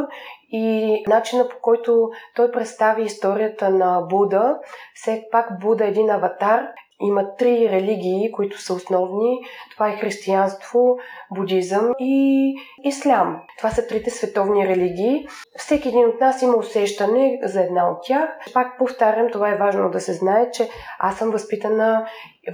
и 0.51 1.03
начина 1.07 1.49
по 1.49 1.55
който 1.61 2.09
той 2.35 2.51
представи 2.51 3.03
историята 3.03 3.69
на 3.69 4.01
Буда, 4.01 4.59
все 4.93 5.23
пак 5.31 5.59
Буда 5.59 5.85
е 5.85 5.89
един 5.89 6.09
аватар 6.09 6.61
има 7.01 7.35
три 7.35 7.69
религии, 7.69 8.31
които 8.31 8.61
са 8.61 8.73
основни. 8.73 9.39
Това 9.71 9.89
е 9.89 9.97
християнство, 9.97 10.97
будизъм 11.35 11.91
и 11.99 12.53
ислям. 12.83 13.41
Това 13.57 13.69
са 13.69 13.87
трите 13.87 14.09
световни 14.09 14.67
религии. 14.67 15.27
Всеки 15.57 15.87
един 15.87 16.05
от 16.05 16.19
нас 16.19 16.41
има 16.41 16.57
усещане 16.57 17.39
за 17.43 17.61
една 17.61 17.89
от 17.89 17.97
тях. 18.03 18.29
Пак 18.53 18.77
повтарям, 18.77 19.27
това 19.31 19.49
е 19.49 19.57
важно 19.57 19.91
да 19.91 19.99
се 19.99 20.13
знае, 20.13 20.51
че 20.51 20.69
аз 20.99 21.17
съм 21.17 21.31
възпитана 21.31 22.05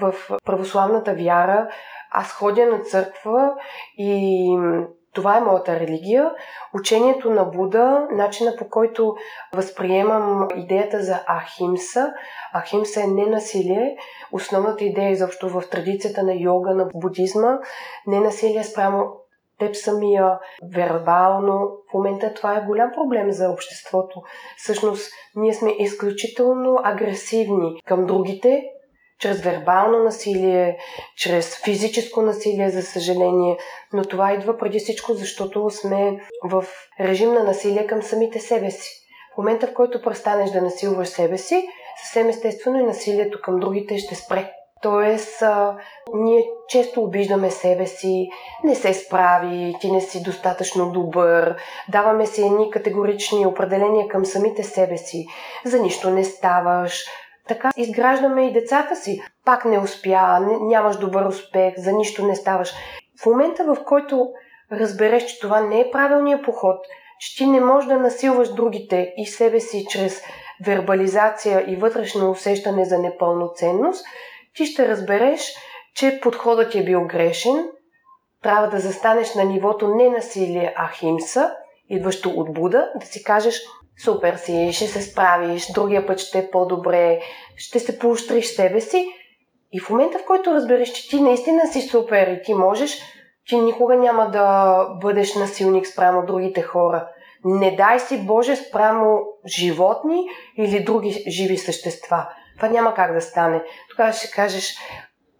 в 0.01 0.15
православната 0.45 1.13
вяра. 1.13 1.69
Аз 2.11 2.31
ходя 2.31 2.65
на 2.65 2.79
църква 2.79 3.53
и 3.97 4.57
това 5.13 5.37
е 5.37 5.41
моята 5.41 5.79
религия. 5.79 6.31
Учението 6.73 7.29
на 7.29 7.45
Буда, 7.45 8.07
начина 8.11 8.55
по 8.55 8.69
който 8.69 9.15
възприемам 9.53 10.47
идеята 10.55 11.03
за 11.03 11.19
Ахимса. 11.27 12.13
Ахимса 12.53 13.03
е 13.03 13.07
ненасилие. 13.07 13.97
Основната 14.31 14.83
идея 14.83 15.09
изобщо 15.09 15.49
в 15.49 15.63
традицията 15.69 16.23
на 16.23 16.33
йога, 16.33 16.73
на 16.73 16.89
будизма. 16.95 17.59
Ненасилие 18.07 18.63
спрямо 18.63 19.21
теб 19.59 19.75
самия, 19.75 20.39
вербално. 20.73 21.71
В 21.91 21.93
момента 21.93 22.33
това 22.33 22.57
е 22.57 22.65
голям 22.65 22.91
проблем 22.91 23.31
за 23.31 23.49
обществото. 23.49 24.21
Всъщност, 24.57 25.11
ние 25.35 25.53
сме 25.53 25.71
изключително 25.79 26.79
агресивни 26.83 27.81
към 27.85 28.05
другите, 28.05 28.63
чрез 29.21 29.41
вербално 29.41 30.03
насилие, 30.03 30.77
чрез 31.17 31.61
физическо 31.63 32.21
насилие, 32.21 32.69
за 32.69 32.81
съжаление, 32.81 33.57
но 33.93 34.03
това 34.03 34.33
идва 34.33 34.57
преди 34.57 34.79
всичко, 34.79 35.13
защото 35.13 35.69
сме 35.69 36.19
в 36.43 36.65
режим 36.99 37.33
на 37.33 37.43
насилие 37.43 37.87
към 37.87 38.01
самите 38.01 38.39
себе 38.39 38.71
си. 38.71 38.91
В 39.33 39.37
момента, 39.37 39.67
в 39.67 39.73
който 39.73 40.01
престанеш 40.01 40.49
да 40.51 40.61
насилваш 40.61 41.07
себе 41.07 41.37
си, 41.37 41.67
съвсем 42.03 42.29
естествено 42.29 42.79
и 42.79 42.83
насилието 42.83 43.41
към 43.41 43.59
другите 43.59 43.97
ще 43.97 44.15
спре. 44.15 44.51
Тоест, 44.81 45.41
а, 45.41 45.77
ние 46.13 46.49
често 46.69 47.03
обиждаме 47.03 47.51
себе 47.51 47.85
си, 47.85 48.29
не 48.63 48.75
се 48.75 48.93
справи, 48.93 49.75
ти 49.81 49.91
не 49.91 50.01
си 50.01 50.23
достатъчно 50.23 50.91
добър, 50.91 51.55
даваме 51.89 52.25
си 52.25 52.41
едни 52.41 52.71
категорични 52.71 53.45
определения 53.45 54.07
към 54.07 54.25
самите 54.25 54.63
себе 54.63 54.97
си, 54.97 55.25
за 55.65 55.79
нищо 55.79 56.09
не 56.09 56.23
ставаш, 56.23 57.05
така 57.47 57.71
изграждаме 57.77 58.47
и 58.47 58.53
децата 58.53 58.95
си. 58.95 59.21
Пак 59.45 59.65
не 59.65 59.79
успя, 59.79 60.39
нямаш 60.61 60.97
добър 60.97 61.25
успех, 61.25 61.73
за 61.77 61.91
нищо 61.91 62.25
не 62.25 62.35
ставаш. 62.35 62.73
В 63.21 63.25
момента, 63.25 63.63
в 63.63 63.77
който 63.85 64.31
разбереш, 64.71 65.25
че 65.25 65.39
това 65.39 65.61
не 65.61 65.79
е 65.79 65.91
правилният 65.91 66.45
подход, 66.45 66.85
че 67.19 67.37
ти 67.37 67.47
не 67.47 67.59
можеш 67.59 67.87
да 67.87 67.97
насилваш 67.97 68.53
другите 68.53 69.13
и 69.17 69.25
себе 69.25 69.59
си 69.59 69.85
чрез 69.89 70.21
вербализация 70.65 71.71
и 71.71 71.75
вътрешно 71.75 72.31
усещане 72.31 72.85
за 72.85 72.97
непълноценност, 72.97 74.05
ти 74.55 74.65
ще 74.65 74.87
разбереш, 74.87 75.53
че 75.95 76.19
подходът 76.23 76.75
е 76.75 76.83
бил 76.83 77.07
грешен, 77.07 77.69
трябва 78.43 78.67
да 78.67 78.79
застанеш 78.79 79.35
на 79.35 79.43
нивото 79.43 79.95
не 79.95 80.09
насилие, 80.09 80.73
а 80.77 80.87
химса, 80.87 81.51
идващо 81.89 82.29
от 82.29 82.53
Буда, 82.53 82.91
да 82.95 83.05
си 83.05 83.23
кажеш 83.23 83.61
супер 84.03 84.35
си, 84.35 84.69
ще 84.73 84.87
се 84.87 85.01
справиш, 85.01 85.71
другия 85.73 86.07
път 86.07 86.19
ще 86.19 86.39
е 86.39 86.51
по-добре, 86.51 87.19
ще 87.55 87.79
се 87.79 87.99
поощриш 87.99 88.45
себе 88.45 88.81
си. 88.81 89.07
И 89.71 89.79
в 89.79 89.89
момента, 89.89 90.19
в 90.19 90.25
който 90.25 90.53
разбереш, 90.53 90.89
че 90.89 91.09
ти 91.09 91.21
наистина 91.21 91.67
си 91.67 91.81
супер 91.81 92.27
и 92.27 92.41
ти 92.41 92.53
можеш, 92.53 93.01
ти 93.47 93.57
никога 93.57 93.95
няма 93.95 94.29
да 94.29 94.85
бъдеш 95.01 95.35
насилник 95.35 95.87
спрямо 95.87 96.25
другите 96.25 96.61
хора. 96.61 97.07
Не 97.45 97.75
дай 97.75 97.99
си 97.99 98.25
Боже 98.25 98.55
спрямо 98.55 99.19
животни 99.45 100.29
или 100.57 100.83
други 100.83 101.23
живи 101.27 101.57
същества. 101.57 102.27
Това 102.55 102.67
няма 102.67 102.93
как 102.93 103.13
да 103.13 103.21
стане. 103.21 103.61
Тогава 103.89 104.13
ще 104.13 104.31
кажеш, 104.31 104.75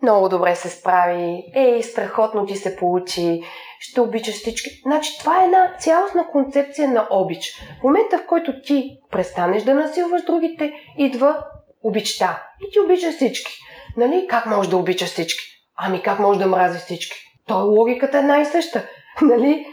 много 0.02 0.30
добре 0.30 0.56
се 0.56 0.70
справи, 0.70 1.44
ей, 1.56 1.84
страхотно 1.84 2.46
ти 2.46 2.56
се 2.56 2.76
получи, 2.76 3.44
ще 3.82 4.02
обичаш 4.02 4.36
всички. 4.36 4.82
Значи 4.84 5.18
това 5.20 5.42
е 5.42 5.46
една 5.46 5.76
цялостна 5.80 6.28
концепция 6.28 6.88
на 6.88 7.08
обич. 7.10 7.62
В 7.80 7.84
момента, 7.84 8.18
в 8.18 8.26
който 8.26 8.62
ти 8.62 9.00
престанеш 9.12 9.64
да 9.64 9.76
насилваш 9.76 10.22
другите, 10.26 10.74
идва 10.98 11.44
обичта. 11.84 12.44
И 12.68 12.72
ти 12.72 12.80
обичаш 12.80 13.16
всички. 13.16 13.52
Нали? 13.98 14.28
Как 14.30 14.46
можеш 14.46 14.70
да 14.70 14.78
обичаш 14.78 15.10
всички? 15.10 15.46
Ами 15.76 16.02
как 16.02 16.20
можеш 16.20 16.44
да 16.44 16.48
мрази 16.48 16.80
всички? 16.80 17.18
То 17.48 17.66
логиката 17.66 18.18
е 18.18 18.20
една 18.20 18.42
и 18.42 18.46
съща. 18.46 18.88
Нали? 19.22 19.66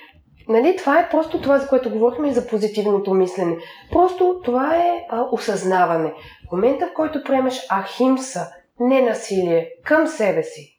Нали, 0.49 0.77
това 0.77 1.01
е 1.01 1.09
просто 1.11 1.41
това, 1.41 1.59
за 1.59 1.69
което 1.69 1.91
говорихме 1.91 2.29
и 2.29 2.33
за 2.33 2.47
позитивното 2.47 3.15
мислене. 3.15 3.57
Просто 3.93 4.41
това 4.45 4.77
е 4.77 5.07
а, 5.09 5.25
осъзнаване. 5.33 6.13
В 6.49 6.53
момента, 6.53 6.87
в 6.87 6.95
който 6.95 7.25
приемеш 7.25 7.67
ахимса, 7.69 8.47
не 8.81 9.03
насилие 9.03 9.71
към 9.85 10.07
себе 10.07 10.43
си, 10.43 10.79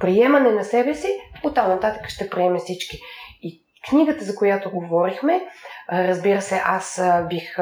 приемане 0.00 0.50
на 0.50 0.64
себе 0.64 0.94
си, 0.94 1.20
оттам 1.44 1.68
нататък 1.68 2.08
ще 2.08 2.30
приеме 2.30 2.58
всички. 2.58 3.00
И 3.42 3.62
книгата, 3.88 4.24
за 4.24 4.36
която 4.36 4.70
говорихме, 4.70 5.40
разбира 5.92 6.42
се, 6.42 6.62
аз 6.64 7.02
бих 7.28 7.56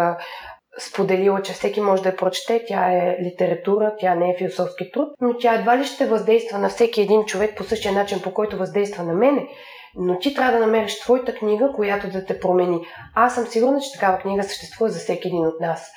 споделила, 0.79 1.43
че 1.43 1.53
всеки 1.53 1.81
може 1.81 2.03
да 2.03 2.09
я 2.09 2.17
прочете. 2.17 2.65
Тя 2.69 2.93
е 2.93 3.19
литература, 3.23 3.95
тя 3.99 4.15
не 4.15 4.31
е 4.31 4.37
философски 4.39 4.93
труд, 4.93 5.09
но 5.21 5.39
тя 5.39 5.55
едва 5.55 5.79
ли 5.79 5.85
ще 5.85 6.07
въздейства 6.07 6.59
на 6.59 6.69
всеки 6.69 7.01
един 7.01 7.25
човек 7.25 7.57
по 7.57 7.65
същия 7.65 7.93
начин, 7.93 8.23
по 8.23 8.35
който 8.35 8.59
въздейства 8.59 9.05
на 9.05 9.15
мене. 9.15 9.47
Но 9.97 10.19
ти 10.19 10.35
трябва 10.35 10.53
да 10.53 10.67
намериш 10.67 11.01
твоята 11.01 11.35
книга, 11.35 11.73
която 11.75 12.11
да 12.11 12.25
те 12.25 12.41
промени. 12.41 12.81
Аз 13.15 13.35
съм 13.35 13.47
сигурна, 13.47 13.81
че 13.81 13.93
такава 13.93 14.19
книга 14.19 14.43
съществува 14.43 14.91
за 14.91 14.99
всеки 14.99 15.29
един 15.29 15.47
от 15.47 15.61
нас. 15.61 15.91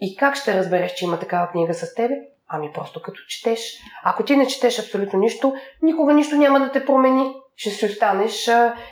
И 0.00 0.16
как 0.16 0.36
ще 0.36 0.54
разбереш, 0.54 0.94
че 0.94 1.04
има 1.04 1.18
такава 1.18 1.48
книга 1.50 1.74
с 1.74 1.94
тебе? 1.94 2.14
Ами 2.48 2.72
просто 2.72 3.02
като 3.02 3.20
четеш. 3.28 3.60
Ако 4.04 4.24
ти 4.24 4.36
не 4.36 4.46
четеш 4.46 4.78
абсолютно 4.78 5.18
нищо, 5.18 5.54
никога 5.82 6.14
нищо 6.14 6.36
няма 6.36 6.60
да 6.60 6.72
те 6.72 6.84
промени. 6.84 7.34
Ще 7.56 7.70
си 7.70 7.86
останеш 7.86 8.50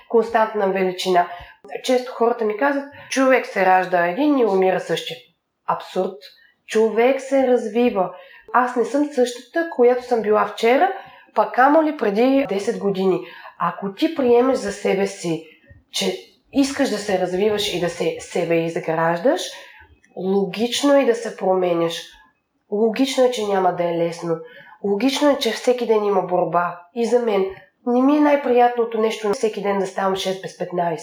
константна 0.09 0.68
величина. 0.68 1.28
Често 1.84 2.12
хората 2.12 2.44
ми 2.44 2.57
казват, 2.57 2.84
човек 3.11 3.46
се 3.46 3.66
ражда 3.66 4.07
един 4.07 4.38
и 4.38 4.44
умира 4.44 4.80
същия. 4.80 5.16
Абсурд. 5.66 6.16
Човек 6.66 7.20
се 7.20 7.46
развива. 7.46 8.11
Аз 8.52 8.76
не 8.76 8.84
съм 8.84 9.09
същата, 9.14 9.70
която 9.76 10.02
съм 10.02 10.22
била 10.22 10.46
вчера, 10.46 10.92
пък 11.34 11.54
камо 11.54 11.82
ли 11.82 11.96
преди 11.96 12.20
10 12.20 12.78
години. 12.78 13.20
Ако 13.59 13.94
ти 13.94 14.14
приемеш 14.14 14.59
за 14.59 14.72
себе 14.72 15.07
си, 15.07 15.44
че 15.92 16.16
искаш 16.52 16.90
да 16.90 16.98
се 16.98 17.18
развиваш 17.18 17.74
и 17.74 17.80
да 17.80 17.88
се 17.88 18.16
себе 18.20 18.54
изграждаш, 18.54 19.40
логично 20.16 20.94
е 20.94 21.04
да 21.04 21.14
се 21.14 21.36
променяш. 21.36 22.02
Логично 22.72 23.24
е, 23.24 23.30
че 23.30 23.46
няма 23.46 23.72
да 23.72 23.84
е 23.84 23.96
лесно. 23.98 24.36
Логично 24.84 25.30
е, 25.30 25.38
че 25.38 25.50
всеки 25.50 25.86
ден 25.86 26.04
има 26.04 26.22
борба. 26.22 26.80
И 26.94 27.06
за 27.06 27.18
мен 27.18 27.44
не 27.86 28.02
ми 28.02 28.16
е 28.16 28.20
най-приятното 28.20 29.00
нещо 29.00 29.28
на 29.28 29.34
всеки 29.34 29.62
ден 29.62 29.78
да 29.78 29.86
ставам 29.86 30.14
6 30.14 30.42
без 30.42 30.58
15. 30.58 30.98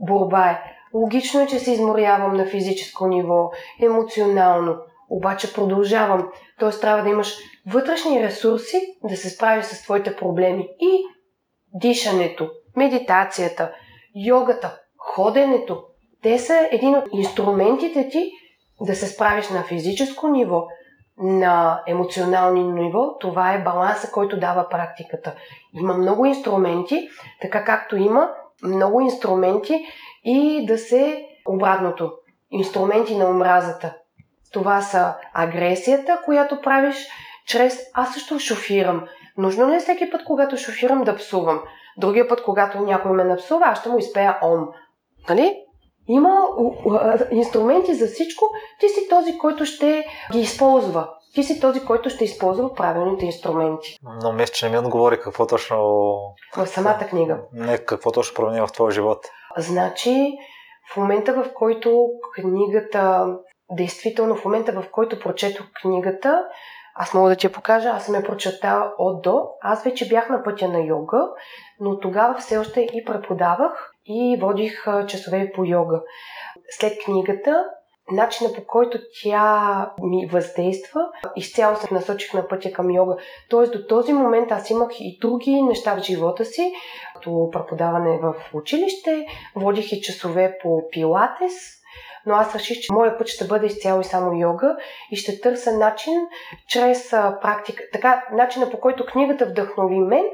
Борба 0.00 0.50
е. 0.50 0.62
Логично 0.94 1.40
е, 1.40 1.46
че 1.46 1.58
се 1.58 1.72
изморявам 1.72 2.32
на 2.32 2.46
физическо 2.46 3.06
ниво, 3.06 3.50
емоционално. 3.82 4.76
Обаче 5.10 5.54
продължавам. 5.54 6.28
Тоест 6.58 6.80
трябва 6.80 7.02
да 7.02 7.08
имаш 7.08 7.36
вътрешни 7.66 8.22
ресурси 8.22 8.96
да 9.04 9.16
се 9.16 9.30
справиш 9.30 9.64
с 9.64 9.82
твоите 9.82 10.16
проблеми. 10.16 10.68
И 10.80 11.04
дишането, 11.74 12.50
медитацията, 12.76 13.72
йогата, 14.16 14.78
ходенето. 14.98 15.82
Те 16.22 16.38
са 16.38 16.68
един 16.70 16.94
от 16.94 17.04
инструментите 17.12 18.08
ти 18.08 18.32
да 18.80 18.94
се 18.94 19.06
справиш 19.06 19.48
на 19.48 19.62
физическо 19.62 20.28
ниво, 20.28 20.66
на 21.18 21.82
емоционално 21.86 22.72
ниво, 22.72 23.18
това 23.18 23.52
е 23.52 23.62
баланса, 23.62 24.10
който 24.12 24.40
дава 24.40 24.68
практиката. 24.68 25.34
Има 25.74 25.94
много 25.94 26.26
инструменти, 26.26 27.08
така 27.40 27.64
както 27.64 27.96
има 27.96 28.30
много 28.64 29.00
инструменти 29.00 29.86
и 30.24 30.66
да 30.66 30.78
се 30.78 31.26
обратното. 31.46 32.12
Инструменти 32.50 33.16
на 33.16 33.30
омразата. 33.30 33.94
Това 34.52 34.80
са 34.80 35.14
агресията, 35.34 36.20
която 36.24 36.60
правиш 36.60 36.96
чрез... 37.46 37.80
Аз 37.94 38.14
също 38.14 38.38
шофирам. 38.38 39.06
Нужно 39.36 39.70
ли 39.70 39.74
е 39.74 39.78
всеки 39.78 40.10
път, 40.10 40.24
когато 40.24 40.56
шофирам, 40.56 41.04
да 41.04 41.16
псувам? 41.16 41.60
Другия 41.96 42.28
път, 42.28 42.42
когато 42.42 42.80
някой 42.80 43.12
ме 43.12 43.24
напсува, 43.24 43.66
аз 43.66 43.80
ще 43.80 43.88
му 43.88 43.98
изпея 43.98 44.38
ом. 44.42 44.68
Нали? 45.28 45.61
Има 46.08 46.46
инструменти 47.30 47.94
за 47.94 48.06
всичко. 48.06 48.44
Ти 48.80 48.88
си 48.88 49.08
този, 49.08 49.38
който 49.38 49.64
ще 49.64 50.06
ги 50.32 50.40
използва. 50.40 51.08
Ти 51.34 51.42
си 51.42 51.60
този, 51.60 51.84
който 51.84 52.10
ще 52.10 52.24
използва 52.24 52.74
правилните 52.74 53.26
инструменти. 53.26 53.98
Но 54.22 54.32
мисля, 54.32 54.52
че 54.52 54.66
не 54.66 54.72
ми 54.72 54.78
отговори 54.78 55.20
какво 55.20 55.46
точно... 55.46 55.76
В 56.56 56.66
самата 56.66 57.06
книга. 57.10 57.38
Не, 57.52 57.78
какво 57.78 58.12
точно 58.12 58.34
промени 58.34 58.60
в 58.60 58.72
твоя 58.72 58.90
живот. 58.90 59.18
Значи, 59.56 60.32
в 60.92 60.96
момента 60.96 61.32
в 61.32 61.52
който 61.54 62.08
книгата... 62.34 63.26
Действително, 63.70 64.36
в 64.36 64.44
момента 64.44 64.72
в 64.72 64.84
който 64.90 65.20
прочетох 65.20 65.66
книгата, 65.82 66.44
аз 66.94 67.14
мога 67.14 67.28
да 67.28 67.36
ти 67.36 67.46
я 67.46 67.52
покажа, 67.52 67.88
аз 67.88 68.04
съм 68.04 68.14
я 68.14 68.22
прочетала 68.22 68.92
от 68.98 69.22
до. 69.22 69.48
Аз 69.62 69.84
вече 69.84 70.08
бях 70.08 70.28
на 70.28 70.42
пътя 70.42 70.68
на 70.68 70.80
йога, 70.80 71.28
но 71.80 71.98
тогава 71.98 72.34
все 72.38 72.58
още 72.58 72.80
и 72.80 73.04
преподавах 73.04 73.91
и 74.06 74.38
водих 74.40 74.84
часове 75.08 75.52
по 75.54 75.64
йога. 75.64 76.02
След 76.70 77.04
книгата 77.04 77.64
начина 78.10 78.52
по 78.52 78.66
който 78.66 78.98
тя 79.22 79.90
ми 80.02 80.26
въздейства, 80.26 81.00
изцяло 81.36 81.76
се 81.76 81.94
насочих 81.94 82.34
на 82.34 82.48
пътя 82.48 82.72
към 82.72 82.90
йога. 82.90 83.16
Тоест 83.50 83.72
до 83.72 83.86
този 83.86 84.12
момент 84.12 84.52
аз 84.52 84.70
имах 84.70 84.90
и 85.00 85.18
други 85.20 85.62
неща 85.62 85.94
в 85.94 86.02
живота 86.02 86.44
си, 86.44 86.72
като 87.14 87.48
преподаване 87.52 88.18
в 88.22 88.34
училище, 88.54 89.26
водих 89.56 89.92
и 89.92 90.00
часове 90.00 90.58
по 90.62 90.88
пилатес, 90.92 91.52
но 92.26 92.34
аз 92.34 92.54
реших, 92.54 92.80
че 92.80 92.92
моят 92.92 93.18
път 93.18 93.28
ще 93.28 93.44
бъде 93.44 93.66
изцяло 93.66 94.00
и 94.00 94.04
само 94.04 94.40
йога 94.40 94.76
и 95.10 95.16
ще 95.16 95.40
търся 95.40 95.78
начин 95.78 96.14
чрез 96.68 97.10
практика, 97.42 97.82
така 97.92 98.24
начина 98.32 98.70
по 98.70 98.80
който 98.80 99.06
книгата 99.06 99.46
вдъхнови 99.46 99.98
мен, 99.98 100.24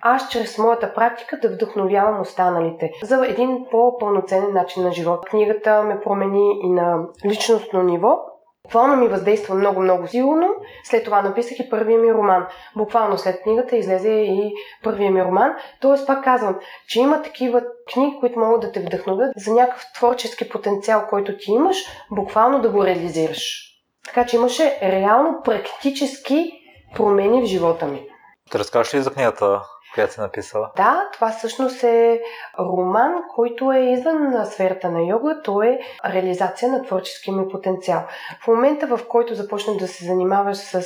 аз 0.00 0.28
чрез 0.28 0.58
моята 0.58 0.94
практика 0.94 1.38
да 1.42 1.48
вдъхновявам 1.48 2.20
останалите 2.20 2.90
за 3.02 3.26
един 3.26 3.66
по-пълноценен 3.70 4.52
начин 4.52 4.82
на 4.82 4.92
живот. 4.92 5.24
Книгата 5.30 5.82
ме 5.82 6.00
промени 6.00 6.60
и 6.62 6.70
на 6.70 6.98
личностно 7.26 7.82
ниво. 7.82 8.18
Буквално 8.62 8.96
ми 8.96 9.08
въздейства 9.08 9.54
много-много 9.54 10.06
силно. 10.06 10.48
След 10.84 11.04
това 11.04 11.22
написах 11.22 11.58
и 11.58 11.70
първия 11.70 11.98
ми 11.98 12.14
роман. 12.14 12.46
Буквално 12.76 13.18
след 13.18 13.42
книгата 13.42 13.76
излезе 13.76 14.10
и 14.10 14.54
първия 14.84 15.10
ми 15.10 15.24
роман. 15.24 15.52
Тоест, 15.80 16.06
пак 16.06 16.24
казвам, 16.24 16.58
че 16.88 17.00
има 17.00 17.22
такива 17.22 17.62
книги, 17.92 18.16
които 18.20 18.38
могат 18.38 18.60
да 18.60 18.72
те 18.72 18.80
вдъхновят 18.80 19.32
за 19.36 19.54
някакъв 19.54 19.84
творчески 19.94 20.48
потенциал, 20.48 21.06
който 21.10 21.36
ти 21.36 21.50
имаш, 21.50 21.76
буквално 22.10 22.60
да 22.60 22.70
го 22.70 22.84
реализираш. 22.84 23.64
Така 24.04 24.26
че 24.26 24.36
имаше 24.36 24.78
реално 24.82 25.40
практически 25.44 26.52
промени 26.96 27.42
в 27.42 27.46
живота 27.46 27.86
ми. 27.86 28.06
Те 28.50 28.58
разкажеш 28.58 28.94
ли 28.94 29.02
за 29.02 29.10
книгата 29.10 29.62
която 29.98 30.14
си 30.14 30.20
написала? 30.20 30.70
Да, 30.76 31.08
това 31.12 31.30
всъщност 31.30 31.82
е 31.82 32.20
роман, 32.58 33.12
който 33.34 33.72
е 33.72 33.78
извън 33.78 34.46
сферата 34.46 34.90
на 34.90 35.02
йога. 35.02 35.42
То 35.44 35.62
е 35.62 35.78
реализация 36.04 36.72
на 36.72 36.82
творческия 36.82 37.34
ми 37.34 37.48
потенциал. 37.48 38.02
В 38.44 38.46
момента, 38.46 38.86
в 38.86 39.00
който 39.08 39.34
започнем 39.34 39.76
да 39.76 39.88
се 39.88 40.04
занимаваш 40.04 40.56
с 40.56 40.82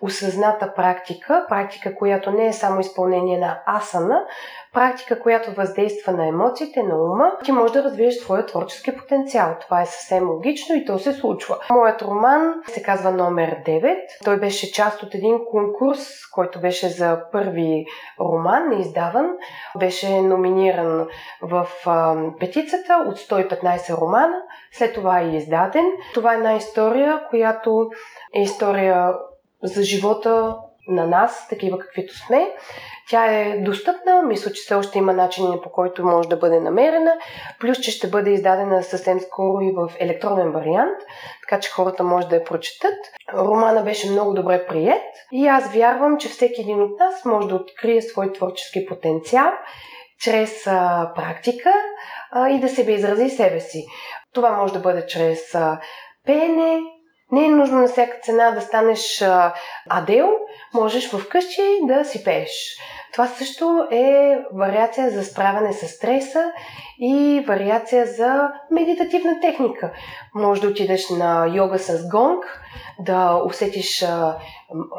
осъзната 0.00 0.74
практика, 0.74 1.46
практика, 1.48 1.94
която 1.94 2.30
не 2.30 2.46
е 2.46 2.52
само 2.52 2.80
изпълнение 2.80 3.38
на 3.38 3.62
асана, 3.66 4.24
практика, 4.72 5.20
която 5.20 5.52
въздейства 5.52 6.12
на 6.12 6.26
емоциите, 6.26 6.82
на 6.82 6.96
ума, 6.96 7.32
ти 7.44 7.52
можеш 7.52 7.72
да 7.72 7.82
развиеш 7.82 8.14
своя 8.14 8.46
творчески 8.46 8.96
потенциал. 8.96 9.56
Това 9.60 9.82
е 9.82 9.86
съвсем 9.86 10.30
логично 10.30 10.76
и 10.76 10.84
то 10.84 10.98
се 10.98 11.12
случва. 11.12 11.58
Моят 11.70 12.02
роман 12.02 12.54
се 12.66 12.82
казва 12.82 13.10
Номер 13.10 13.56
9. 13.66 13.96
Той 14.24 14.36
беше 14.36 14.72
част 14.72 15.02
от 15.02 15.14
един 15.14 15.38
конкурс, 15.50 16.08
който 16.32 16.60
беше 16.60 16.88
за 16.88 17.20
първи 17.32 17.86
роман, 18.20 18.68
неиздаван. 18.68 19.30
Беше 19.78 20.20
номиниран 20.20 21.08
в 21.42 21.66
петицата 22.40 23.04
от 23.08 23.18
115 23.18 24.00
романа. 24.00 24.36
След 24.72 24.94
това 24.94 25.20
е 25.20 25.28
издаден. 25.28 25.84
Това 26.14 26.32
е 26.32 26.36
една 26.36 26.54
история, 26.54 27.20
която 27.30 27.90
е 28.34 28.42
история 28.42 29.14
за 29.62 29.82
живота 29.82 30.56
на 30.88 31.06
нас, 31.06 31.48
такива 31.48 31.78
каквито 31.78 32.18
сме. 32.18 32.52
Тя 33.10 33.26
е 33.26 33.58
достъпна, 33.58 34.22
мисля, 34.22 34.52
че 34.52 34.62
все 34.62 34.74
още 34.74 34.98
има 34.98 35.12
начин 35.12 35.60
по 35.62 35.70
който 35.70 36.04
може 36.04 36.28
да 36.28 36.36
бъде 36.36 36.60
намерена, 36.60 37.12
плюс, 37.60 37.78
че 37.78 37.90
ще 37.90 38.06
бъде 38.06 38.30
издадена 38.30 38.82
съвсем 38.82 39.20
скоро 39.20 39.60
и 39.60 39.72
в 39.72 39.90
електронен 39.98 40.52
вариант, 40.52 40.98
така 41.42 41.60
че 41.60 41.70
хората 41.70 42.04
може 42.04 42.26
да 42.26 42.36
я 42.36 42.44
прочетат. 42.44 42.98
Романа 43.34 43.82
беше 43.82 44.10
много 44.10 44.34
добре 44.34 44.66
прият 44.66 45.02
и 45.32 45.46
аз 45.46 45.72
вярвам, 45.72 46.18
че 46.18 46.28
всеки 46.28 46.60
един 46.60 46.82
от 46.82 46.98
нас 46.98 47.24
може 47.24 47.48
да 47.48 47.54
открие 47.54 48.02
свой 48.02 48.32
творчески 48.32 48.86
потенциал 48.86 49.50
чрез 50.20 50.66
а, 50.66 51.12
практика 51.14 51.72
а, 52.30 52.48
и 52.48 52.60
да 52.60 52.68
себе 52.68 52.92
изрази 52.92 53.30
себе 53.30 53.60
си. 53.60 53.86
Това 54.34 54.50
може 54.50 54.72
да 54.72 54.78
бъде 54.78 55.06
чрез 55.06 55.54
а, 55.54 55.80
пеене, 56.26 56.80
не 57.32 57.46
е 57.46 57.50
нужно 57.50 57.78
на 57.78 57.88
всяка 57.88 58.18
цена 58.22 58.50
да 58.50 58.60
станеш 58.60 59.24
адел, 59.90 60.30
можеш 60.74 61.10
вкъщи 61.18 61.62
да 61.82 62.04
си 62.04 62.24
пееш. 62.24 62.76
Това 63.12 63.26
също 63.26 63.86
е 63.90 64.38
вариация 64.52 65.10
за 65.10 65.24
справяне 65.24 65.72
с 65.72 65.88
стреса 65.88 66.52
и 67.04 67.44
вариация 67.48 68.06
за 68.06 68.50
медитативна 68.70 69.40
техника. 69.40 69.90
Може 70.34 70.60
да 70.60 70.68
отидеш 70.68 71.10
на 71.10 71.46
йога 71.54 71.78
с 71.78 72.08
гонг, 72.08 72.60
да 72.98 73.42
усетиш 73.46 74.02
а, 74.02 74.36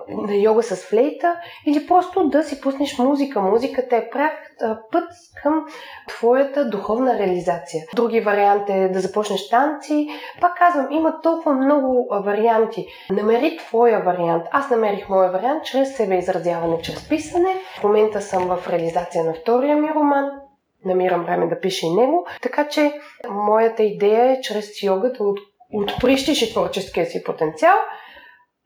на 0.08 0.36
йога 0.36 0.64
с 0.64 0.76
флейта 0.76 1.36
или 1.66 1.88
просто 1.88 2.30
да 2.30 2.44
си 2.44 2.62
пуснеш 2.62 2.98
музика. 2.98 3.42
Музиката 3.42 3.96
е 3.96 4.10
прак, 4.10 4.34
а, 4.62 4.78
път 4.92 5.04
към 5.44 5.66
твоята 6.08 6.70
духовна 6.70 7.20
реализация. 7.20 7.84
Други 7.96 8.20
вариант 8.20 8.70
е 8.70 8.90
да 8.90 9.00
започнеш 9.00 9.50
танци. 9.50 10.08
Пак 10.42 10.58
казвам, 10.58 10.88
има 10.92 11.22
толкова 11.22 11.54
много 11.54 12.08
варианти. 12.12 12.88
Намери 13.10 13.58
твоя 13.58 14.00
вариант. 14.00 14.44
Аз 14.52 14.70
намерих 14.70 15.10
моя 15.10 15.32
вариант 15.32 15.64
чрез 15.64 15.96
себе 15.96 16.16
изразяване, 16.16 16.82
чрез 16.82 17.10
писане. 17.10 17.56
В 17.80 17.84
момента 17.84 18.22
съм 18.22 18.48
в 18.48 18.70
реализация 18.70 19.24
на 19.24 19.34
втория 19.34 19.76
ми 19.76 19.90
роман 19.96 20.43
намирам 20.86 21.26
време 21.26 21.48
да 21.48 21.60
пиша 21.60 21.86
и 21.86 21.90
него. 21.90 22.28
Така 22.42 22.68
че 22.68 22.94
моята 23.30 23.84
идея 23.84 24.32
е 24.32 24.42
чрез 24.42 24.84
йога 24.84 25.12
да 25.12 25.24
от, 25.24 25.40
отприщиш 25.74 26.42
и 26.42 26.54
творческия 26.54 27.06
си 27.06 27.24
потенциал. 27.24 27.76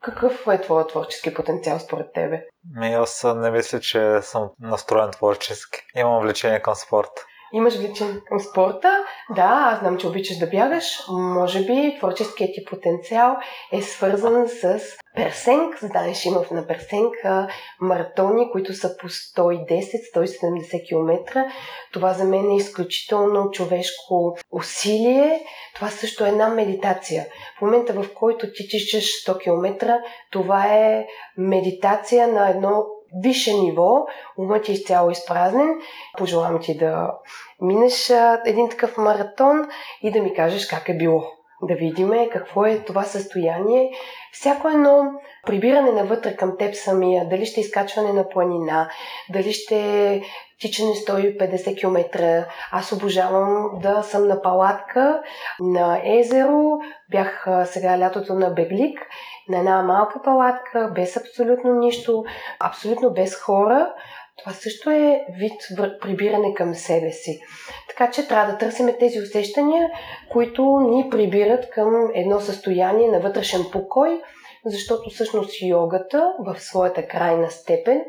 Какъв 0.02 0.46
е 0.46 0.60
твоят 0.60 0.88
творчески 0.88 1.34
потенциал 1.34 1.78
според 1.78 2.12
тебе? 2.12 2.44
Ми, 2.80 2.94
аз 2.94 3.26
не 3.36 3.50
мисля, 3.50 3.80
че 3.80 4.22
съм 4.22 4.50
настроен 4.60 5.10
творчески. 5.10 5.78
Имам 5.96 6.22
влечение 6.22 6.62
към 6.62 6.74
спорт. 6.74 7.10
Имаш 7.52 7.76
влечение 7.76 8.20
към 8.26 8.40
спорта? 8.40 9.04
Да, 9.36 9.70
аз 9.72 9.80
знам, 9.80 9.98
че 9.98 10.06
обичаш 10.06 10.38
да 10.38 10.46
бягаш. 10.46 10.84
Може 11.08 11.64
би 11.64 11.96
творческият 11.98 12.54
ти 12.54 12.64
потенциал 12.64 13.36
е 13.72 13.82
свързан 13.82 14.48
с 14.48 14.80
Персенк. 15.14 15.78
Знаеш, 15.80 16.24
има 16.24 16.44
на 16.50 16.66
Персенк 16.66 17.14
маратони, 17.80 18.50
които 18.50 18.74
са 18.74 18.96
по 18.96 19.08
110-170 19.08 20.88
км. 20.88 21.44
Това 21.92 22.12
за 22.12 22.24
мен 22.24 22.50
е 22.50 22.56
изключително 22.56 23.50
човешко 23.50 24.36
усилие. 24.52 25.44
Това 25.74 25.88
също 25.88 26.24
е 26.24 26.28
една 26.28 26.48
медитация. 26.48 27.26
В 27.58 27.62
момента, 27.62 27.92
в 27.92 28.14
който 28.14 28.46
ти 28.52 28.68
тичаш 28.68 29.04
100 29.26 29.38
км, 29.38 29.98
това 30.30 30.66
е 30.66 31.06
медитация 31.36 32.28
на 32.28 32.50
едно 32.50 32.86
висше 33.22 33.54
ниво, 33.54 34.06
умът 34.38 34.64
ти 34.64 34.72
е 34.72 34.74
изцяло 34.74 35.10
изпразнен. 35.10 35.68
Пожелавам 36.18 36.60
ти 36.60 36.76
да 36.76 37.12
минеш 37.60 38.12
един 38.46 38.68
такъв 38.68 38.98
маратон 38.98 39.68
и 40.02 40.10
да 40.10 40.22
ми 40.22 40.34
кажеш 40.34 40.66
как 40.66 40.88
е 40.88 40.96
било. 40.96 41.24
Да 41.62 41.74
видиме 41.74 42.28
какво 42.28 42.64
е 42.64 42.78
това 42.78 43.02
състояние. 43.02 43.90
Всяко 44.32 44.68
едно 44.68 45.10
прибиране 45.46 45.92
навътре 45.92 46.36
към 46.36 46.56
теб 46.58 46.74
самия, 46.74 47.28
дали 47.28 47.46
ще 47.46 47.60
е 47.60 47.62
изкачване 47.62 48.12
на 48.12 48.28
планина, 48.28 48.90
дали 49.30 49.52
ще 49.52 49.76
е 50.12 50.22
тичане 50.60 50.90
150 50.90 51.80
км. 51.80 52.44
Аз 52.72 52.92
обожавам 52.92 53.70
да 53.82 54.02
съм 54.02 54.28
на 54.28 54.42
палатка, 54.42 55.22
на 55.60 56.00
езеро. 56.04 56.78
Бях 57.10 57.46
сега 57.64 57.98
лятото 57.98 58.34
на 58.34 58.50
Беглик 58.50 58.98
на 59.48 59.58
една 59.58 59.82
малка 59.82 60.22
палатка, 60.24 60.92
без 60.94 61.16
абсолютно 61.16 61.74
нищо, 61.74 62.24
абсолютно 62.60 63.10
без 63.10 63.34
хора, 63.34 63.94
това 64.38 64.52
също 64.52 64.90
е 64.90 65.26
вид 65.38 65.52
прибиране 66.00 66.54
към 66.54 66.74
себе 66.74 67.12
си. 67.12 67.40
Така 67.88 68.10
че 68.10 68.28
трябва 68.28 68.52
да 68.52 68.58
търсим 68.58 68.90
тези 68.98 69.20
усещания, 69.20 69.90
които 70.30 70.78
ни 70.78 71.10
прибират 71.10 71.70
към 71.70 72.10
едно 72.14 72.40
състояние 72.40 73.08
на 73.08 73.20
вътрешен 73.20 73.60
покой, 73.72 74.20
защото 74.64 75.10
всъщност 75.10 75.62
йогата 75.62 76.32
в 76.38 76.60
своята 76.60 77.06
крайна 77.06 77.50
степен 77.50 78.04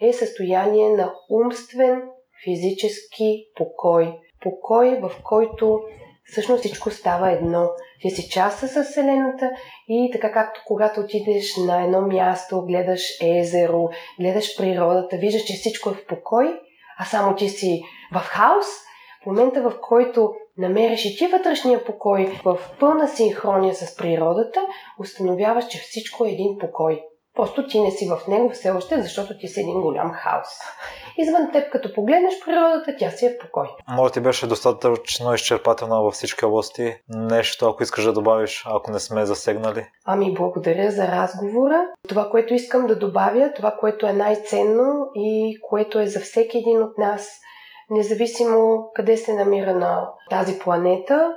е 0.00 0.12
състояние 0.12 0.88
на 0.88 1.14
умствен, 1.30 2.02
физически 2.44 3.46
покой. 3.56 4.18
Покой, 4.40 4.98
в 5.02 5.12
който 5.24 5.80
всъщност 6.24 6.60
всичко 6.60 6.90
става 6.90 7.32
едно. 7.32 7.68
Ти 8.00 8.10
си 8.10 8.28
част 8.28 8.58
с 8.58 8.84
Вселената 8.84 9.50
и 9.88 10.10
така 10.12 10.32
както 10.32 10.60
когато 10.66 11.00
отидеш 11.00 11.56
на 11.56 11.84
едно 11.84 12.00
място, 12.00 12.64
гледаш 12.66 13.02
езеро, 13.22 13.88
гледаш 14.20 14.56
природата, 14.56 15.16
виждаш, 15.16 15.42
че 15.42 15.54
всичко 15.54 15.90
е 15.90 15.94
в 15.94 16.06
покой, 16.06 16.60
а 16.98 17.04
само 17.04 17.36
ти 17.36 17.48
си 17.48 17.82
в 18.12 18.20
хаос, 18.20 18.66
в 19.22 19.26
момента 19.26 19.62
в 19.62 19.72
който 19.80 20.34
намериш 20.58 21.04
и 21.04 21.16
ти 21.16 21.26
вътрешния 21.26 21.84
покой 21.84 22.32
в 22.44 22.58
пълна 22.80 23.08
синхрония 23.08 23.74
с 23.74 23.96
природата, 23.96 24.66
установяваш, 24.98 25.66
че 25.66 25.78
всичко 25.78 26.24
е 26.24 26.30
един 26.30 26.58
покой. 26.58 27.02
Просто 27.40 27.66
ти 27.66 27.80
не 27.80 27.90
си 27.90 28.08
в 28.08 28.28
него 28.28 28.50
все 28.50 28.70
още, 28.70 29.02
защото 29.02 29.38
ти 29.38 29.48
си 29.48 29.60
един 29.60 29.80
голям 29.80 30.12
хаос. 30.12 30.48
Извън 31.18 31.52
теб, 31.52 31.72
като 31.72 31.94
погледнеш 31.94 32.34
природата, 32.44 32.96
тя 32.98 33.10
си 33.10 33.26
е 33.26 33.30
в 33.30 33.38
покой. 33.38 33.68
Може 33.88 34.12
ти 34.12 34.20
беше 34.20 34.46
достатъчно 34.46 35.34
изчерпателна 35.34 36.02
във 36.02 36.14
всички 36.14 36.44
области. 36.44 36.96
Нещо, 37.08 37.68
ако 37.68 37.82
искаш 37.82 38.04
да 38.04 38.12
добавиш, 38.12 38.64
ако 38.66 38.90
не 38.90 38.98
сме 38.98 39.26
засегнали. 39.26 39.86
Ами, 40.04 40.34
благодаря 40.34 40.90
за 40.90 41.06
разговора. 41.06 41.86
Това, 42.08 42.30
което 42.30 42.54
искам 42.54 42.86
да 42.86 42.98
добавя, 42.98 43.52
това, 43.56 43.76
което 43.80 44.06
е 44.06 44.12
най-ценно 44.12 45.10
и 45.14 45.58
което 45.62 45.98
е 45.98 46.06
за 46.06 46.20
всеки 46.20 46.58
един 46.58 46.82
от 46.82 46.98
нас, 46.98 47.30
независимо 47.90 48.90
къде 48.94 49.16
се 49.16 49.34
намира 49.34 49.74
на 49.74 50.08
тази 50.30 50.58
планета, 50.58 51.32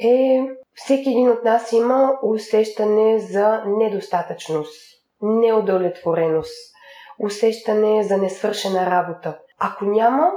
е 0.00 0.42
Всеки 0.84 1.10
един 1.10 1.30
от 1.30 1.44
нас 1.44 1.72
има 1.72 2.12
усещане 2.22 3.18
за 3.18 3.62
недостатъчност, 3.66 4.97
неудовлетвореност, 5.22 6.74
усещане 7.24 8.02
за 8.02 8.16
несвършена 8.16 8.90
работа. 8.90 9.38
Ако 9.60 9.84
няма, 9.84 10.30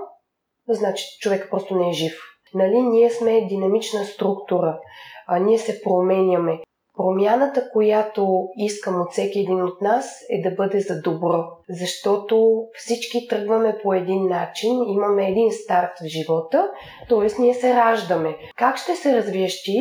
значи 0.69 1.03
човек 1.19 1.47
просто 1.49 1.75
не 1.75 1.89
е 1.89 1.93
жив. 1.93 2.13
Нали, 2.53 2.81
ние 2.81 3.09
сме 3.09 3.45
динамична 3.45 4.05
структура, 4.05 4.79
а 5.27 5.39
ние 5.39 5.57
се 5.57 5.81
променяме. 5.81 6.59
Промяната, 6.97 7.69
която 7.73 8.47
искам 8.57 9.01
от 9.01 9.11
всеки 9.11 9.39
един 9.39 9.63
от 9.63 9.81
нас 9.81 10.19
е 10.29 10.49
да 10.49 10.55
бъде 10.55 10.79
за 10.79 11.01
добро, 11.01 11.43
защото 11.69 12.63
всички 12.73 13.27
тръгваме 13.27 13.79
по 13.83 13.93
един 13.93 14.27
начин, 14.27 14.83
имаме 14.87 15.29
един 15.29 15.51
старт 15.51 15.91
в 16.01 16.05
живота, 16.05 16.71
т.е. 17.09 17.41
ние 17.41 17.53
се 17.53 17.75
раждаме. 17.75 18.37
Как 18.57 18.77
ще 18.77 18.95
се 18.95 19.15
развиеш 19.15 19.63
ти, 19.63 19.79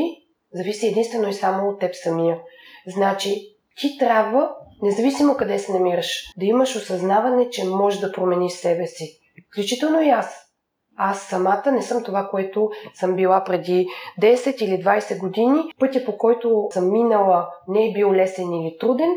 зависи 0.52 0.86
единствено 0.86 1.28
и 1.28 1.34
само 1.34 1.68
от 1.68 1.80
теб 1.80 1.94
самия. 1.94 2.38
Значи, 2.86 3.49
ти 3.76 3.98
трябва, 3.98 4.54
независимо 4.82 5.36
къде 5.36 5.58
се 5.58 5.72
намираш, 5.72 6.32
да 6.36 6.46
имаш 6.46 6.76
осъзнаване, 6.76 7.50
че 7.50 7.64
можеш 7.64 8.00
да 8.00 8.12
промениш 8.12 8.52
себе 8.52 8.86
си. 8.86 9.20
Включително 9.50 10.02
и 10.02 10.08
аз. 10.08 10.50
Аз 10.96 11.22
самата 11.22 11.72
не 11.72 11.82
съм 11.82 12.04
това, 12.04 12.28
което 12.30 12.70
съм 12.94 13.16
била 13.16 13.44
преди 13.44 13.86
10 14.20 14.62
или 14.62 14.84
20 14.84 15.18
години. 15.18 15.72
Пътя 15.78 16.04
по 16.04 16.18
който 16.18 16.68
съм 16.70 16.92
минала 16.92 17.48
не 17.68 17.88
е 17.88 17.92
бил 17.92 18.12
лесен 18.12 18.52
или 18.52 18.76
труден. 18.80 19.10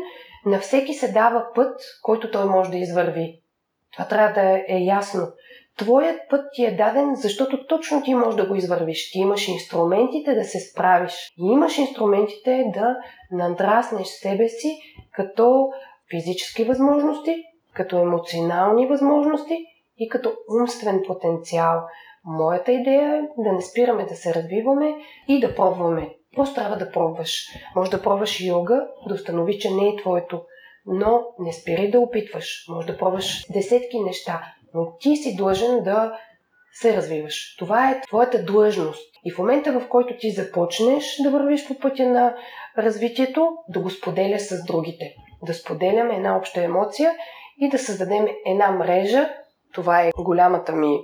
На 0.46 0.60
всеки 0.60 0.94
се 0.94 1.12
дава 1.12 1.46
път, 1.54 1.80
който 2.02 2.30
той 2.30 2.44
може 2.44 2.70
да 2.70 2.76
извърви. 2.76 3.40
Това 3.92 4.08
трябва 4.08 4.34
да 4.34 4.64
е 4.68 4.78
ясно. 4.78 5.28
Твоят 5.78 6.20
път 6.30 6.46
ти 6.52 6.64
е 6.64 6.76
даден, 6.76 7.14
защото 7.14 7.66
точно 7.66 8.02
ти 8.02 8.14
можеш 8.14 8.34
да 8.34 8.46
го 8.46 8.54
извървиш. 8.54 9.10
Ти 9.10 9.18
имаш 9.18 9.48
инструментите 9.48 10.34
да 10.34 10.44
се 10.44 10.60
справиш. 10.60 11.32
И 11.38 11.46
имаш 11.52 11.78
инструментите 11.78 12.64
да 12.74 12.96
надраснеш 13.32 14.06
себе 14.06 14.48
си 14.48 14.78
като 15.12 15.70
физически 16.10 16.64
възможности, 16.64 17.44
като 17.74 17.98
емоционални 17.98 18.86
възможности 18.86 19.66
и 19.98 20.08
като 20.08 20.32
умствен 20.60 21.02
потенциал. 21.06 21.82
Моята 22.24 22.72
идея 22.72 23.16
е 23.16 23.42
да 23.42 23.52
не 23.52 23.62
спираме 23.62 24.04
да 24.04 24.14
се 24.14 24.34
развиваме 24.34 24.94
и 25.28 25.40
да 25.40 25.54
пробваме. 25.54 26.10
Просто 26.36 26.54
трябва 26.54 26.76
да 26.76 26.90
пробваш. 26.90 27.46
Може 27.76 27.90
да 27.90 28.02
пробваш 28.02 28.40
йога, 28.40 28.86
да 29.08 29.14
установи, 29.14 29.58
че 29.58 29.70
не 29.70 29.88
е 29.88 29.96
твоето. 29.96 30.42
Но 30.86 31.22
не 31.38 31.52
спирай 31.52 31.90
да 31.90 32.00
опитваш. 32.00 32.64
Може 32.68 32.86
да 32.86 32.98
пробваш 32.98 33.46
десетки 33.52 34.00
неща, 34.00 34.42
но 34.74 34.96
ти 35.00 35.16
си 35.16 35.36
длъжен 35.36 35.82
да 35.82 36.18
се 36.72 36.96
развиваш. 36.96 37.56
Това 37.58 37.90
е 37.90 38.00
твоята 38.00 38.44
длъжност. 38.44 39.14
И 39.24 39.32
в 39.32 39.38
момента, 39.38 39.80
в 39.80 39.88
който 39.88 40.14
ти 40.18 40.30
започнеш 40.30 41.16
да 41.22 41.30
вървиш 41.30 41.68
по 41.68 41.78
пътя 41.78 42.06
на 42.06 42.36
развитието, 42.78 43.56
да 43.68 43.80
го 43.80 43.90
споделяш 43.90 44.42
с 44.42 44.64
другите. 44.64 45.14
Да 45.42 45.54
споделяме 45.54 46.16
една 46.16 46.36
обща 46.36 46.62
емоция 46.62 47.12
и 47.60 47.68
да 47.68 47.78
създадем 47.78 48.28
една 48.46 48.70
мрежа, 48.70 49.28
това 49.74 50.02
е 50.02 50.10
голямата 50.18 50.72
ми 50.72 51.00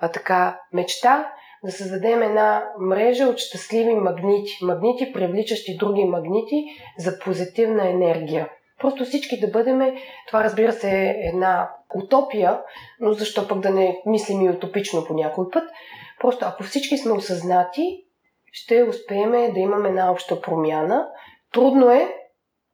а, 0.00 0.08
така 0.08 0.60
мечта, 0.72 1.32
да 1.64 1.72
създадем 1.72 2.22
една 2.22 2.64
мрежа 2.80 3.26
от 3.26 3.38
щастливи 3.38 3.94
магнити. 3.94 4.58
Магнити, 4.62 5.12
привличащи 5.12 5.76
други 5.76 6.04
магнити 6.04 6.64
за 6.98 7.18
позитивна 7.18 7.90
енергия. 7.90 8.48
Просто 8.84 9.04
всички 9.04 9.40
да 9.40 9.48
бъдем, 9.48 9.96
това 10.26 10.44
разбира 10.44 10.72
се 10.72 10.90
е 10.90 11.28
една 11.28 11.70
утопия, 11.94 12.60
но 13.00 13.12
защо 13.12 13.48
пък 13.48 13.60
да 13.60 13.70
не 13.70 14.02
мислим 14.06 14.40
и 14.40 14.50
утопично 14.50 15.04
по 15.04 15.14
някой 15.14 15.50
път. 15.50 15.70
Просто 16.20 16.44
ако 16.48 16.62
всички 16.62 16.98
сме 16.98 17.12
осъзнати, 17.12 18.04
ще 18.52 18.82
успеем 18.82 19.30
да 19.30 19.60
имаме 19.60 19.88
една 19.88 20.10
обща 20.10 20.40
промяна. 20.40 21.08
Трудно 21.52 21.90
е. 21.90 22.14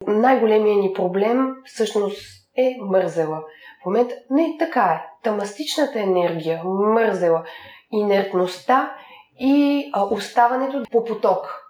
Най-големият 0.06 0.80
ни 0.80 0.92
проблем 0.92 1.54
всъщност 1.64 2.22
е 2.56 2.76
мързела. 2.80 3.40
В 3.82 3.86
момента 3.86 4.14
не 4.30 4.56
така 4.58 4.84
е. 4.84 5.06
Тамастичната 5.22 6.00
енергия, 6.00 6.62
мързела, 6.64 7.44
инертността 7.92 8.96
и 9.40 9.90
а, 9.92 10.04
оставането 10.04 10.82
по 10.90 11.04
поток. 11.04 11.64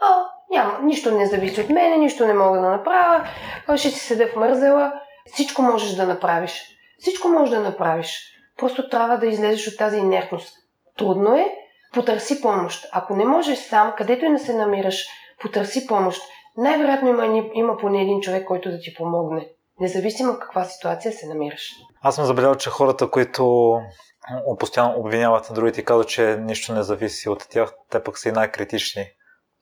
А, 0.00 0.35
няма, 0.50 0.78
нищо 0.82 1.10
не 1.10 1.26
зависи 1.26 1.60
от 1.60 1.68
мене, 1.68 1.96
нищо 1.96 2.26
не 2.26 2.34
мога 2.34 2.60
да 2.60 2.70
направя, 2.70 3.28
ще 3.76 3.90
си 3.90 4.00
седа 4.00 4.26
в 4.26 4.36
мързела. 4.36 4.92
Всичко 5.32 5.62
можеш 5.62 5.94
да 5.94 6.06
направиш. 6.06 6.62
Всичко 6.98 7.28
можеш 7.28 7.54
да 7.54 7.60
направиш. 7.60 8.18
Просто 8.58 8.88
трябва 8.88 9.18
да 9.18 9.26
излезеш 9.26 9.68
от 9.68 9.78
тази 9.78 9.98
инертност. 9.98 10.54
Трудно 10.98 11.34
е, 11.34 11.54
потърси 11.94 12.42
помощ. 12.42 12.86
Ако 12.92 13.16
не 13.16 13.24
можеш 13.24 13.58
сам, 13.58 13.92
където 13.96 14.24
и 14.24 14.32
да 14.32 14.38
се 14.38 14.54
намираш, 14.54 15.04
потърси 15.40 15.86
помощ. 15.86 16.22
Най-вероятно 16.56 17.08
има, 17.08 17.44
има 17.54 17.76
поне 17.76 18.02
един 18.02 18.20
човек, 18.20 18.46
който 18.46 18.70
да 18.70 18.78
ти 18.78 18.94
помогне 18.94 19.48
независимо 19.80 20.32
в 20.32 20.38
каква 20.38 20.64
ситуация 20.64 21.12
се 21.12 21.26
намираш. 21.26 21.62
Аз 22.02 22.14
съм 22.14 22.24
забелязал, 22.24 22.54
че 22.54 22.70
хората, 22.70 23.10
които 23.10 23.74
постоянно 24.58 24.94
обвиняват 24.98 25.48
на 25.50 25.54
другите 25.54 25.80
и 25.80 25.84
казват, 25.84 26.08
че 26.08 26.36
нищо 26.36 26.74
не 26.74 26.82
зависи 26.82 27.28
от 27.28 27.48
тях, 27.50 27.74
те 27.90 28.02
пък 28.02 28.18
са 28.18 28.28
и 28.28 28.32
най-критични. 28.32 29.06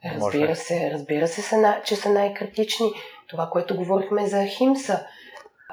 Разбира 0.05 0.57
се, 0.57 0.91
разбира 0.91 1.29
се, 1.29 1.43
че 1.85 1.97
са 1.97 2.09
най-критични. 2.09 2.93
Това, 3.29 3.49
което 3.53 3.77
говорихме 3.77 4.27
за 4.27 4.47
Химса. 4.47 5.07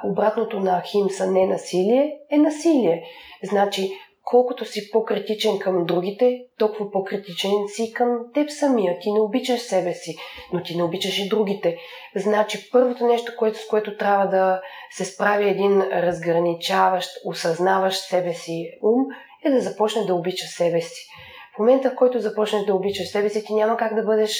Обратното 0.03 0.59
на 0.59 0.81
Химса 0.81 1.31
не 1.31 1.45
насилие 1.45 2.17
е 2.31 2.37
насилие. 2.37 3.03
Значи, 3.43 3.91
колкото 4.23 4.65
си 4.65 4.91
по-критичен 4.91 5.59
към 5.59 5.85
другите, 5.85 6.41
толкова 6.57 6.91
по-критичен 6.91 7.51
си 7.67 7.93
към 7.93 8.17
теб 8.33 8.49
самия. 8.49 8.99
Ти 8.99 9.11
не 9.11 9.19
обичаш 9.19 9.61
себе 9.61 9.93
си, 9.93 10.17
но 10.53 10.63
ти 10.63 10.77
не 10.77 10.83
обичаш 10.83 11.19
и 11.19 11.29
другите. 11.29 11.77
Значи, 12.15 12.69
първото 12.71 13.07
нещо, 13.07 13.31
което, 13.37 13.59
с 13.59 13.67
което 13.67 13.97
трябва 13.97 14.27
да 14.27 14.61
се 14.91 15.05
справи 15.05 15.49
един 15.49 15.81
разграничаващ, 15.81 17.09
осъзнаващ 17.25 18.01
себе 18.01 18.33
си 18.33 18.71
ум, 18.81 19.05
е 19.45 19.49
да 19.51 19.61
започне 19.61 20.05
да 20.05 20.15
обича 20.15 20.45
себе 20.45 20.81
си. 20.81 21.07
В 21.55 21.59
момента, 21.59 21.89
в 21.89 21.95
който 21.95 22.19
започнеш 22.19 22.65
да 22.65 22.75
обичаш 22.75 23.07
себе 23.07 23.29
си, 23.29 23.45
ти 23.45 23.53
няма 23.53 23.77
как 23.77 23.95
да 23.95 24.03
бъдеш 24.03 24.39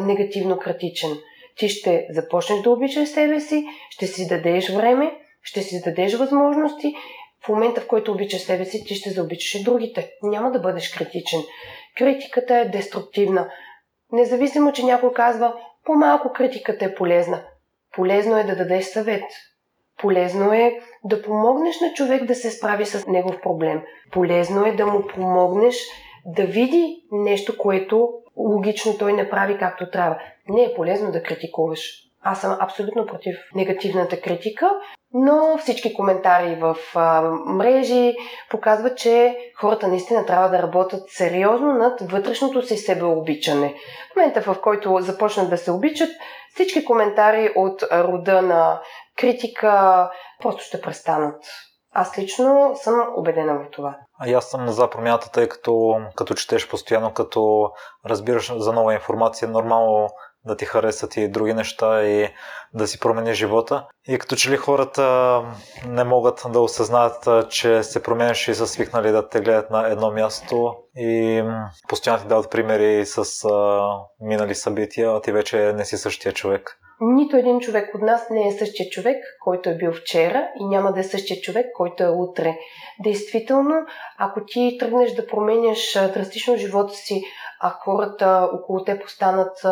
негативно 0.00 0.58
критичен. 0.58 1.10
Ти 1.56 1.68
ще 1.68 2.06
започнеш 2.10 2.60
да 2.60 2.70
обичаш 2.70 3.08
себе 3.08 3.40
си, 3.40 3.66
ще 3.90 4.06
си 4.06 4.28
дадеш 4.28 4.70
време, 4.70 5.12
ще 5.42 5.62
си 5.62 5.82
дадеш 5.84 6.14
възможности 6.14 6.94
в 7.44 7.48
момента, 7.48 7.80
в 7.80 7.86
който 7.86 8.12
обичаш 8.12 8.40
себе 8.40 8.64
си, 8.64 8.84
ти 8.84 8.94
ще 8.94 9.10
заобичаш 9.10 9.54
и 9.54 9.64
другите. 9.64 10.10
Няма 10.22 10.50
да 10.50 10.58
бъдеш 10.58 10.94
критичен. 10.94 11.40
Критиката 11.98 12.58
е 12.58 12.68
деструктивна. 12.68 13.50
Независимо, 14.12 14.72
че 14.72 14.84
някой 14.84 15.12
казва, 15.12 15.54
по-малко 15.84 16.32
критиката 16.32 16.84
е 16.84 16.94
полезна. 16.94 17.44
Полезно 17.92 18.38
е 18.38 18.44
да 18.44 18.56
дадеш 18.56 18.84
съвет. 18.84 19.24
Полезно 19.98 20.52
е 20.52 20.80
да 21.04 21.22
помогнеш 21.22 21.80
на 21.80 21.92
човек 21.94 22.24
да 22.24 22.34
се 22.34 22.50
справи 22.50 22.86
с 22.86 23.06
негов 23.06 23.40
проблем. 23.40 23.82
Полезно 24.12 24.66
е 24.66 24.72
да 24.72 24.86
му 24.86 25.06
помогнеш 25.06 25.76
да 26.26 26.44
види 26.44 27.02
нещо, 27.12 27.58
което 27.58 28.08
логично 28.36 28.98
той 28.98 29.12
не 29.12 29.30
прави 29.30 29.58
както 29.58 29.90
трябва. 29.90 30.18
Не 30.48 30.62
е 30.62 30.74
полезно 30.74 31.12
да 31.12 31.22
критикуваш. 31.22 31.80
Аз 32.22 32.40
съм 32.40 32.56
абсолютно 32.60 33.06
против 33.06 33.36
негативната 33.54 34.20
критика, 34.20 34.70
но 35.14 35.58
всички 35.58 35.94
коментари 35.94 36.54
в 36.54 36.76
а, 36.94 37.22
мрежи 37.46 38.14
показват, 38.50 38.98
че 38.98 39.36
хората 39.56 39.88
наистина 39.88 40.26
трябва 40.26 40.48
да 40.48 40.62
работят 40.62 41.10
сериозно 41.10 41.72
над 41.72 42.00
вътрешното 42.10 42.62
си 42.62 42.76
себеобичане. 42.76 43.74
В 44.12 44.16
момента, 44.16 44.40
в 44.40 44.60
който 44.60 44.98
започнат 45.00 45.50
да 45.50 45.58
се 45.58 45.70
обичат, 45.70 46.10
всички 46.54 46.84
коментари 46.84 47.50
от 47.56 47.82
рода 47.92 48.42
на 48.42 48.80
критика 49.16 50.10
просто 50.42 50.64
ще 50.64 50.80
престанат. 50.80 51.44
Аз 51.92 52.18
лично 52.18 52.72
съм 52.76 52.94
убедена 53.16 53.54
в 53.54 53.70
това. 53.70 53.96
А 54.20 54.30
аз 54.30 54.44
съм 54.44 54.68
за 54.68 54.90
промяната, 54.90 55.30
тъй 55.30 55.48
като, 55.48 56.00
като 56.16 56.34
четеш 56.34 56.68
постоянно, 56.68 57.14
като 57.14 57.70
разбираш 58.06 58.52
за 58.56 58.72
нова 58.72 58.94
информация, 58.94 59.48
нормално 59.48 60.08
да 60.44 60.56
ти 60.56 60.64
харесат 60.64 61.16
и 61.16 61.28
други 61.28 61.54
неща 61.54 62.02
и 62.02 62.28
да 62.74 62.86
си 62.86 63.00
промени 63.00 63.34
живота. 63.34 63.86
И 64.08 64.18
като 64.18 64.36
че 64.36 64.50
ли 64.50 64.56
хората 64.56 65.42
не 65.86 66.04
могат 66.04 66.42
да 66.48 66.60
осъзнаят, 66.60 67.50
че 67.50 67.82
се 67.82 68.02
променяш 68.02 68.48
и 68.48 68.54
са 68.54 68.66
свикнали 68.66 69.10
да 69.10 69.28
те 69.28 69.40
гледат 69.40 69.70
на 69.70 69.86
едно 69.88 70.10
място 70.10 70.74
и 70.96 71.42
постоянно 71.88 72.22
ти 72.22 72.28
дават 72.28 72.50
примери 72.50 73.06
с 73.06 73.44
а, 73.44 73.88
минали 74.20 74.54
събития, 74.54 75.10
а 75.10 75.20
ти 75.20 75.32
вече 75.32 75.72
не 75.72 75.84
си 75.84 75.96
същия 75.96 76.32
човек. 76.32 76.78
Нито 77.00 77.36
един 77.36 77.60
човек 77.60 77.94
от 77.94 78.00
нас 78.00 78.30
не 78.30 78.48
е 78.48 78.52
същия 78.52 78.90
човек, 78.90 79.16
който 79.40 79.70
е 79.70 79.74
бил 79.74 79.92
вчера 79.92 80.48
и 80.60 80.64
няма 80.64 80.92
да 80.92 81.00
е 81.00 81.04
същия 81.04 81.40
човек, 81.40 81.66
който 81.76 82.02
е 82.02 82.08
утре. 82.08 82.56
Действително, 82.98 83.86
ако 84.18 84.40
ти 84.44 84.76
тръгнеш 84.80 85.12
да 85.12 85.26
променяш 85.26 85.92
драстично 86.14 86.56
живота 86.56 86.94
си, 86.94 87.24
а 87.60 87.70
хората 87.70 88.48
около 88.52 88.84
те 88.84 88.98
постанат 88.98 89.66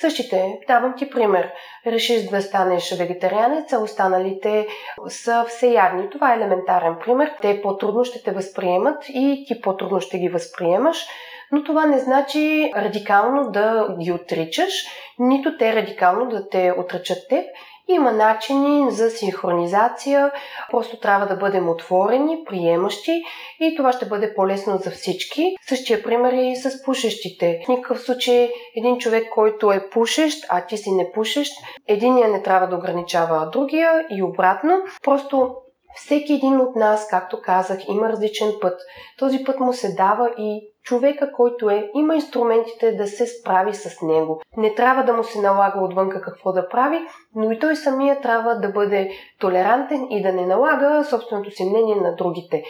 същите. 0.00 0.58
Давам 0.66 0.94
ти 0.96 1.10
пример. 1.10 1.52
Решиш 1.86 2.22
да 2.22 2.42
станеш 2.42 2.98
вегетарианец, 2.98 3.72
а 3.72 3.78
останалите 3.78 4.66
са 5.08 5.44
всеядни. 5.48 6.10
Това 6.10 6.32
е 6.32 6.36
елементарен 6.36 6.96
пример. 7.04 7.32
Те 7.42 7.62
по-трудно 7.62 8.04
ще 8.04 8.22
те 8.22 8.30
възприемат 8.30 9.04
и 9.08 9.44
ти 9.48 9.60
по-трудно 9.60 10.00
ще 10.00 10.18
ги 10.18 10.28
възприемаш. 10.28 11.06
Но 11.52 11.64
това 11.64 11.86
не 11.86 11.98
значи 11.98 12.72
радикално 12.76 13.50
да 13.50 13.96
ги 14.00 14.12
отричаш, 14.12 14.72
нито 15.18 15.56
те 15.58 15.74
радикално 15.74 16.28
да 16.28 16.48
те 16.48 16.72
отричат 16.78 17.28
теб. 17.28 17.44
Има 17.88 18.12
начини 18.12 18.90
за 18.90 19.10
синхронизация, 19.10 20.32
просто 20.70 21.00
трябва 21.00 21.26
да 21.26 21.36
бъдем 21.36 21.68
отворени, 21.68 22.44
приемащи 22.44 23.22
и 23.60 23.76
това 23.76 23.92
ще 23.92 24.06
бъде 24.06 24.34
по-лесно 24.34 24.76
за 24.76 24.90
всички. 24.90 25.56
Същия 25.68 26.02
пример 26.02 26.32
е 26.32 26.40
и 26.40 26.56
с 26.56 26.82
пушещите. 26.84 27.60
В 27.64 27.68
никакъв 27.68 28.00
случай 28.00 28.50
един 28.76 28.98
човек, 28.98 29.30
който 29.34 29.72
е 29.72 29.88
пушещ, 29.90 30.46
а 30.48 30.66
ти 30.66 30.76
си 30.76 30.90
не 30.90 31.12
пушещ, 31.12 31.52
единия 31.88 32.28
не 32.28 32.42
трябва 32.42 32.66
да 32.66 32.76
ограничава 32.76 33.50
другия 33.52 34.06
и 34.10 34.22
обратно. 34.22 34.78
Просто 35.04 35.54
всеки 35.94 36.32
един 36.32 36.60
от 36.60 36.76
нас, 36.76 37.08
както 37.10 37.40
казах, 37.42 37.88
има 37.88 38.08
различен 38.08 38.52
път. 38.60 38.80
Този 39.18 39.44
път 39.44 39.60
му 39.60 39.72
се 39.72 39.94
дава 39.94 40.30
и 40.38 40.70
човека, 40.82 41.32
който 41.32 41.70
е, 41.70 41.90
има 41.94 42.14
инструментите 42.14 42.92
да 42.92 43.06
се 43.06 43.26
справи 43.26 43.74
с 43.74 44.02
него. 44.02 44.40
Не 44.56 44.74
трябва 44.74 45.02
да 45.02 45.12
му 45.12 45.24
се 45.24 45.40
налага 45.40 45.80
отвънка 45.80 46.20
какво 46.20 46.52
да 46.52 46.68
прави, 46.68 47.00
но 47.34 47.50
и 47.50 47.58
той 47.58 47.76
самия 47.76 48.20
трябва 48.20 48.54
да 48.54 48.68
бъде 48.68 49.10
толерантен 49.40 50.06
и 50.10 50.22
да 50.22 50.32
не 50.32 50.46
налага 50.46 51.04
собственото 51.04 51.50
си 51.50 51.64
мнение 51.64 51.96
на 51.96 52.14
другите. 52.14 52.62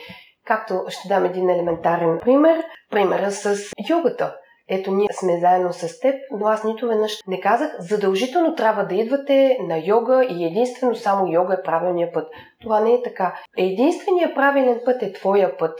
Както 0.46 0.74
ще 0.88 1.08
дам 1.08 1.24
един 1.24 1.50
елементарен 1.50 2.18
пример, 2.18 2.64
примера 2.90 3.30
с 3.30 3.56
йогата. 3.90 4.36
Ето 4.70 4.92
ние 4.92 5.08
сме 5.12 5.40
заедно 5.40 5.72
с 5.72 6.00
теб, 6.00 6.14
но 6.38 6.46
аз 6.46 6.64
нито 6.64 6.88
веднъж 6.88 7.18
не 7.26 7.40
казах, 7.40 7.76
задължително 7.78 8.54
трябва 8.54 8.84
да 8.84 8.94
идвате 8.94 9.58
на 9.60 9.82
йога 9.84 10.24
и 10.30 10.44
единствено 10.44 10.94
само 10.96 11.32
йога 11.32 11.54
е 11.54 11.62
правилният 11.62 12.14
път. 12.14 12.28
Това 12.62 12.80
не 12.80 12.94
е 12.94 13.02
така. 13.02 13.40
Единственият 13.56 14.34
правилен 14.34 14.80
път 14.84 15.02
е 15.02 15.12
твоя 15.12 15.58
път, 15.58 15.78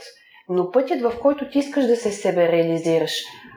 но 0.49 0.71
пътят 0.71 1.01
в 1.01 1.13
който 1.21 1.49
ти 1.49 1.59
искаш 1.59 1.85
да 1.85 1.95
се 1.95 2.11
себе 2.11 2.51
реализираш, 2.51 3.13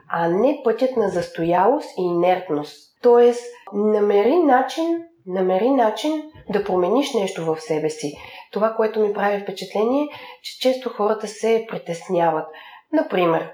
а 0.09 0.27
не 0.27 0.61
пътят 0.63 0.97
на 0.97 1.09
застоялост 1.09 1.89
и 1.97 2.01
инертност. 2.01 2.75
Тоест, 3.01 3.45
намери 3.73 4.35
начин, 4.35 5.03
намери 5.25 5.69
начин 5.69 6.23
да 6.49 6.63
промениш 6.63 7.13
нещо 7.13 7.45
в 7.45 7.61
себе 7.61 7.89
си. 7.89 8.13
Това, 8.51 8.73
което 8.73 8.99
ми 8.99 9.13
прави 9.13 9.41
впечатление, 9.41 10.07
че 10.43 10.59
често 10.59 10.89
хората 10.89 11.27
се 11.27 11.65
притесняват. 11.69 12.47
Например, 12.93 13.51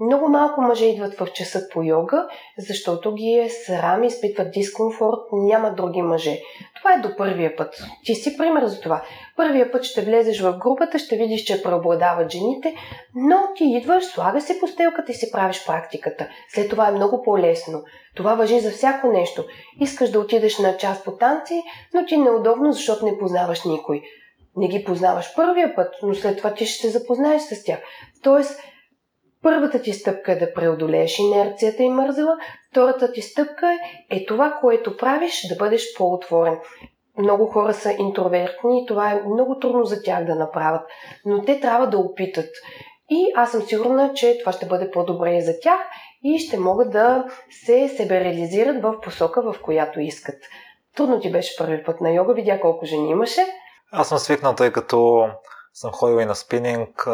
много 0.00 0.28
малко 0.28 0.60
мъже 0.60 0.86
идват 0.86 1.18
в 1.18 1.32
часа 1.32 1.68
по 1.72 1.82
йога, 1.82 2.28
защото 2.58 3.14
ги 3.14 3.32
е 3.32 3.48
срам, 3.48 4.04
изпитват 4.04 4.50
дискомфорт, 4.50 5.20
няма 5.32 5.74
други 5.74 6.02
мъже. 6.02 6.40
Това 6.76 6.94
е 6.94 7.00
до 7.00 7.16
първия 7.16 7.56
път. 7.56 7.82
Ти 8.04 8.14
си 8.14 8.36
пример 8.36 8.66
за 8.66 8.80
това. 8.80 9.02
Първия 9.36 9.72
път 9.72 9.84
ще 9.84 10.02
влезеш 10.02 10.40
в 10.40 10.58
групата, 10.58 10.98
ще 10.98 11.16
видиш, 11.16 11.42
че 11.42 11.62
преобладават 11.62 12.32
жените, 12.32 12.74
но 13.14 13.36
ти 13.56 13.64
идваш, 13.64 14.04
слага 14.04 14.40
се 14.40 14.60
постелката 14.60 15.12
и 15.12 15.14
си 15.14 15.30
правиш 15.32 15.66
практиката. 15.66 16.28
След 16.54 16.70
това 16.70 16.88
е 16.88 16.92
много 16.92 17.22
по-лесно. 17.22 17.82
Това 18.16 18.34
въжи 18.34 18.60
за 18.60 18.70
всяко 18.70 19.12
нещо. 19.12 19.44
Искаш 19.80 20.10
да 20.10 20.20
отидеш 20.20 20.58
на 20.58 20.76
час 20.76 21.04
по 21.04 21.12
танци, 21.12 21.62
но 21.94 22.06
ти 22.06 22.14
е 22.14 22.18
неудобно, 22.18 22.72
защото 22.72 23.04
не 23.04 23.18
познаваш 23.18 23.64
никой. 23.64 24.02
Не 24.56 24.68
ги 24.68 24.84
познаваш 24.84 25.34
първия 25.36 25.74
път, 25.74 25.94
но 26.02 26.14
след 26.14 26.38
това 26.38 26.54
ти 26.54 26.66
ще 26.66 26.80
се 26.80 26.98
запознаеш 26.98 27.42
с 27.42 27.64
тях. 27.64 27.78
Тоест, 28.22 28.60
Първата 29.42 29.82
ти 29.82 29.92
стъпка 29.92 30.32
е 30.32 30.36
да 30.36 30.54
преодолееш 30.54 31.18
инерцията 31.18 31.82
и 31.82 31.90
мързела, 31.90 32.36
втората 32.70 33.12
ти 33.12 33.22
стъпка 33.22 33.72
е, 33.72 34.16
е 34.16 34.26
това, 34.26 34.58
което 34.60 34.96
правиш, 34.96 35.48
да 35.48 35.56
бъдеш 35.56 35.96
по-отворен. 35.96 36.58
Много 37.18 37.46
хора 37.46 37.74
са 37.74 37.92
интровертни 37.98 38.82
и 38.82 38.86
това 38.86 39.10
е 39.10 39.22
много 39.26 39.58
трудно 39.58 39.84
за 39.84 40.02
тях 40.02 40.24
да 40.24 40.34
направят, 40.34 40.82
но 41.24 41.42
те 41.44 41.60
трябва 41.60 41.86
да 41.86 41.98
опитат. 41.98 42.50
И 43.10 43.32
аз 43.36 43.50
съм 43.50 43.62
сигурна, 43.62 44.12
че 44.14 44.38
това 44.38 44.52
ще 44.52 44.66
бъде 44.66 44.90
по-добре 44.90 45.36
и 45.36 45.42
за 45.42 45.60
тях 45.60 45.80
и 46.22 46.38
ще 46.38 46.58
могат 46.58 46.90
да 46.90 47.24
се 47.50 47.88
себе 47.88 48.20
реализират 48.20 48.82
в 48.82 49.00
посока, 49.00 49.42
в 49.42 49.62
която 49.62 50.00
искат. 50.00 50.36
Трудно 50.96 51.20
ти 51.20 51.32
беше 51.32 51.56
първи 51.58 51.84
път 51.84 52.00
на 52.00 52.10
йога, 52.10 52.34
видя 52.34 52.60
колко 52.60 52.86
жени 52.86 53.10
имаше. 53.10 53.40
Аз 53.92 54.08
съм 54.08 54.18
свикнал, 54.18 54.54
тъй 54.54 54.72
като 54.72 55.28
съм 55.72 55.92
ходил 55.92 56.20
и 56.20 56.24
на 56.24 56.34
спининг, 56.34 57.08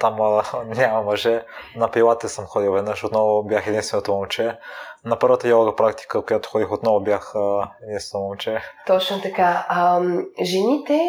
там 0.00 0.16
няма 0.66 1.02
мъже. 1.02 1.44
На 1.76 1.90
пилате 1.90 2.28
съм 2.28 2.44
ходил 2.44 2.72
веднъж, 2.72 3.04
отново 3.04 3.42
бях 3.42 3.66
единственото 3.66 4.12
момче. 4.12 4.58
На 5.04 5.18
първата 5.18 5.48
йога 5.48 5.76
практика, 5.76 6.24
която 6.24 6.48
ходих, 6.48 6.72
отново 6.72 7.00
бях 7.00 7.34
единственото 7.88 8.26
момче. 8.26 8.60
Точно 8.86 9.20
така. 9.20 9.66
А, 9.68 10.00
жените 10.42 11.00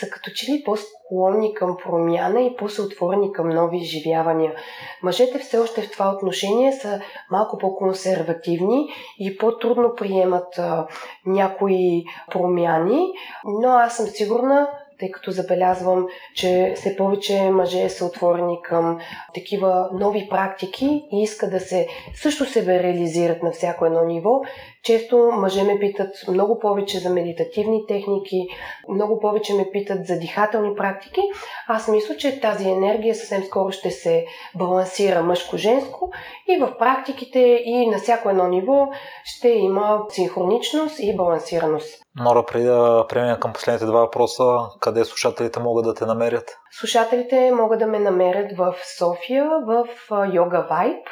са 0.00 0.10
като 0.10 0.30
че 0.34 0.62
по-склонни 0.64 1.54
към 1.54 1.76
промяна 1.84 2.40
и 2.40 2.56
по-съотворени 2.56 3.32
към 3.32 3.48
нови 3.48 3.78
изживявания. 3.78 4.54
Мъжете 5.02 5.38
все 5.38 5.58
още 5.58 5.82
в 5.82 5.90
това 5.90 6.10
отношение 6.10 6.72
са 6.72 7.00
малко 7.30 7.58
по-консервативни 7.58 8.88
и 9.18 9.38
по-трудно 9.38 9.94
приемат 9.96 10.58
а, 10.58 10.86
някои 11.26 12.04
промяни, 12.30 13.12
но 13.44 13.68
аз 13.68 13.96
съм 13.96 14.06
сигурна, 14.06 14.68
тъй 15.00 15.10
като 15.10 15.30
забелязвам, 15.30 16.06
че 16.34 16.72
все 16.76 16.96
повече 16.96 17.50
мъже 17.50 17.88
са 17.88 18.04
отворени 18.04 18.62
към 18.62 18.98
такива 19.34 19.88
нови 19.92 20.28
практики 20.28 21.04
и 21.12 21.22
искат 21.22 21.50
да 21.50 21.60
се 21.60 21.88
също 22.14 22.44
себе 22.44 22.82
реализират 22.82 23.42
на 23.42 23.50
всяко 23.50 23.86
едно 23.86 24.04
ниво. 24.04 24.40
Често 24.82 25.30
мъже 25.32 25.62
ме 25.62 25.78
питат 25.78 26.14
много 26.28 26.58
повече 26.58 26.98
за 26.98 27.10
медитативни 27.10 27.86
техники, 27.86 28.48
много 28.88 29.20
повече 29.20 29.54
ме 29.54 29.70
питат 29.72 30.06
за 30.06 30.18
дихателни 30.18 30.74
практики. 30.74 31.20
Аз 31.68 31.88
мисля, 31.88 32.16
че 32.16 32.40
тази 32.40 32.68
енергия 32.68 33.14
съвсем 33.14 33.42
скоро 33.44 33.72
ще 33.72 33.90
се 33.90 34.26
балансира 34.54 35.22
мъжко-женско 35.22 36.10
и 36.48 36.56
в 36.56 36.78
практиките 36.78 37.62
и 37.64 37.86
на 37.86 37.98
всяко 37.98 38.30
едно 38.30 38.48
ниво 38.48 38.88
ще 39.24 39.48
има 39.48 40.04
синхроничност 40.08 40.98
и 41.00 41.16
балансираност. 41.16 42.02
Нора, 42.16 42.46
преди 42.46 42.64
да 42.64 43.06
преминем 43.08 43.40
към 43.40 43.52
последните 43.52 43.86
два 43.86 44.00
въпроса, 44.00 44.44
къде 44.80 45.04
слушателите 45.04 45.60
могат 45.60 45.84
да 45.84 45.94
те 45.94 46.06
намерят? 46.06 46.58
Слушателите 46.70 47.52
могат 47.54 47.78
да 47.78 47.86
ме 47.86 47.98
намерят 47.98 48.56
в 48.56 48.74
София, 48.98 49.50
в 49.66 49.86
Йога 50.32 50.66
Vibe. 50.70 51.04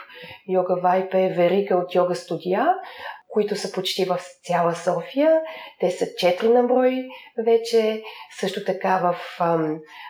Йога 0.49 0.75
Vibe 0.75 1.15
е 1.15 1.35
верига 1.35 1.77
от 1.77 1.95
йога 1.95 2.15
студия, 2.15 2.67
които 3.29 3.57
са 3.57 3.73
почти 3.73 4.05
в 4.05 4.19
цяла 4.45 4.75
София. 4.75 5.41
Те 5.81 5.91
са 5.91 6.07
четири 6.17 6.49
на 6.49 6.63
брой 6.63 7.05
вече. 7.47 8.03
Също 8.41 8.65
така 8.65 8.99
в 8.99 9.41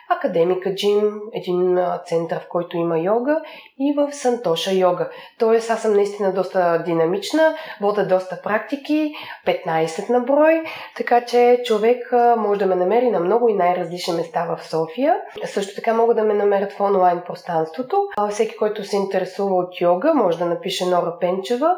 Академика 0.09 0.75
Джим, 0.75 1.19
един 1.33 1.79
център, 2.05 2.39
в 2.39 2.47
който 2.49 2.77
има 2.77 2.99
йога, 2.99 3.41
и 3.79 3.93
в 3.97 4.13
Сантоша 4.13 4.71
йога. 4.73 5.09
Тоест, 5.39 5.69
аз 5.69 5.81
съм 5.81 5.93
наистина 5.93 6.33
доста 6.33 6.83
динамична, 6.85 7.55
вода 7.81 8.05
доста 8.05 8.41
практики, 8.41 9.13
15 9.47 10.09
на 10.09 10.19
брой, 10.19 10.63
така 10.97 11.25
че 11.25 11.61
човек 11.65 12.13
може 12.37 12.59
да 12.59 12.65
ме 12.65 12.75
намери 12.75 13.09
на 13.09 13.19
много 13.19 13.49
и 13.49 13.53
най-различни 13.53 14.13
места 14.13 14.55
в 14.55 14.63
София. 14.63 15.15
Също 15.45 15.75
така 15.75 15.93
могат 15.93 16.17
да 16.17 16.23
ме 16.23 16.33
намерят 16.33 16.71
в 16.71 16.81
онлайн 16.81 17.21
пространството. 17.25 18.07
Всеки, 18.29 18.57
който 18.57 18.83
се 18.83 18.95
интересува 18.95 19.55
от 19.55 19.81
йога, 19.81 20.13
може 20.13 20.37
да 20.37 20.45
напише 20.45 20.85
Нора 20.85 21.17
Пенчева 21.19 21.75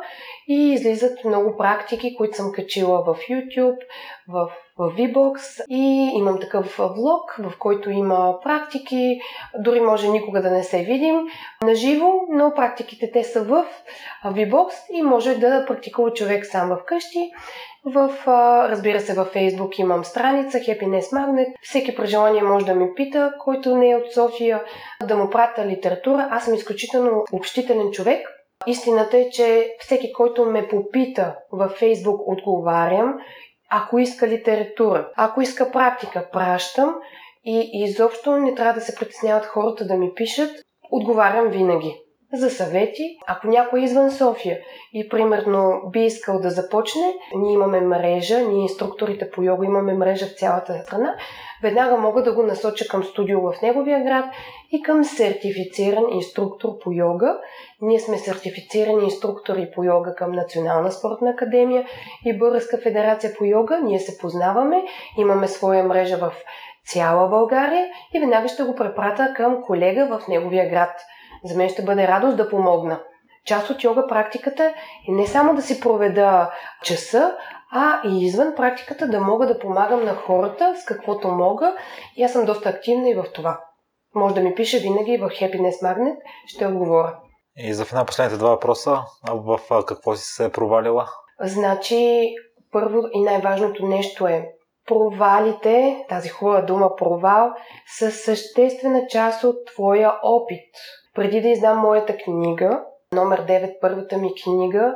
и 0.47 0.73
излизат 0.73 1.25
много 1.25 1.57
практики, 1.57 2.15
които 2.17 2.37
съм 2.37 2.51
качила 2.51 3.03
в 3.03 3.15
YouTube, 3.29 3.77
в 4.27 4.51
в 4.81 4.95
VBOX 4.97 5.63
и 5.69 6.11
имам 6.15 6.39
такъв 6.39 6.77
влог, 6.77 7.35
в 7.39 7.57
който 7.59 7.89
има 7.89 8.39
практики, 8.43 9.19
дори 9.59 9.79
може 9.79 10.09
никога 10.09 10.41
да 10.41 10.51
не 10.51 10.63
се 10.63 10.83
видим 10.83 11.15
на 11.63 11.75
живо, 11.75 12.11
но 12.29 12.53
практиките 12.55 13.11
те 13.11 13.23
са 13.23 13.43
в 13.43 13.65
VBOX 14.25 14.71
и 14.93 15.01
може 15.01 15.35
да 15.35 15.65
практикува 15.67 16.13
човек 16.13 16.45
сам 16.45 16.77
вкъщи. 16.81 17.31
В, 17.85 18.11
разбира 18.69 18.99
се, 18.99 19.13
във 19.13 19.33
Facebook 19.33 19.79
имам 19.79 20.03
страница 20.03 20.57
Happiness 20.57 21.01
Magnet. 21.01 21.53
Всеки 21.61 21.95
при 21.95 22.41
може 22.43 22.65
да 22.65 22.75
ми 22.75 22.95
пита, 22.95 23.33
който 23.39 23.75
не 23.75 23.89
е 23.89 23.95
от 23.95 24.13
София, 24.13 24.63
да 25.03 25.17
му 25.17 25.29
пратя 25.29 25.65
литература. 25.65 26.27
Аз 26.31 26.45
съм 26.45 26.53
изключително 26.53 27.23
общителен 27.33 27.91
човек. 27.91 28.27
Истината 28.67 29.17
е, 29.17 29.29
че 29.29 29.75
всеки, 29.79 30.13
който 30.13 30.45
ме 30.45 30.67
попита 30.67 31.35
във 31.51 31.79
Facebook, 31.79 32.23
отговарям 32.25 33.17
ако 33.71 33.99
иска 33.99 34.27
литература, 34.27 35.09
ако 35.15 35.41
иска 35.41 35.71
практика, 35.71 36.29
пращам 36.33 36.95
и 37.45 37.69
изобщо 37.73 38.37
не 38.37 38.55
трябва 38.55 38.73
да 38.73 38.81
се 38.81 38.95
притесняват 38.95 39.45
хората 39.45 39.85
да 39.85 39.95
ми 39.95 40.13
пишат. 40.15 40.51
Отговарям 40.91 41.47
винаги 41.47 41.95
за 42.33 42.49
съвети. 42.49 43.17
Ако 43.27 43.47
някой 43.47 43.79
е 43.79 43.83
извън 43.83 44.11
София 44.11 44.59
и 44.93 45.09
примерно 45.09 45.81
би 45.91 45.99
искал 45.99 46.39
да 46.39 46.49
започне, 46.49 47.13
ние 47.35 47.53
имаме 47.53 47.81
мрежа, 47.81 48.39
ние 48.39 48.61
инструкторите 48.61 49.29
по 49.29 49.43
йога 49.43 49.65
имаме 49.65 49.93
мрежа 49.93 50.25
в 50.25 50.35
цялата 50.35 50.79
страна, 50.85 51.15
веднага 51.63 51.97
мога 51.97 52.23
да 52.23 52.33
го 52.33 52.43
насоча 52.43 52.87
към 52.87 53.03
студио 53.03 53.41
в 53.41 53.61
неговия 53.61 54.03
град 54.03 54.25
и 54.71 54.81
към 54.81 55.03
сертифициран 55.03 56.03
инструктор 56.13 56.69
по 56.83 56.91
йога. 56.91 57.37
Ние 57.81 57.99
сме 57.99 58.17
сертифицирани 58.17 59.03
инструктори 59.03 59.71
по 59.75 59.83
йога 59.83 60.15
към 60.15 60.31
Национална 60.31 60.91
спортна 60.91 61.29
академия 61.29 61.85
и 62.25 62.37
Българска 62.37 62.77
федерация 62.77 63.33
по 63.37 63.45
йога. 63.45 63.79
Ние 63.83 63.99
се 63.99 64.17
познаваме, 64.17 64.83
имаме 65.17 65.47
своя 65.47 65.83
мрежа 65.83 66.17
в 66.17 66.33
цяла 66.85 67.27
България 67.27 67.87
и 68.13 68.19
веднага 68.19 68.47
ще 68.47 68.63
го 68.63 68.75
препрата 68.75 69.33
към 69.35 69.61
колега 69.61 70.05
в 70.05 70.27
неговия 70.27 70.69
град. 70.69 71.01
За 71.43 71.57
мен 71.57 71.69
ще 71.69 71.83
бъде 71.83 72.07
радост 72.07 72.37
да 72.37 72.49
помогна. 72.49 72.99
Част 73.45 73.69
от 73.69 73.83
йога 73.83 74.07
практиката 74.07 74.73
е 75.09 75.11
не 75.11 75.27
само 75.27 75.55
да 75.55 75.61
си 75.61 75.79
проведа 75.79 76.51
часа, 76.83 77.35
а 77.71 78.01
и 78.07 78.25
извън 78.25 78.55
практиката 78.55 79.07
да 79.07 79.19
мога 79.19 79.47
да 79.47 79.59
помагам 79.59 80.03
на 80.03 80.15
хората 80.15 80.73
с 80.77 80.85
каквото 80.85 81.27
мога. 81.27 81.75
И 82.17 82.23
аз 82.23 82.31
съм 82.31 82.45
доста 82.45 82.69
активна 82.69 83.09
и 83.09 83.13
в 83.13 83.25
това. 83.33 83.59
Може 84.15 84.35
да 84.35 84.41
ми 84.41 84.55
пише 84.55 84.79
винаги 84.79 85.17
в 85.17 85.29
Happiness 85.29 85.83
Magnet, 85.83 86.15
ще 86.47 86.67
отговоря. 86.67 87.17
И 87.57 87.73
за 87.73 87.85
финал 87.85 88.05
последните 88.05 88.37
два 88.37 88.49
въпроса. 88.49 88.99
В 89.29 89.59
какво 89.85 90.15
си 90.15 90.25
се 90.25 90.45
е 90.45 90.51
провалила? 90.51 91.07
Значи, 91.39 92.33
първо 92.71 93.01
и 93.13 93.21
най-важното 93.21 93.85
нещо 93.85 94.27
е 94.27 94.49
провалите, 94.87 96.05
тази 96.09 96.29
хубава 96.29 96.61
дума 96.61 96.95
провал, 96.95 97.51
са 97.97 98.11
съществена 98.11 99.07
част 99.09 99.43
от 99.43 99.55
твоя 99.65 100.13
опит. 100.23 100.69
Преди 101.15 101.41
да 101.41 101.47
издам 101.47 101.77
моята 101.77 102.17
книга, 102.17 102.83
номер 103.13 103.45
9, 103.45 103.73
първата 103.81 104.17
ми 104.17 104.29
книга, 104.43 104.95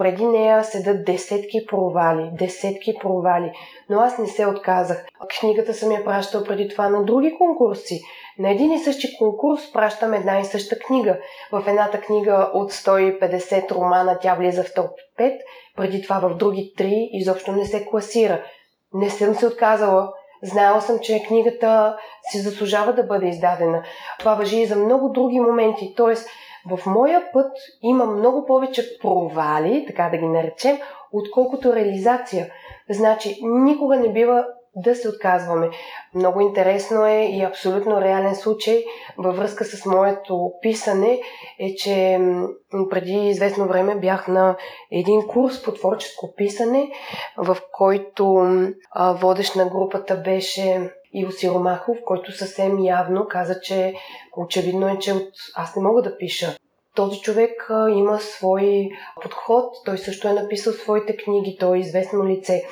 преди 0.00 0.26
нея 0.26 0.64
седат 0.64 1.04
десетки 1.04 1.66
провали, 1.66 2.30
десетки 2.32 2.94
провали, 3.00 3.52
но 3.90 4.00
аз 4.00 4.18
не 4.18 4.26
се 4.26 4.46
отказах. 4.46 5.06
Книгата 5.40 5.74
съм 5.74 5.92
я 5.92 6.04
пращал 6.04 6.44
преди 6.44 6.68
това 6.68 6.88
на 6.88 7.04
други 7.04 7.34
конкурси. 7.38 8.00
На 8.38 8.50
един 8.50 8.72
и 8.72 8.78
същи 8.78 9.18
конкурс 9.18 9.72
пращам 9.72 10.14
една 10.14 10.40
и 10.40 10.44
съща 10.44 10.78
книга. 10.78 11.18
В 11.52 11.64
едната 11.68 12.00
книга 12.00 12.50
от 12.54 12.72
150 12.72 13.70
романа 13.70 14.18
тя 14.20 14.34
влиза 14.34 14.64
в 14.64 14.74
топ 14.74 14.90
5, 15.18 15.38
преди 15.76 16.02
това 16.02 16.18
в 16.18 16.36
други 16.36 16.74
3 16.78 17.08
изобщо 17.12 17.52
не 17.52 17.64
се 17.64 17.86
класира. 17.86 18.42
Не 18.94 19.10
съм 19.10 19.34
се 19.34 19.46
отказала. 19.46 20.12
Знаела 20.42 20.80
съм, 20.80 20.98
че 20.98 21.22
книгата 21.28 21.96
си 22.30 22.38
заслужава 22.38 22.92
да 22.92 23.02
бъде 23.02 23.28
издадена. 23.28 23.82
Това 24.18 24.34
въжи 24.34 24.60
и 24.60 24.66
за 24.66 24.76
много 24.76 25.08
други 25.08 25.40
моменти. 25.40 25.94
Тоест, 25.96 26.28
в 26.66 26.86
моя 26.86 27.32
път 27.32 27.52
има 27.82 28.06
много 28.06 28.46
повече 28.46 28.98
провали, 28.98 29.84
така 29.86 30.08
да 30.08 30.16
ги 30.16 30.26
наречем, 30.26 30.78
отколкото 31.12 31.74
реализация. 31.74 32.52
Значи, 32.90 33.38
никога 33.42 33.96
не 33.96 34.12
бива 34.12 34.44
да 34.76 34.94
се 34.94 35.08
отказваме. 35.08 35.70
Много 36.14 36.40
интересно 36.40 37.06
е 37.06 37.28
и 37.32 37.42
абсолютно 37.42 38.00
реален 38.00 38.34
случай 38.34 38.84
във 39.18 39.36
връзка 39.36 39.64
с 39.64 39.86
моето 39.86 40.52
писане 40.62 41.20
е, 41.58 41.74
че 41.74 42.20
преди 42.90 43.28
известно 43.28 43.68
време 43.68 43.94
бях 43.94 44.28
на 44.28 44.56
един 44.90 45.26
курс 45.26 45.62
по 45.62 45.72
творческо 45.72 46.34
писане, 46.36 46.90
в 47.36 47.56
който 47.72 48.48
водещ 48.96 49.56
на 49.56 49.66
групата 49.66 50.16
беше 50.16 50.90
Иво 51.12 51.32
Сиромахов, 51.32 51.98
който 52.04 52.32
съвсем 52.32 52.78
явно 52.78 53.28
каза, 53.28 53.60
че 53.60 53.94
очевидно 54.36 54.88
е, 54.88 54.98
че 54.98 55.12
от... 55.12 55.32
аз 55.56 55.76
не 55.76 55.82
мога 55.82 56.02
да 56.02 56.18
пиша. 56.18 56.56
Този 57.00 57.20
човек 57.20 57.70
има 57.90 58.18
свой 58.18 58.90
подход, 59.22 59.64
той 59.84 59.98
също 59.98 60.28
е 60.28 60.32
написал 60.32 60.72
своите 60.72 61.16
книги, 61.16 61.56
той 61.60 61.76
е 61.76 61.80
известно 61.80 62.26
лице. 62.26 62.64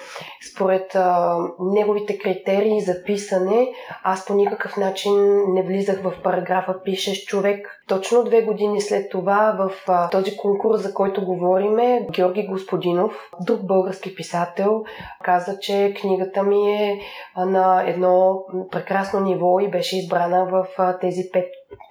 Според 0.53 0.95
а, 0.95 1.37
неговите 1.61 2.19
критерии 2.19 2.81
за 2.81 3.05
писане, 3.05 3.73
аз 4.03 4.27
по 4.27 4.35
никакъв 4.35 4.77
начин 4.77 5.13
не 5.49 5.63
влизах 5.63 6.03
в 6.03 6.13
параграфа 6.25 6.83
пишеш 6.85 7.25
човек. 7.25 7.83
Точно 7.89 8.25
две 8.25 8.43
години 8.43 8.81
след 8.81 9.11
това 9.11 9.57
в 9.59 9.73
а, 9.89 10.11
този 10.11 10.37
конкурс, 10.37 10.83
за 10.83 10.95
който 10.95 11.25
говориме, 11.25 12.07
Георги 12.13 12.47
Господинов, 12.47 13.31
друг 13.41 13.67
български 13.67 14.15
писател, 14.15 14.85
каза, 15.25 15.59
че 15.59 15.95
книгата 16.01 16.43
ми 16.43 16.73
е 16.73 17.01
на 17.37 17.83
едно 17.87 18.45
прекрасно 18.71 19.21
ниво 19.21 19.61
и 19.61 19.69
беше 19.69 19.99
избрана 19.99 20.45
в 20.45 20.67
тези 21.01 21.23
пет 21.33 21.47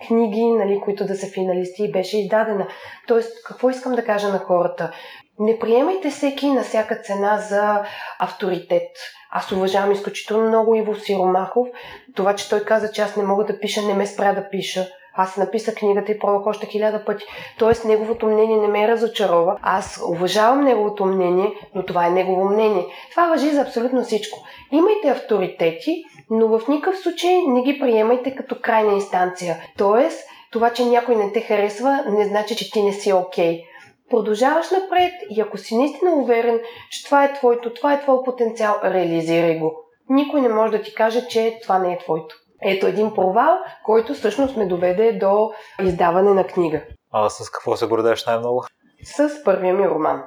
книги, 0.07 0.45
нали, 0.45 0.79
които 0.79 1.05
да 1.05 1.15
са 1.15 1.27
финалисти 1.27 1.83
и 1.83 1.91
беше 1.91 2.17
издадена. 2.27 2.67
Тоест, 3.07 3.43
какво 3.43 3.69
искам 3.69 3.95
да 3.95 4.05
кажа 4.05 4.27
на 4.27 4.39
хората? 4.39 4.91
Не 5.39 5.59
приемайте 5.59 6.09
всеки 6.09 6.47
на 6.47 6.63
всяка 6.63 6.95
цена 6.95 7.37
за 7.37 7.83
авторитет. 8.19 8.87
Аз 9.31 9.51
уважавам 9.51 9.91
изключително 9.91 10.47
много 10.47 10.75
Иво 10.75 10.95
Сиромахов. 10.95 11.67
Това, 12.15 12.35
че 12.35 12.49
той 12.49 12.59
каза, 12.59 12.91
че 12.91 13.01
аз 13.01 13.15
не 13.15 13.23
мога 13.23 13.45
да 13.45 13.59
пиша, 13.59 13.81
не 13.81 13.93
ме 13.93 14.07
спря 14.07 14.33
да 14.33 14.49
пиша. 14.49 14.87
Аз 15.19 15.37
написах 15.37 15.75
книгата 15.75 16.11
и 16.11 16.19
пробвах 16.19 16.47
още 16.47 16.65
хиляда 16.65 17.05
пъти. 17.05 17.25
Тоест, 17.59 17.85
неговото 17.85 18.25
мнение 18.25 18.57
не 18.57 18.67
ме 18.67 18.87
разочарова. 18.87 19.57
Аз 19.61 20.01
уважавам 20.09 20.63
неговото 20.63 21.05
мнение, 21.05 21.53
но 21.75 21.85
това 21.85 22.07
е 22.07 22.09
негово 22.09 22.49
мнение. 22.49 22.85
Това 23.11 23.27
въжи 23.27 23.49
за 23.49 23.61
абсолютно 23.61 24.03
всичко. 24.03 24.39
Имайте 24.71 25.07
авторитети, 25.07 26.03
но 26.29 26.47
в 26.47 26.67
никакъв 26.67 26.99
случай 26.99 27.37
не 27.47 27.61
ги 27.61 27.79
приемайте 27.79 28.35
като 28.35 28.55
крайна 28.61 28.93
инстанция. 28.93 29.57
Тоест, 29.77 30.27
това, 30.51 30.73
че 30.73 30.85
някой 30.85 31.15
не 31.15 31.31
те 31.31 31.41
харесва, 31.41 32.03
не 32.09 32.25
значи, 32.25 32.55
че 32.55 32.71
ти 32.71 32.83
не 32.83 32.93
си 32.93 33.13
окей. 33.13 33.57
Okay. 33.57 33.63
Продължаваш 34.09 34.71
напред 34.71 35.11
и 35.29 35.41
ако 35.41 35.57
си 35.57 35.77
наистина 35.77 36.11
уверен, 36.13 36.59
че 36.91 37.05
това 37.05 37.25
е 37.25 37.33
твоето, 37.33 37.73
това 37.73 37.93
е 37.93 38.01
твой 38.01 38.23
потенциал, 38.25 38.79
реализирай 38.83 39.59
го. 39.59 39.75
Никой 40.09 40.41
не 40.41 40.49
може 40.49 40.77
да 40.77 40.81
ти 40.81 40.95
каже, 40.95 41.27
че 41.27 41.59
това 41.63 41.79
не 41.79 41.93
е 41.93 41.97
твоето. 41.97 42.35
Ето 42.61 42.87
един 42.87 43.13
провал, 43.13 43.57
който 43.85 44.13
всъщност 44.13 44.57
ме 44.57 44.65
доведе 44.65 45.11
до 45.11 45.51
издаване 45.83 46.33
на 46.33 46.47
книга. 46.47 46.81
А 47.11 47.29
с 47.29 47.49
какво 47.49 47.77
се 47.77 47.87
гордееш 47.87 48.25
най-много? 48.25 48.63
С 49.03 49.43
първия 49.43 49.73
ми 49.73 49.87
роман 49.87 50.23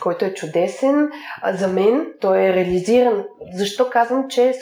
който 0.00 0.24
е 0.24 0.34
чудесен. 0.34 1.10
За 1.52 1.68
мен 1.68 2.06
той 2.20 2.42
е 2.42 2.52
реализиран. 2.52 3.24
Защо 3.54 3.90
казвам, 3.90 4.28
че 4.28 4.52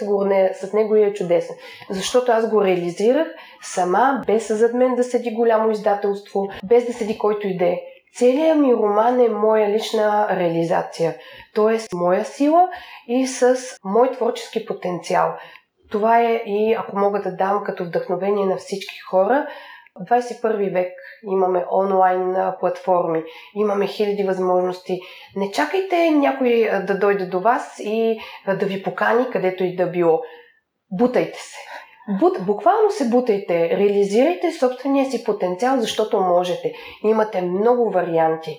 с 0.60 0.72
него 0.72 0.96
е 0.96 1.12
чудесен? 1.12 1.56
Защото 1.90 2.32
аз 2.32 2.50
го 2.50 2.64
реализирах 2.64 3.28
сама, 3.62 4.22
без 4.26 4.48
зад 4.48 4.74
мен 4.74 4.94
да 4.94 5.04
седи 5.04 5.30
голямо 5.30 5.70
издателство, 5.70 6.48
без 6.64 6.86
да 6.86 6.92
седи 6.92 7.18
който 7.18 7.46
иде. 7.46 7.80
Целият 8.14 8.58
ми 8.58 8.74
роман 8.74 9.20
е 9.20 9.28
моя 9.28 9.68
лична 9.68 10.28
реализация, 10.30 11.16
т.е. 11.54 11.96
моя 11.96 12.24
сила 12.24 12.68
и 13.08 13.26
с 13.26 13.56
мой 13.84 14.12
творчески 14.12 14.66
потенциал. 14.66 15.34
Това 15.90 16.20
е 16.20 16.42
и 16.46 16.74
ако 16.78 16.98
мога 16.98 17.22
да 17.22 17.36
дам 17.36 17.64
като 17.64 17.84
вдъхновение 17.84 18.46
на 18.46 18.56
всички 18.56 18.98
хора, 19.10 19.46
21 20.00 20.72
век 20.72 20.92
имаме 21.24 21.64
онлайн 21.72 22.36
платформи, 22.60 23.22
имаме 23.54 23.86
хиляди 23.86 24.22
възможности. 24.22 25.00
Не 25.36 25.50
чакайте 25.50 26.10
някой 26.10 26.70
да 26.86 26.98
дойде 26.98 27.26
до 27.26 27.40
вас 27.40 27.78
и 27.78 28.20
да 28.46 28.66
ви 28.66 28.82
покани 28.82 29.30
където 29.32 29.64
и 29.64 29.76
да 29.76 29.86
било. 29.86 30.20
Бутайте 30.90 31.38
се. 31.38 31.56
Бут, 32.20 32.46
буквално 32.46 32.90
се 32.90 33.08
бутайте, 33.08 33.78
реализирайте 33.78 34.52
собствения 34.52 35.10
си 35.10 35.24
потенциал, 35.24 35.80
защото 35.80 36.20
можете. 36.20 36.74
Имате 37.04 37.42
много 37.42 37.90
варианти. 37.90 38.58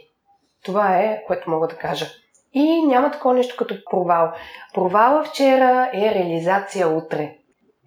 Това 0.66 0.98
е, 0.98 1.24
което 1.28 1.50
мога 1.50 1.68
да 1.68 1.76
кажа. 1.76 2.06
И 2.54 2.86
няма 2.86 3.12
такова 3.12 3.34
нещо 3.34 3.56
като 3.58 3.76
провал. 3.92 4.32
Провала 4.74 5.24
вчера 5.24 5.92
е 5.94 6.16
реализация 6.16 6.88
утре. 6.88 7.36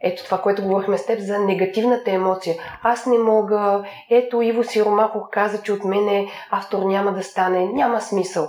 Ето 0.07 0.25
това, 0.25 0.43
което 0.43 0.63
говорихме 0.63 0.99
с 0.99 1.07
теб 1.07 1.21
за 1.21 1.39
негативната 1.39 2.11
емоция. 2.11 2.57
Аз 2.83 3.07
не 3.07 3.19
мога. 3.19 3.85
Ето 4.11 4.43
Иво 4.43 4.65
Сиромахов 4.65 5.23
каза, 5.33 5.63
че 5.63 5.73
от 5.73 5.85
мене 5.85 6.27
автор 6.51 6.83
няма 6.83 7.13
да 7.13 7.23
стане. 7.23 7.67
Няма 7.67 8.01
смисъл. 8.01 8.49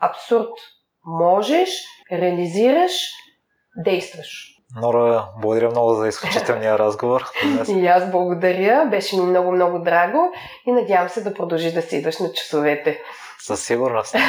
Абсурд. 0.00 0.50
Можеш, 1.04 1.68
реализираш, 2.12 2.92
действаш. 3.84 4.52
Нора, 4.82 5.28
благодаря 5.40 5.70
много 5.70 5.94
за 5.94 6.08
изключителния 6.08 6.78
разговор. 6.84 7.24
И 7.68 7.86
аз 7.86 8.10
благодаря. 8.10 8.86
Беше 8.90 9.16
ми 9.16 9.22
много, 9.22 9.52
много 9.52 9.78
драго 9.78 10.32
и 10.66 10.72
надявам 10.72 11.08
се 11.08 11.22
да 11.22 11.34
продължиш 11.34 11.72
да 11.72 11.82
си 11.82 11.96
идваш 11.96 12.18
на 12.18 12.32
часовете. 12.32 13.00
Със 13.38 13.64
сигурност. 13.64 14.14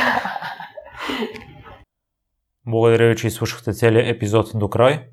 Благодаря 2.68 3.10
ви, 3.10 3.16
че 3.16 3.28
изслушахте 3.28 3.74
целият 3.74 4.16
епизод 4.16 4.52
до 4.56 4.70
край. 4.70 5.08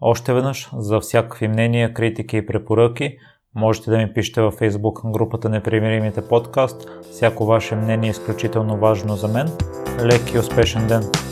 Още 0.00 0.34
веднъж, 0.34 0.70
за 0.76 1.00
всякакви 1.00 1.48
мнения, 1.48 1.94
критики 1.94 2.36
и 2.36 2.46
препоръки, 2.46 3.16
можете 3.54 3.90
да 3.90 3.98
ми 3.98 4.12
пишете 4.12 4.40
във 4.40 4.58
Facebook 4.58 5.10
групата 5.10 5.48
Непримиримите 5.48 6.28
подкаст. 6.28 6.88
Всяко 7.10 7.46
ваше 7.46 7.76
мнение 7.76 8.08
е 8.08 8.10
изключително 8.10 8.76
важно 8.76 9.16
за 9.16 9.28
мен. 9.28 9.48
Лек 10.04 10.34
и 10.34 10.38
успешен 10.38 10.86
ден! 10.86 11.27